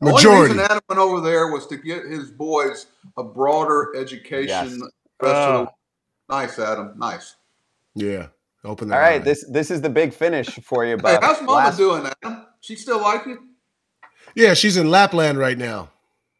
The 0.00 0.10
only 0.26 0.48
reason 0.48 0.58
Adam 0.58 0.80
went 0.88 0.98
over 0.98 1.20
there 1.20 1.52
was 1.52 1.68
to 1.68 1.76
get 1.76 2.06
his 2.06 2.32
boys 2.32 2.86
a 3.16 3.22
broader 3.22 3.94
education. 3.96 4.80
Yes. 5.22 5.32
Uh, 5.32 5.66
nice, 6.28 6.58
Adam. 6.58 6.94
Nice. 6.98 7.36
Yeah. 7.94 8.26
Open. 8.66 8.92
All 8.92 8.98
right. 8.98 9.22
This 9.22 9.44
this 9.48 9.70
is 9.70 9.80
the 9.80 9.88
big 9.88 10.12
finish 10.12 10.48
for 10.62 10.84
you. 10.84 10.96
But 10.96 11.22
hey, 11.22 11.26
how's 11.26 11.40
Mama 11.40 11.52
last... 11.52 11.76
doing, 11.76 12.06
Adam? 12.22 12.46
She 12.60 12.74
still 12.74 13.00
like 13.00 13.24
you? 13.24 13.38
Yeah, 14.34 14.54
she's 14.54 14.76
in 14.76 14.90
Lapland 14.90 15.38
right 15.38 15.56
now. 15.56 15.90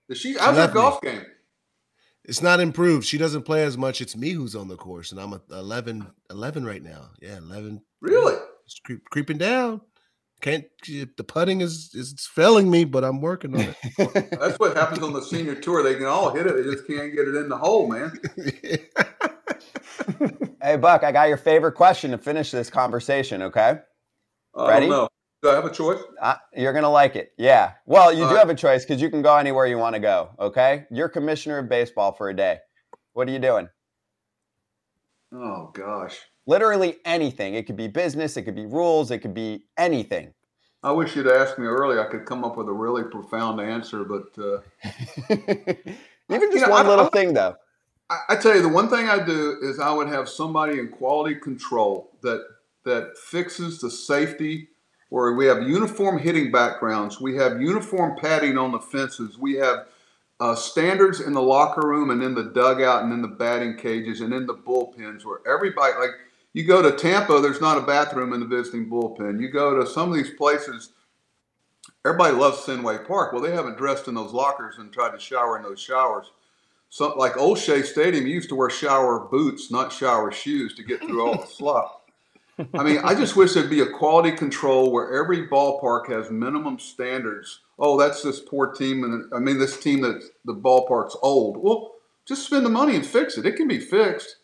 Is 0.08 0.18
she? 0.18 0.36
How's 0.36 0.56
her 0.56 0.68
golf 0.68 1.02
me. 1.02 1.12
game? 1.12 1.26
It's 2.24 2.42
not 2.42 2.58
improved. 2.58 3.06
She 3.06 3.18
doesn't 3.18 3.42
play 3.42 3.62
as 3.62 3.78
much. 3.78 4.00
It's 4.00 4.16
me 4.16 4.30
who's 4.30 4.56
on 4.56 4.66
the 4.66 4.76
course, 4.76 5.12
and 5.12 5.20
I'm 5.20 5.32
at 5.32 5.42
11, 5.48 6.08
11 6.28 6.64
right 6.66 6.82
now. 6.82 7.10
Yeah, 7.22 7.36
11. 7.36 7.80
Really? 8.00 8.34
It's 8.64 8.80
creep, 8.80 9.04
creeping 9.10 9.38
down. 9.38 9.80
Can't 10.42 10.64
the 10.86 11.24
putting 11.24 11.62
is 11.62 11.94
is 11.94 12.28
failing 12.34 12.70
me, 12.70 12.84
but 12.84 13.04
I'm 13.04 13.22
working 13.22 13.54
on 13.54 13.60
it. 13.60 14.30
That's 14.38 14.58
what 14.58 14.76
happens 14.76 15.02
on 15.02 15.14
the 15.14 15.22
senior 15.22 15.54
tour. 15.54 15.82
They 15.82 15.94
can 15.94 16.04
all 16.04 16.34
hit 16.34 16.46
it, 16.46 16.56
they 16.56 16.62
just 16.62 16.86
can't 16.86 17.14
get 17.14 17.26
it 17.26 17.36
in 17.36 17.48
the 17.48 17.56
hole, 17.56 17.88
man. 17.88 18.12
hey 20.66 20.76
Buck, 20.76 21.04
I 21.04 21.12
got 21.12 21.28
your 21.28 21.36
favorite 21.36 21.72
question 21.72 22.10
to 22.10 22.18
finish 22.18 22.50
this 22.50 22.68
conversation. 22.68 23.42
Okay, 23.42 23.78
ready? 24.54 24.88
Do 24.88 25.50
I 25.50 25.54
have 25.54 25.64
a 25.64 25.70
choice? 25.70 26.00
Uh, 26.20 26.34
you're 26.56 26.72
gonna 26.72 26.90
like 26.90 27.14
it. 27.14 27.32
Yeah. 27.38 27.72
Well, 27.86 28.12
you 28.12 28.24
All 28.24 28.30
do 28.30 28.34
right. 28.34 28.40
have 28.40 28.50
a 28.50 28.54
choice 28.54 28.84
because 28.84 29.00
you 29.00 29.10
can 29.10 29.22
go 29.22 29.36
anywhere 29.36 29.66
you 29.66 29.78
want 29.78 29.94
to 29.94 30.00
go. 30.00 30.30
Okay. 30.40 30.86
You're 30.90 31.08
commissioner 31.08 31.58
of 31.58 31.68
baseball 31.68 32.12
for 32.12 32.30
a 32.30 32.34
day. 32.34 32.58
What 33.12 33.28
are 33.28 33.30
you 33.30 33.38
doing? 33.38 33.68
Oh 35.32 35.70
gosh. 35.72 36.18
Literally 36.46 36.96
anything. 37.04 37.54
It 37.54 37.66
could 37.66 37.76
be 37.76 37.86
business. 37.86 38.36
It 38.36 38.42
could 38.42 38.56
be 38.56 38.66
rules. 38.66 39.10
It 39.10 39.18
could 39.18 39.34
be 39.34 39.66
anything. 39.76 40.32
I 40.82 40.92
wish 40.92 41.16
you'd 41.16 41.26
asked 41.26 41.58
me 41.58 41.66
earlier. 41.66 42.06
I 42.06 42.10
could 42.10 42.24
come 42.24 42.44
up 42.44 42.56
with 42.56 42.68
a 42.68 42.72
really 42.72 43.02
profound 43.04 43.60
answer, 43.60 44.04
but 44.04 44.26
uh, 44.38 44.60
even 45.30 46.50
just 46.52 46.54
you 46.54 46.60
know, 46.60 46.70
one 46.70 46.86
I, 46.86 46.88
little 46.88 47.06
I, 47.06 47.10
thing, 47.10 47.34
though. 47.34 47.56
I, 48.08 48.36
tell 48.36 48.54
you, 48.54 48.62
the 48.62 48.68
one 48.68 48.88
thing 48.88 49.08
I 49.08 49.24
do 49.24 49.58
is 49.62 49.80
I 49.80 49.92
would 49.92 50.08
have 50.08 50.28
somebody 50.28 50.78
in 50.78 50.88
quality 50.88 51.34
control 51.34 52.10
that 52.22 52.46
that 52.84 53.18
fixes 53.18 53.80
the 53.80 53.90
safety 53.90 54.68
where 55.08 55.32
we 55.32 55.46
have 55.46 55.62
uniform 55.62 56.18
hitting 56.18 56.52
backgrounds, 56.52 57.20
we 57.20 57.34
have 57.34 57.60
uniform 57.60 58.16
padding 58.20 58.56
on 58.56 58.70
the 58.70 58.78
fences, 58.78 59.36
we 59.36 59.54
have 59.54 59.86
uh, 60.38 60.54
standards 60.54 61.20
in 61.20 61.32
the 61.32 61.42
locker 61.42 61.86
room 61.86 62.10
and 62.10 62.22
in 62.22 62.34
the 62.34 62.44
dugout 62.44 63.02
and 63.02 63.12
in 63.12 63.22
the 63.22 63.28
batting 63.28 63.76
cages 63.76 64.20
and 64.20 64.32
in 64.32 64.46
the 64.46 64.54
bullpens 64.54 65.24
where 65.24 65.40
everybody 65.52 65.94
like 65.98 66.10
you 66.52 66.64
go 66.64 66.80
to 66.80 66.92
Tampa, 66.92 67.40
there's 67.40 67.60
not 67.60 67.76
a 67.76 67.82
bathroom 67.82 68.32
in 68.32 68.40
the 68.40 68.46
visiting 68.46 68.88
bullpen. 68.88 69.40
You 69.40 69.50
go 69.50 69.78
to 69.78 69.86
some 69.86 70.08
of 70.08 70.16
these 70.16 70.30
places, 70.30 70.92
everybody 72.04 72.34
loves 72.34 72.64
Fenway 72.64 72.98
Park. 72.98 73.32
Well, 73.32 73.42
they 73.42 73.52
haven't 73.52 73.76
dressed 73.76 74.08
in 74.08 74.14
those 74.14 74.32
lockers 74.32 74.76
and 74.78 74.92
tried 74.92 75.10
to 75.10 75.18
shower 75.18 75.56
in 75.56 75.62
those 75.62 75.80
showers. 75.80 76.30
So, 76.96 77.12
like 77.18 77.36
Old 77.36 77.58
Shea 77.58 77.82
Stadium, 77.82 78.26
you 78.26 78.32
used 78.32 78.48
to 78.48 78.54
wear 78.54 78.70
shower 78.70 79.28
boots, 79.30 79.70
not 79.70 79.92
shower 79.92 80.32
shoes, 80.32 80.72
to 80.76 80.82
get 80.82 81.02
through 81.02 81.26
all 81.26 81.36
the 81.36 81.46
slop. 81.54 82.08
I 82.72 82.82
mean, 82.82 83.00
I 83.04 83.14
just 83.14 83.36
wish 83.36 83.52
there'd 83.52 83.68
be 83.68 83.82
a 83.82 83.90
quality 83.90 84.32
control 84.32 84.90
where 84.90 85.12
every 85.12 85.46
ballpark 85.46 86.08
has 86.08 86.30
minimum 86.30 86.78
standards. 86.78 87.60
Oh, 87.78 87.98
that's 87.98 88.22
this 88.22 88.40
poor 88.40 88.72
team, 88.72 89.04
and 89.04 89.30
I 89.34 89.40
mean 89.40 89.58
this 89.58 89.78
team 89.78 90.00
that 90.00 90.24
the 90.46 90.54
ballpark's 90.54 91.14
old. 91.20 91.58
Well, 91.58 91.92
just 92.26 92.46
spend 92.46 92.64
the 92.64 92.70
money 92.70 92.96
and 92.96 93.04
fix 93.04 93.36
it. 93.36 93.44
It 93.44 93.56
can 93.56 93.68
be 93.68 93.78
fixed. 93.78 94.36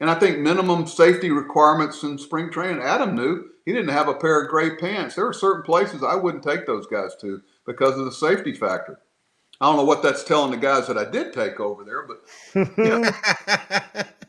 And 0.00 0.10
I 0.10 0.16
think 0.16 0.40
minimum 0.40 0.88
safety 0.88 1.30
requirements 1.30 2.02
in 2.02 2.18
spring 2.18 2.50
training. 2.50 2.82
Adam 2.82 3.14
knew 3.14 3.50
he 3.64 3.72
didn't 3.72 3.94
have 3.94 4.08
a 4.08 4.14
pair 4.14 4.42
of 4.42 4.50
gray 4.50 4.74
pants. 4.74 5.14
There 5.14 5.28
are 5.28 5.32
certain 5.32 5.62
places 5.62 6.02
I 6.02 6.16
wouldn't 6.16 6.42
take 6.42 6.66
those 6.66 6.88
guys 6.88 7.14
to 7.20 7.40
because 7.66 7.96
of 7.96 8.04
the 8.04 8.10
safety 8.10 8.52
factor. 8.52 8.98
I 9.60 9.66
don't 9.66 9.76
know 9.76 9.84
what 9.84 10.02
that's 10.02 10.24
telling 10.24 10.50
the 10.50 10.56
guys 10.56 10.86
that 10.86 10.96
I 10.96 11.04
did 11.04 11.32
take 11.34 11.60
over 11.60 11.84
there, 11.84 12.06
but 12.06 12.22
you 12.78 12.84
know, 12.84 13.10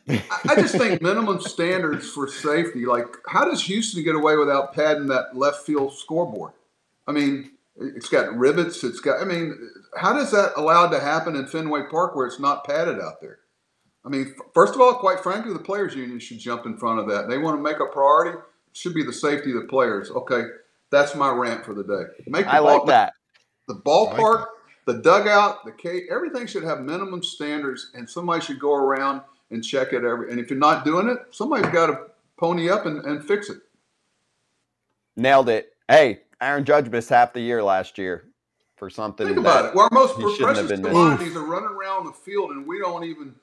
I 0.44 0.54
just 0.56 0.76
think 0.76 1.00
minimum 1.00 1.40
standards 1.40 2.10
for 2.10 2.28
safety. 2.28 2.84
Like, 2.84 3.06
how 3.28 3.44
does 3.44 3.64
Houston 3.64 4.04
get 4.04 4.14
away 4.14 4.36
without 4.36 4.74
padding 4.74 5.06
that 5.06 5.34
left 5.36 5.64
field 5.64 5.96
scoreboard? 5.96 6.52
I 7.06 7.12
mean, 7.12 7.52
It's 7.78 8.08
got 8.08 8.36
rivets. 8.36 8.84
It's 8.84 9.00
got. 9.00 9.22
I 9.22 9.24
mean, 9.24 9.56
how 9.96 10.12
does 10.12 10.30
that 10.32 10.52
allowed 10.56 10.88
to 10.88 11.00
happen 11.00 11.34
in 11.34 11.46
Fenway 11.46 11.84
Park 11.90 12.14
where 12.14 12.26
it's 12.26 12.38
not 12.40 12.64
padded 12.64 13.00
out 13.00 13.20
there? 13.20 13.38
I 14.04 14.08
mean, 14.08 14.34
first 14.52 14.74
of 14.74 14.80
all, 14.80 14.94
quite 14.94 15.20
frankly, 15.20 15.52
the 15.52 15.58
players' 15.58 15.94
union 15.94 16.18
should 16.18 16.38
jump 16.38 16.66
in 16.66 16.76
front 16.76 16.98
of 17.00 17.08
that. 17.08 17.28
They 17.28 17.38
want 17.38 17.56
to 17.56 17.62
make 17.62 17.80
a 17.80 17.86
priority. 17.86 18.36
It 18.38 18.76
should 18.76 18.94
be 18.94 19.04
the 19.04 19.12
safety 19.12 19.50
of 19.52 19.62
the 19.62 19.68
players. 19.68 20.10
Okay, 20.10 20.42
that's 20.90 21.14
my 21.14 21.30
rant 21.30 21.64
for 21.64 21.72
the 21.72 21.84
day. 21.84 22.02
Make 22.26 22.44
the 22.44 22.54
I 22.54 22.58
ball, 22.58 22.78
like 22.78 22.86
that. 22.88 23.14
The 23.68 23.74
ballpark, 23.74 24.40
like 24.40 24.48
the 24.84 24.94
dugout, 24.94 25.64
the 25.64 25.72
cage, 25.72 26.04
everything 26.10 26.46
should 26.46 26.64
have 26.64 26.80
minimum 26.80 27.22
standards, 27.22 27.90
and 27.94 28.08
somebody 28.08 28.44
should 28.44 28.58
go 28.58 28.74
around 28.74 29.22
and 29.50 29.62
check 29.62 29.92
it 29.92 30.04
every. 30.04 30.30
And 30.30 30.40
if 30.40 30.50
you're 30.50 30.58
not 30.58 30.84
doing 30.84 31.08
it, 31.08 31.18
somebody's 31.30 31.70
got 31.72 31.86
to 31.86 32.06
pony 32.36 32.68
up 32.68 32.86
and, 32.86 33.04
and 33.04 33.24
fix 33.24 33.48
it. 33.50 33.58
Nailed 35.16 35.48
it. 35.48 35.74
Hey, 35.88 36.20
Aaron 36.40 36.64
Judge 36.64 36.88
missed 36.88 37.10
half 37.10 37.32
the 37.32 37.40
year 37.40 37.62
last 37.62 37.98
year 37.98 38.24
for 38.76 38.90
something. 38.90 39.26
Think 39.26 39.38
about 39.38 39.66
it. 39.66 39.74
Well, 39.74 39.84
our 39.84 39.90
most 39.92 40.18
precious 40.18 40.70
commodities 40.70 41.36
are 41.36 41.44
running 41.44 41.68
around 41.68 42.06
the 42.06 42.12
field, 42.12 42.50
and 42.50 42.66
we 42.66 42.78
don't 42.78 43.04
even. 43.04 43.34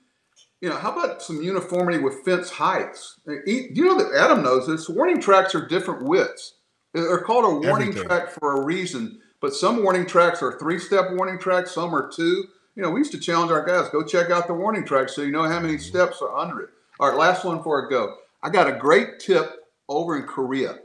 You 0.62 0.68
know, 0.68 0.76
how 0.76 0.92
about 0.92 1.22
some 1.22 1.42
uniformity 1.42 2.00
with 2.00 2.26
fence 2.26 2.50
heights? 2.50 3.22
You 3.46 3.86
know 3.86 3.98
that 3.98 4.14
Adam 4.14 4.44
knows 4.44 4.68
this. 4.68 4.90
Warning 4.90 5.22
tracks 5.22 5.56
are 5.56 5.66
different 5.66 6.04
widths. 6.04 6.56
They're 6.94 7.22
called 7.22 7.46
a 7.46 7.50
warning 7.50 7.90
Everything. 7.90 8.04
track 8.04 8.30
for 8.30 8.60
a 8.60 8.66
reason. 8.66 9.22
But 9.42 9.54
some 9.54 9.84
warning 9.84 10.06
tracks 10.06 10.42
are 10.42 10.60
three-step 10.60 11.12
warning 11.12 11.40
tracks. 11.40 11.72
Some 11.72 11.96
are 11.96 12.10
two. 12.10 12.46
You 12.76 12.84
know, 12.84 12.92
we 12.92 13.00
used 13.00 13.12
to 13.14 13.20
challenge 13.20 13.52
our 13.52 13.66
guys: 13.66 13.90
go 13.90 14.04
check 14.04 14.30
out 14.30 14.48
the 14.48 14.54
warning 14.54 14.86
track 14.86 15.10
so 15.10 15.22
you 15.22 15.32
know 15.32 15.44
how 15.44 15.60
many 15.60 15.78
steps 15.78 16.22
are 16.22 16.36
under 16.36 16.62
it. 16.62 16.70
All 17.00 17.10
right, 17.10 17.18
last 17.18 17.46
one 17.46 17.58
before 17.58 17.86
I 17.86 17.90
go. 17.90 18.16
I 18.44 18.50
got 18.50 18.68
a 18.68 18.78
great 18.78 19.20
tip 19.20 19.66
over 19.88 20.18
in 20.18 20.24
Korea 20.24 20.80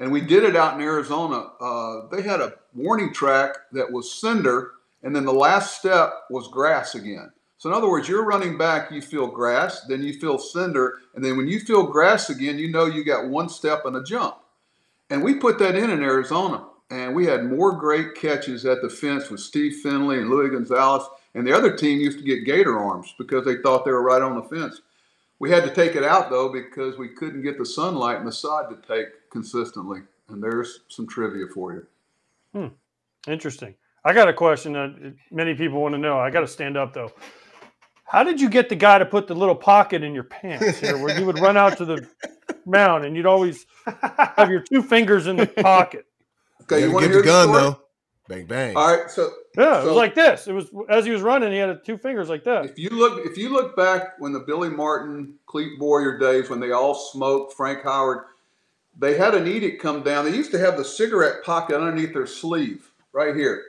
and 0.00 0.10
we 0.10 0.22
did 0.22 0.42
it 0.42 0.56
out 0.56 0.74
in 0.74 0.80
Arizona. 0.80 1.50
Uh, 1.60 2.08
they 2.10 2.22
had 2.22 2.40
a 2.40 2.54
warning 2.74 3.12
track 3.12 3.54
that 3.72 3.92
was 3.92 4.10
cinder, 4.10 4.72
and 5.02 5.14
then 5.14 5.26
the 5.26 5.32
last 5.32 5.78
step 5.78 6.10
was 6.30 6.48
grass 6.48 6.94
again. 6.94 7.30
So 7.58 7.68
in 7.68 7.76
other 7.76 7.90
words, 7.90 8.08
you're 8.08 8.24
running 8.24 8.56
back, 8.56 8.90
you 8.90 9.02
feel 9.02 9.26
grass, 9.26 9.82
then 9.82 10.02
you 10.02 10.14
feel 10.14 10.38
cinder, 10.38 10.94
and 11.14 11.22
then 11.22 11.36
when 11.36 11.48
you 11.48 11.60
feel 11.60 11.86
grass 11.86 12.30
again, 12.30 12.58
you 12.58 12.70
know 12.70 12.86
you 12.86 13.04
got 13.04 13.28
one 13.28 13.50
step 13.50 13.84
and 13.84 13.94
a 13.94 14.02
jump. 14.02 14.38
And 15.10 15.22
we 15.22 15.34
put 15.34 15.58
that 15.58 15.76
in 15.76 15.90
in 15.90 16.02
Arizona, 16.02 16.64
and 16.90 17.14
we 17.14 17.26
had 17.26 17.44
more 17.44 17.72
great 17.72 18.14
catches 18.14 18.66
at 18.66 18.82
the 18.82 18.88
fence 18.88 19.30
with 19.30 19.40
Steve 19.40 19.76
Finley 19.76 20.18
and 20.18 20.28
Luis 20.28 20.50
Gonzalez, 20.50 21.04
and 21.34 21.46
the 21.46 21.56
other 21.56 21.76
team 21.76 22.00
used 22.00 22.18
to 22.18 22.24
get 22.24 22.44
gator 22.44 22.78
arms 22.78 23.14
because 23.18 23.44
they 23.44 23.56
thought 23.56 23.84
they 23.84 23.92
were 23.92 24.02
right 24.02 24.22
on 24.22 24.34
the 24.34 24.42
fence. 24.42 24.80
We 25.38 25.50
had 25.50 25.64
to 25.64 25.74
take 25.74 25.96
it 25.96 26.04
out 26.04 26.30
though 26.30 26.52
because 26.52 26.98
we 26.98 27.08
couldn't 27.08 27.42
get 27.42 27.58
the 27.58 27.64
sunlight 27.64 28.18
and 28.18 28.26
the 28.26 28.32
sod 28.32 28.68
to 28.70 28.86
take 28.86 29.08
consistently. 29.30 30.00
And 30.28 30.42
there's 30.42 30.80
some 30.88 31.08
trivia 31.08 31.46
for 31.52 31.72
you. 31.72 31.86
Hmm. 32.52 33.30
Interesting. 33.30 33.74
I 34.04 34.12
got 34.12 34.28
a 34.28 34.32
question 34.32 34.72
that 34.74 35.14
many 35.30 35.54
people 35.54 35.80
want 35.80 35.94
to 35.94 35.98
know. 35.98 36.18
I 36.18 36.30
got 36.30 36.40
to 36.40 36.46
stand 36.46 36.76
up 36.76 36.92
though. 36.92 37.12
How 38.04 38.24
did 38.24 38.40
you 38.40 38.48
get 38.48 38.68
the 38.68 38.76
guy 38.76 38.98
to 38.98 39.06
put 39.06 39.28
the 39.28 39.34
little 39.34 39.54
pocket 39.54 40.02
in 40.02 40.14
your 40.14 40.24
pants 40.24 40.80
here, 40.80 40.98
where 40.98 41.16
you 41.16 41.24
would 41.24 41.38
run 41.38 41.56
out 41.56 41.78
to 41.78 41.84
the 41.84 42.06
mound 42.66 43.04
and 43.04 43.14
you'd 43.14 43.26
always 43.26 43.66
have 44.36 44.50
your 44.50 44.60
two 44.60 44.82
fingers 44.82 45.28
in 45.28 45.36
the 45.36 45.46
pocket? 45.62 46.06
Okay, 46.62 46.82
you, 46.82 46.92
want 46.92 47.06
to 47.06 47.12
get 47.12 47.18
the 47.18 47.22
gun 47.22 47.52
the 47.52 47.58
though? 47.58 47.80
Bang 48.28 48.46
bang. 48.46 48.76
All 48.76 48.96
right, 48.96 49.10
so 49.10 49.32
yeah, 49.58 49.80
so, 49.80 49.82
it 49.82 49.86
was 49.86 49.96
like 49.96 50.14
this. 50.14 50.46
It 50.46 50.52
was 50.52 50.70
as 50.88 51.04
he 51.04 51.10
was 51.10 51.20
running, 51.20 51.52
he 51.52 51.58
had 51.58 51.84
two 51.84 51.98
fingers 51.98 52.28
like 52.28 52.44
that. 52.44 52.64
If 52.66 52.78
you 52.78 52.90
look, 52.90 53.26
if 53.26 53.36
you 53.36 53.48
look 53.48 53.76
back 53.76 54.20
when 54.20 54.32
the 54.32 54.40
Billy 54.40 54.68
Martin, 54.68 55.34
Clete 55.46 55.78
Boyer 55.78 56.16
days, 56.18 56.48
when 56.48 56.60
they 56.60 56.70
all 56.70 56.94
smoked, 56.94 57.54
Frank 57.54 57.82
Howard, 57.82 58.26
they 58.96 59.16
had 59.16 59.34
an 59.34 59.48
edict 59.48 59.82
come 59.82 60.02
down. 60.02 60.24
They 60.24 60.36
used 60.36 60.52
to 60.52 60.58
have 60.58 60.76
the 60.76 60.84
cigarette 60.84 61.42
pocket 61.44 61.76
underneath 61.76 62.12
their 62.12 62.26
sleeve, 62.26 62.90
right 63.12 63.34
here, 63.34 63.64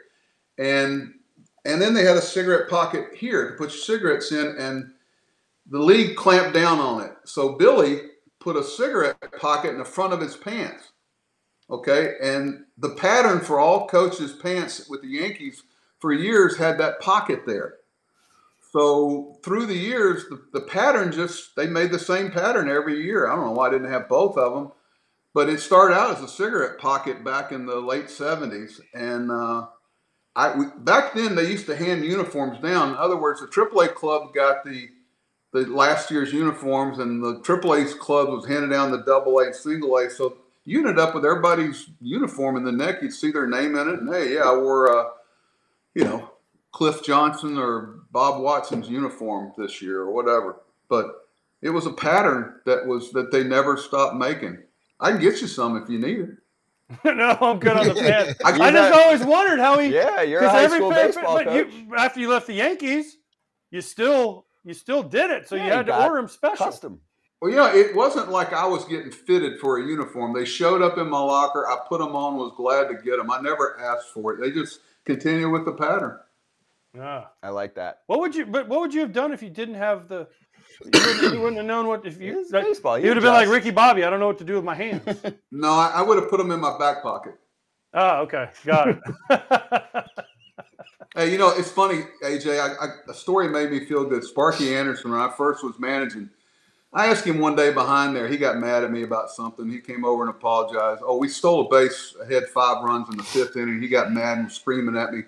and 0.60 1.16
and 1.66 1.82
then 1.82 1.94
they 1.94 2.04
had 2.04 2.18
a 2.18 2.22
cigarette 2.22 2.70
pocket 2.70 3.08
here 3.16 3.50
to 3.50 3.58
put 3.58 3.70
your 3.70 3.82
cigarettes 3.82 4.32
in, 4.32 4.56
and 4.60 4.92
the 5.72 5.80
league 5.80 6.16
clamped 6.16 6.54
down 6.54 6.80
on 6.80 7.04
it. 7.04 7.14
So 7.24 7.54
Billy 7.54 8.02
put 8.40 8.56
a 8.56 8.64
cigarette 8.64 9.18
pocket 9.40 9.70
in 9.70 9.78
the 9.78 9.86
front 9.86 10.14
of 10.14 10.20
his 10.20 10.36
pants. 10.36 10.91
Okay, 11.72 12.16
and 12.22 12.66
the 12.78 12.90
pattern 12.96 13.40
for 13.40 13.60
all 13.60 13.88
coaches' 13.88 14.34
pants 14.34 14.90
with 14.90 15.02
the 15.02 15.08
Yankees 15.08 15.64
for 16.00 16.12
years 16.12 16.58
had 16.58 16.78
that 16.80 17.00
pocket 17.00 17.44
there. 17.46 17.76
So 18.72 19.38
through 19.44 19.68
the 19.68 19.78
years, 19.78 20.26
the, 20.30 20.42
the 20.54 20.62
pattern 20.62 21.12
just 21.12 21.56
they 21.56 21.68
made 21.68 21.92
the 21.92 22.00
same 22.00 22.32
pattern 22.32 22.70
every 22.70 23.02
year. 23.02 23.28
I 23.28 23.36
don't 23.36 23.46
know 23.46 23.52
why 23.54 23.68
I 23.68 23.72
didn't 23.72 23.92
have 23.92 24.10
both 24.10 24.38
of 24.38 24.54
them, 24.54 24.72
but 25.34 25.50
it 25.50 25.62
started 25.62 25.96
out 25.96 26.18
as 26.18 26.24
a 26.24 26.28
cigarette 26.28 26.78
pocket 26.78 27.24
back 27.24 27.54
in 27.54 27.66
the 27.66 27.80
late 27.80 28.08
'70s, 28.08 28.82
and 28.94 29.32
uh, 29.32 29.68
I 30.36 30.56
we, 30.56 30.66
back 30.80 31.14
then 31.14 31.36
they 31.36 31.50
used 31.50 31.68
to 31.68 31.76
hand 31.76 32.06
uniforms 32.06 32.60
down. 32.62 32.90
In 32.90 32.96
other 32.96 33.18
words, 33.18 33.42
the 33.42 33.48
AAA 33.48 33.94
club 33.96 34.34
got 34.34 34.66
the 34.66 34.90
the 35.54 35.66
last 35.68 36.12
year's 36.12 36.34
uniforms, 36.34 37.00
and 37.00 37.24
the 37.24 37.36
AAA 37.42 37.98
club 38.00 38.30
was 38.30 38.48
handing 38.48 38.70
down 38.72 38.92
the 38.92 39.04
Double 39.04 39.40
A, 39.40 39.54
Single 39.54 39.98
A. 39.98 40.10
So 40.10 40.38
you 40.66 40.80
ended 40.80 41.00
up 41.00 41.16
with 41.16 41.26
everybody's 41.26 41.90
uniform 42.02 42.58
in 42.58 42.64
the 42.64 42.72
neck. 42.72 43.02
You'd 43.02 43.14
see 43.14 43.32
their 43.32 43.48
name 43.48 43.76
in 43.76 43.88
it, 43.88 44.00
and 44.00 44.14
hey, 44.14 44.36
yeah, 44.36 44.42
I 44.42 44.56
wore, 44.56 44.96
uh, 44.96 45.10
you 45.96 46.04
know, 46.04 46.32
Cliff 46.72 47.04
Johnson 47.04 47.58
or 47.58 48.02
Bob 48.12 48.42
Watson's 48.42 48.90
uniform 48.90 49.54
this 49.58 49.82
year 49.82 50.02
or 50.02 50.12
whatever. 50.12 50.62
But 50.88 51.08
it 51.62 51.70
was 51.70 51.86
a 51.86 51.94
pattern 51.94 52.60
that 52.66 52.86
was 52.86 53.12
that 53.12 53.32
they 53.32 53.44
never 53.44 53.78
stopped 53.78 54.16
making. 54.16 54.60
I 55.00 55.12
can 55.12 55.20
get 55.20 55.42
you 55.42 55.48
some 55.48 55.78
if 55.78 55.90
you 55.90 56.00
need 56.00 56.20
it. 56.20 56.30
no, 57.06 57.38
I'm 57.42 57.60
good 57.60 57.78
on 57.78 57.88
the 57.88 57.94
pants. 58.00 58.40
I, 58.44 58.52
I 58.52 58.72
just 58.72 58.94
always 58.94 59.24
wondered 59.24 59.60
how 59.60 59.80
he. 59.80 59.94
Yeah, 59.94 60.22
you're 60.22 60.44
a 60.44 60.50
high 60.50 60.68
school 60.68 60.90
baseball 60.90 61.38
but 61.38 61.46
coach. 61.46 61.74
You, 61.74 61.96
after 61.96 62.20
you 62.20 62.30
left 62.30 62.48
the 62.48 62.54
Yankees, 62.54 63.18
you 63.70 63.82
still 63.82 64.46
you 64.64 64.74
still 64.74 65.02
did 65.02 65.32
it, 65.32 65.48
so 65.48 65.56
yeah, 65.56 65.66
you 65.66 65.72
had 65.72 65.86
to 65.88 66.04
order 66.04 66.18
them 66.18 66.28
special. 66.28 66.66
Custom. 66.66 67.02
Well, 67.42 67.52
yeah, 67.52 67.74
it 67.74 67.96
wasn't 67.96 68.30
like 68.30 68.54
I 68.54 68.68
was 68.68 68.86
getting 68.86 69.10
fitted 69.10 69.60
for 69.60 69.80
a 69.80 69.86
uniform. 69.86 70.32
They 70.32 70.46
showed 70.46 70.84
up 70.84 71.00
in 71.00 71.10
my 71.10 71.20
locker. 71.20 71.68
I 71.68 71.78
put 71.90 72.00
them 72.00 72.16
on. 72.16 72.38
Was 72.38 72.54
glad 72.56 72.88
to 72.90 73.04
get 73.04 73.18
them. 73.18 73.32
I 73.32 73.42
never 73.42 73.80
asked 73.80 74.10
for 74.10 74.34
it. 74.34 74.40
They 74.40 74.52
just 74.52 74.82
continue 75.06 75.50
with 75.50 75.66
the 75.66 75.72
pattern. 75.72 76.20
Yeah, 76.96 77.26
I 77.42 77.50
like 77.50 77.74
that. 77.76 78.02
What 78.06 78.20
would 78.20 78.36
you? 78.36 78.46
But 78.46 78.68
what 78.68 78.82
would 78.82 78.94
you 78.94 79.02
have 79.02 79.12
done 79.12 79.34
if 79.34 79.42
you 79.42 79.50
didn't 79.50 79.76
have 79.76 80.08
the? 80.08 80.28
You 80.84 80.92
wouldn't, 80.94 81.34
you 81.34 81.40
wouldn't 81.40 81.58
have 81.58 81.66
known 81.66 81.88
what 81.88 82.06
if 82.06 82.22
you. 82.22 82.46
Like, 82.52 82.66
baseball. 82.66 83.00
You 83.00 83.08
would 83.08 83.18
have 83.18 83.24
been 83.24 83.34
like 83.34 83.50
Ricky 83.50 83.72
Bobby. 83.72 84.04
I 84.04 84.12
don't 84.12 84.20
know 84.20 84.28
what 84.28 84.38
to 84.38 84.44
do 84.44 84.56
with 84.56 84.64
my 84.64 84.76
hands. 84.76 85.04
no, 85.52 85.72
I, 85.72 85.94
I 85.96 86.02
would 86.04 86.20
have 86.20 86.30
put 86.30 86.38
them 86.38 86.52
in 86.52 86.60
my 86.60 86.78
back 86.78 87.02
pocket. 87.02 87.36
Oh, 87.94 88.22
okay, 88.22 88.50
got 88.66 88.90
it. 88.90 89.00
hey, 91.16 91.32
you 91.32 91.40
know 91.40 91.50
it's 91.50 91.72
funny, 91.72 92.04
AJ. 92.24 92.60
I, 92.60 92.86
I, 92.86 92.88
a 93.10 93.14
story 93.16 93.48
made 93.48 93.72
me 93.72 93.84
feel 93.86 94.06
good. 94.06 94.24
Sparky 94.24 94.76
Anderson, 94.76 95.12
when 95.12 95.20
I 95.20 95.30
first 95.36 95.64
was 95.64 95.80
managing 95.80 96.30
I 96.94 97.08
asked 97.08 97.26
him 97.26 97.40
one 97.40 97.56
day 97.56 97.72
behind 97.72 98.16
there. 98.16 98.28
He 98.28 98.38
got 98.38 98.58
mad 98.58 98.84
at 98.84 98.92
me 98.92 99.04
about 99.04 99.30
something. 99.30 99.70
He 99.70 99.80
came 99.80 100.04
over 100.04 100.24
and 100.24 100.30
apologized. 100.30 101.02
Oh, 101.06 101.18
we 101.18 101.30
stole 101.30 101.68
a 101.68 101.70
base, 101.70 102.16
ahead 102.22 102.50
five 102.50 102.84
runs 102.84 103.10
in 103.10 103.18
the 103.18 103.24
fifth 103.24 103.56
inning. 103.56 103.82
He 103.82 103.88
got 103.88 104.12
mad 104.12 104.38
and 104.38 104.48
was 104.48 104.56
screaming 104.56 104.98
at 104.98 105.14
me. 105.14 105.24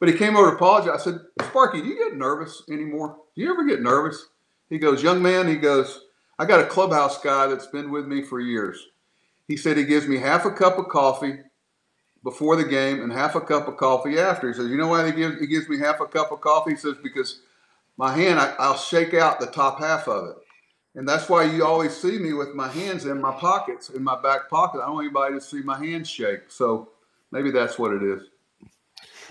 But 0.00 0.08
he 0.08 0.16
came 0.16 0.36
over 0.36 0.50
to 0.50 0.56
apologize. 0.56 1.00
I 1.00 1.04
said, 1.04 1.20
Sparky, 1.42 1.82
do 1.82 1.88
you 1.88 1.98
get 1.98 2.16
nervous 2.16 2.62
anymore? 2.70 3.18
Do 3.36 3.42
you 3.42 3.52
ever 3.52 3.64
get 3.64 3.82
nervous? 3.82 4.28
He 4.70 4.78
goes, 4.78 5.02
Young 5.02 5.20
man, 5.20 5.46
he 5.46 5.56
goes, 5.56 6.06
I 6.38 6.46
got 6.46 6.60
a 6.60 6.66
clubhouse 6.66 7.20
guy 7.20 7.46
that's 7.46 7.66
been 7.66 7.90
with 7.90 8.06
me 8.06 8.22
for 8.22 8.40
years. 8.40 8.88
He 9.48 9.56
said 9.56 9.76
he 9.76 9.84
gives 9.84 10.08
me 10.08 10.16
half 10.16 10.46
a 10.46 10.50
cup 10.50 10.78
of 10.78 10.88
coffee 10.88 11.40
before 12.24 12.56
the 12.56 12.64
game 12.64 13.02
and 13.02 13.12
half 13.12 13.34
a 13.34 13.40
cup 13.40 13.68
of 13.68 13.76
coffee 13.76 14.18
after. 14.18 14.48
He 14.48 14.54
says, 14.54 14.70
You 14.70 14.78
know 14.78 14.88
why 14.88 15.06
he 15.06 15.12
gives, 15.12 15.38
he 15.38 15.46
gives 15.46 15.68
me 15.68 15.78
half 15.78 16.00
a 16.00 16.06
cup 16.06 16.32
of 16.32 16.40
coffee? 16.40 16.70
He 16.70 16.76
says, 16.78 16.94
Because 17.02 17.40
my 17.96 18.16
hand, 18.16 18.40
I, 18.40 18.54
I'll 18.58 18.76
shake 18.76 19.12
out 19.14 19.40
the 19.40 19.46
top 19.46 19.78
half 19.78 20.08
of 20.08 20.30
it. 20.30 20.36
And 20.94 21.08
that's 21.08 21.28
why 21.28 21.44
you 21.44 21.64
always 21.64 21.96
see 21.96 22.18
me 22.18 22.34
with 22.34 22.54
my 22.54 22.68
hands 22.68 23.06
in 23.06 23.20
my 23.20 23.32
pockets, 23.32 23.88
in 23.88 24.02
my 24.02 24.20
back 24.20 24.50
pocket. 24.50 24.80
I 24.80 24.86
don't 24.86 24.96
want 24.96 25.06
anybody 25.06 25.34
to 25.34 25.40
see 25.40 25.62
my 25.62 25.78
hands 25.78 26.08
shake. 26.08 26.50
So 26.50 26.90
maybe 27.30 27.50
that's 27.50 27.78
what 27.78 27.92
it 27.92 28.02
is. 28.02 28.22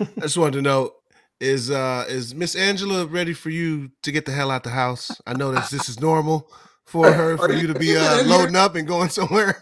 I 0.00 0.22
just 0.22 0.36
wanted 0.36 0.54
to 0.54 0.62
know 0.62 0.94
is 1.38 1.70
uh 1.70 2.04
is 2.08 2.34
Miss 2.34 2.54
Angela 2.54 3.06
ready 3.06 3.32
for 3.32 3.50
you 3.50 3.90
to 4.02 4.12
get 4.12 4.26
the 4.26 4.32
hell 4.32 4.50
out 4.50 4.64
the 4.64 4.70
house? 4.70 5.20
I 5.26 5.34
know 5.34 5.52
that 5.52 5.70
this 5.70 5.88
is 5.88 6.00
normal 6.00 6.48
for 6.84 7.12
her 7.12 7.36
for 7.36 7.52
you 7.52 7.66
to 7.68 7.78
be 7.78 7.96
uh, 7.96 8.24
loading 8.24 8.56
up 8.56 8.74
and 8.74 8.86
going 8.86 9.08
somewhere. 9.08 9.60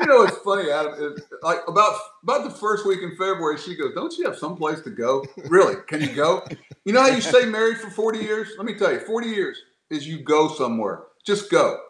you 0.00 0.06
know, 0.06 0.22
it's 0.22 0.38
funny, 0.38 0.70
Adam. 0.70 0.94
It's 0.98 1.26
like 1.42 1.58
about 1.66 1.98
about 2.22 2.44
the 2.44 2.50
first 2.50 2.86
week 2.86 3.00
in 3.02 3.10
February, 3.10 3.58
she 3.58 3.74
goes, 3.74 3.92
"Don't 3.94 4.16
you 4.18 4.24
have 4.26 4.36
someplace 4.36 4.80
to 4.82 4.90
go? 4.90 5.24
Really? 5.48 5.76
Can 5.88 6.00
you 6.00 6.14
go? 6.14 6.46
You 6.84 6.92
know 6.92 7.00
how 7.00 7.08
you 7.08 7.20
stay 7.20 7.44
married 7.44 7.78
for 7.78 7.90
forty 7.90 8.18
years? 8.18 8.50
Let 8.56 8.66
me 8.66 8.74
tell 8.74 8.92
you, 8.92 9.00
forty 9.00 9.28
years 9.28 9.58
is 9.90 10.06
you 10.06 10.22
go 10.22 10.48
somewhere. 10.48 11.04
Just 11.24 11.50
go. 11.50 11.80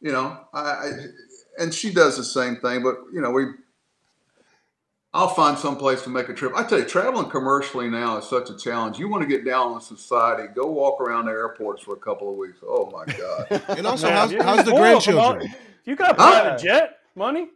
You 0.00 0.12
know, 0.12 0.38
I, 0.52 0.60
I 0.60 0.90
and 1.58 1.72
she 1.72 1.92
does 1.92 2.16
the 2.16 2.24
same 2.24 2.56
thing, 2.56 2.82
but 2.82 2.96
you 3.12 3.20
know, 3.20 3.30
we 3.30 3.46
I'll 5.16 5.28
find 5.28 5.58
some 5.58 5.76
place 5.76 6.02
to 6.02 6.10
make 6.10 6.28
a 6.28 6.34
trip. 6.34 6.52
I 6.54 6.62
tell 6.62 6.78
you, 6.78 6.84
traveling 6.84 7.30
commercially 7.30 7.88
now 7.88 8.18
is 8.18 8.28
such 8.28 8.50
a 8.50 8.56
challenge. 8.56 8.98
You 8.98 9.08
want 9.08 9.22
to 9.22 9.26
get 9.26 9.46
down 9.46 9.72
on 9.72 9.80
society, 9.80 10.46
go 10.54 10.66
walk 10.66 11.00
around 11.00 11.24
the 11.24 11.30
airports 11.30 11.82
for 11.82 11.94
a 11.94 11.98
couple 11.98 12.30
of 12.30 12.36
weeks. 12.36 12.58
Oh 12.62 12.90
my 12.90 13.06
God. 13.06 13.62
and 13.78 13.86
also, 13.86 14.10
how's, 14.10 14.30
how's 14.34 14.66
the 14.66 14.72
grandchildren? 14.72 15.54
You 15.86 15.96
got 15.96 16.10
a 16.10 16.14
private 16.14 16.60
jet 16.60 16.98
money? 17.14 17.48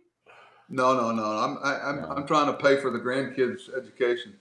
No, 0.70 0.94
no, 0.94 1.12
no. 1.12 1.24
I'm 1.24 1.59
I, 1.62 1.80
I'm 1.80 2.01
No. 2.01 2.09
I'm 2.09 2.26
trying 2.26 2.46
to 2.46 2.55
pay 2.55 2.80
for 2.80 2.90
the 2.90 2.98
grandkids' 2.98 3.68
education. 3.76 4.34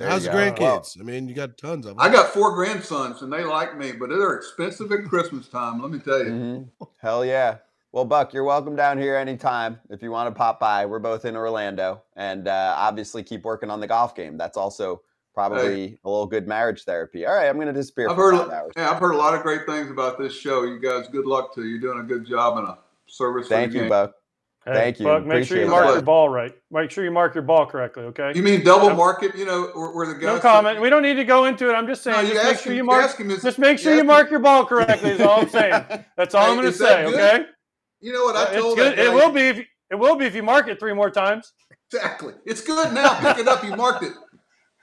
There 0.00 0.08
How's 0.08 0.24
the 0.24 0.30
grandkids? 0.30 0.96
Well, 0.96 1.00
I 1.00 1.02
mean, 1.02 1.28
you 1.28 1.34
got 1.34 1.58
tons 1.58 1.84
of 1.84 1.94
them. 1.94 2.00
I 2.00 2.10
got 2.10 2.32
four 2.32 2.54
grandsons 2.54 3.20
and 3.20 3.30
they 3.30 3.44
like 3.44 3.76
me, 3.76 3.92
but 3.92 4.08
they're 4.08 4.32
expensive 4.34 4.90
at 4.92 5.04
Christmas 5.04 5.46
time. 5.46 5.82
Let 5.82 5.90
me 5.90 5.98
tell 5.98 6.20
you. 6.20 6.24
mhm. 6.30 6.68
Hell 7.02 7.22
yeah. 7.22 7.58
Well, 7.92 8.06
Buck, 8.06 8.32
you're 8.32 8.44
welcome 8.44 8.74
down 8.76 8.96
here 8.96 9.14
anytime 9.16 9.78
if 9.90 10.00
you 10.02 10.10
want 10.10 10.34
to 10.34 10.38
pop 10.38 10.58
by. 10.58 10.86
We're 10.86 11.00
both 11.00 11.26
in 11.26 11.36
Orlando, 11.36 12.00
and 12.16 12.48
uh, 12.48 12.74
obviously 12.78 13.22
keep 13.22 13.44
working 13.44 13.68
on 13.68 13.78
the 13.80 13.86
golf 13.86 14.14
game. 14.14 14.38
That's 14.38 14.56
also 14.56 15.02
probably 15.34 15.98
a 16.02 16.08
little 16.08 16.26
good 16.26 16.48
marriage 16.48 16.84
therapy. 16.84 17.26
All 17.26 17.34
right, 17.34 17.48
I'm 17.48 17.56
going 17.56 17.66
to 17.66 17.72
disappear 17.74 18.08
I've 18.08 18.16
for 18.16 18.32
heard 18.32 18.50
hours. 18.50 18.72
yeah, 18.78 18.90
I've 18.90 19.00
heard 19.00 19.12
a 19.12 19.18
lot 19.18 19.34
of 19.34 19.42
great 19.42 19.66
things 19.66 19.90
about 19.90 20.18
this 20.18 20.32
show. 20.32 20.62
You 20.62 20.80
guys, 20.80 21.08
good 21.08 21.26
luck 21.26 21.54
to 21.56 21.62
you. 21.62 21.72
You're 21.72 21.80
doing 21.80 22.00
a 22.00 22.04
good 22.04 22.24
job 22.26 22.56
and 22.56 22.68
a 22.68 22.78
service 23.06 23.48
for 23.48 23.54
Thank 23.54 23.72
the 23.72 23.76
you, 23.78 23.82
game. 23.82 23.90
Buck. 23.90 24.14
Hey, 24.66 24.74
Thank 24.74 24.98
you. 25.00 25.06
Buck, 25.06 25.24
make 25.24 25.46
sure 25.46 25.58
you 25.58 25.66
mark 25.66 25.86
that. 25.86 25.92
your 25.94 26.02
ball 26.02 26.28
right. 26.28 26.54
Make 26.70 26.90
sure 26.90 27.02
you 27.02 27.10
mark 27.10 27.34
your 27.34 27.42
ball 27.42 27.64
correctly. 27.64 28.02
Okay. 28.04 28.32
You 28.34 28.42
mean 28.42 28.62
double 28.62 28.88
Yep. 28.88 28.96
market? 28.98 29.34
You 29.34 29.46
know, 29.46 29.70
where, 29.74 29.90
where 29.92 30.06
the 30.06 30.12
guys 30.14 30.22
No 30.22 30.38
comment. 30.38 30.82
We 30.82 30.90
don't 30.90 31.00
need 31.02 31.14
to 31.14 31.24
go 31.24 31.46
into 31.46 31.70
it. 31.70 31.72
I'm 31.72 31.86
just 31.86 32.04
No, 32.04 32.12
saying. 32.12 32.26
you 32.26 32.34
just 32.34 32.44
make 32.44 32.54
ask 32.56 32.62
sure 32.64 32.72
him- 32.72 32.76
you 32.76 32.82
you 32.82 32.86
mark. 32.86 33.04
ask 33.04 33.16
him 33.18 33.30
is- 33.30 33.42
Just 33.42 33.58
make 33.58 33.78
sure 33.78 33.92
you 33.92 33.96
you 33.96 34.02
ask 34.02 34.06
mark 34.08 34.30
your 34.30 34.40
ball 34.40 34.66
correctly. 34.66 35.10
Is 35.12 35.20
all 35.22 35.40
I'm 35.40 35.48
saying. 35.48 35.84
That's 36.16 36.34
all 36.34 36.44
Hey, 36.44 36.50
I'm 36.50 36.56
going 36.58 36.66
to 36.70 36.76
say. 36.76 37.04
good? 37.04 37.14
Okay. 37.14 37.44
You 38.00 38.12
know 38.12 38.24
what 38.24 38.36
I 38.36 38.52
It's 38.52 38.60
told 38.62 38.76
good. 38.76 38.98
It 38.98 39.10
will 39.12 39.30
be. 39.30 39.40
If 39.48 39.56
you, 39.58 39.64
it 39.90 39.94
will 39.94 40.16
be 40.16 40.26
if 40.26 40.34
you 40.34 40.42
mark 40.42 40.68
it 40.68 40.78
three 40.78 40.92
more 40.92 41.10
times. 41.10 41.52
Exactly. 41.90 42.34
It's 42.44 42.60
good 42.62 42.92
now. 42.92 43.18
Pick 43.18 43.38
it 43.38 43.48
up. 43.48 43.64
You 43.64 43.74
marked 43.76 44.04
it. 44.04 44.12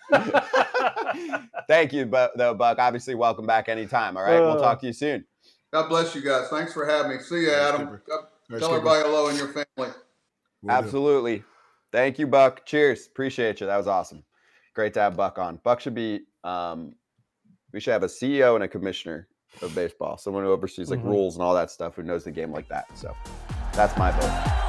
Thank 1.67 1.93
you, 1.93 2.05
Bu- 2.05 2.27
though, 2.35 2.53
Buck. 2.55 2.79
Obviously, 2.79 3.13
welcome 3.15 3.45
back 3.45 3.69
anytime. 3.69 4.17
All 4.17 4.23
right, 4.23 4.39
we'll 4.39 4.51
Uh, 4.57 4.59
talk 4.59 4.79
to 4.81 4.87
you 4.87 4.93
soon. 4.93 5.25
God 5.71 5.87
bless 5.87 6.15
you 6.15 6.21
guys. 6.21 6.47
Thanks 6.49 6.73
for 6.73 6.85
having 6.85 7.11
me. 7.17 7.23
See 7.23 7.41
you, 7.41 7.51
Thanks, 7.51 7.73
Adam. 7.79 8.01
Skipper. 8.49 8.59
God- 8.59 8.59
All 8.59 8.59
right, 8.59 8.59
Tell 8.59 8.69
Skipper. 8.69 8.75
everybody 8.75 9.09
hello 9.09 9.27
and 9.29 9.37
your 9.37 9.47
family. 9.47 9.65
Will 9.77 9.93
do. 10.63 10.69
Absolutely. 10.71 11.43
Thank 11.91 12.19
you, 12.19 12.27
Buck. 12.27 12.65
Cheers. 12.65 13.07
Appreciate 13.07 13.61
you. 13.61 13.67
That 13.67 13.77
was 13.77 13.87
awesome. 13.87 14.23
Great 14.75 14.93
to 14.95 14.99
have 14.99 15.15
Buck 15.15 15.37
on. 15.37 15.59
Buck 15.63 15.79
should 15.79 15.95
be. 15.95 16.21
Um, 16.43 16.93
we 17.73 17.79
should 17.79 17.91
have 17.91 18.03
a 18.03 18.07
CEO 18.07 18.55
and 18.55 18.63
a 18.63 18.67
commissioner 18.67 19.27
of 19.61 19.73
baseball, 19.75 20.17
someone 20.17 20.43
who 20.43 20.51
oversees 20.51 20.89
like 20.89 20.99
Mhm. 20.99 21.05
rules 21.05 21.35
and 21.35 21.43
all 21.43 21.53
that 21.55 21.71
stuff, 21.71 21.95
who 21.95 22.03
knows 22.03 22.23
the 22.23 22.31
game 22.31 22.51
like 22.51 22.67
that. 22.69 22.85
So 22.97 23.15
that's 23.73 23.97
my 23.97 24.11
vote. 24.11 24.63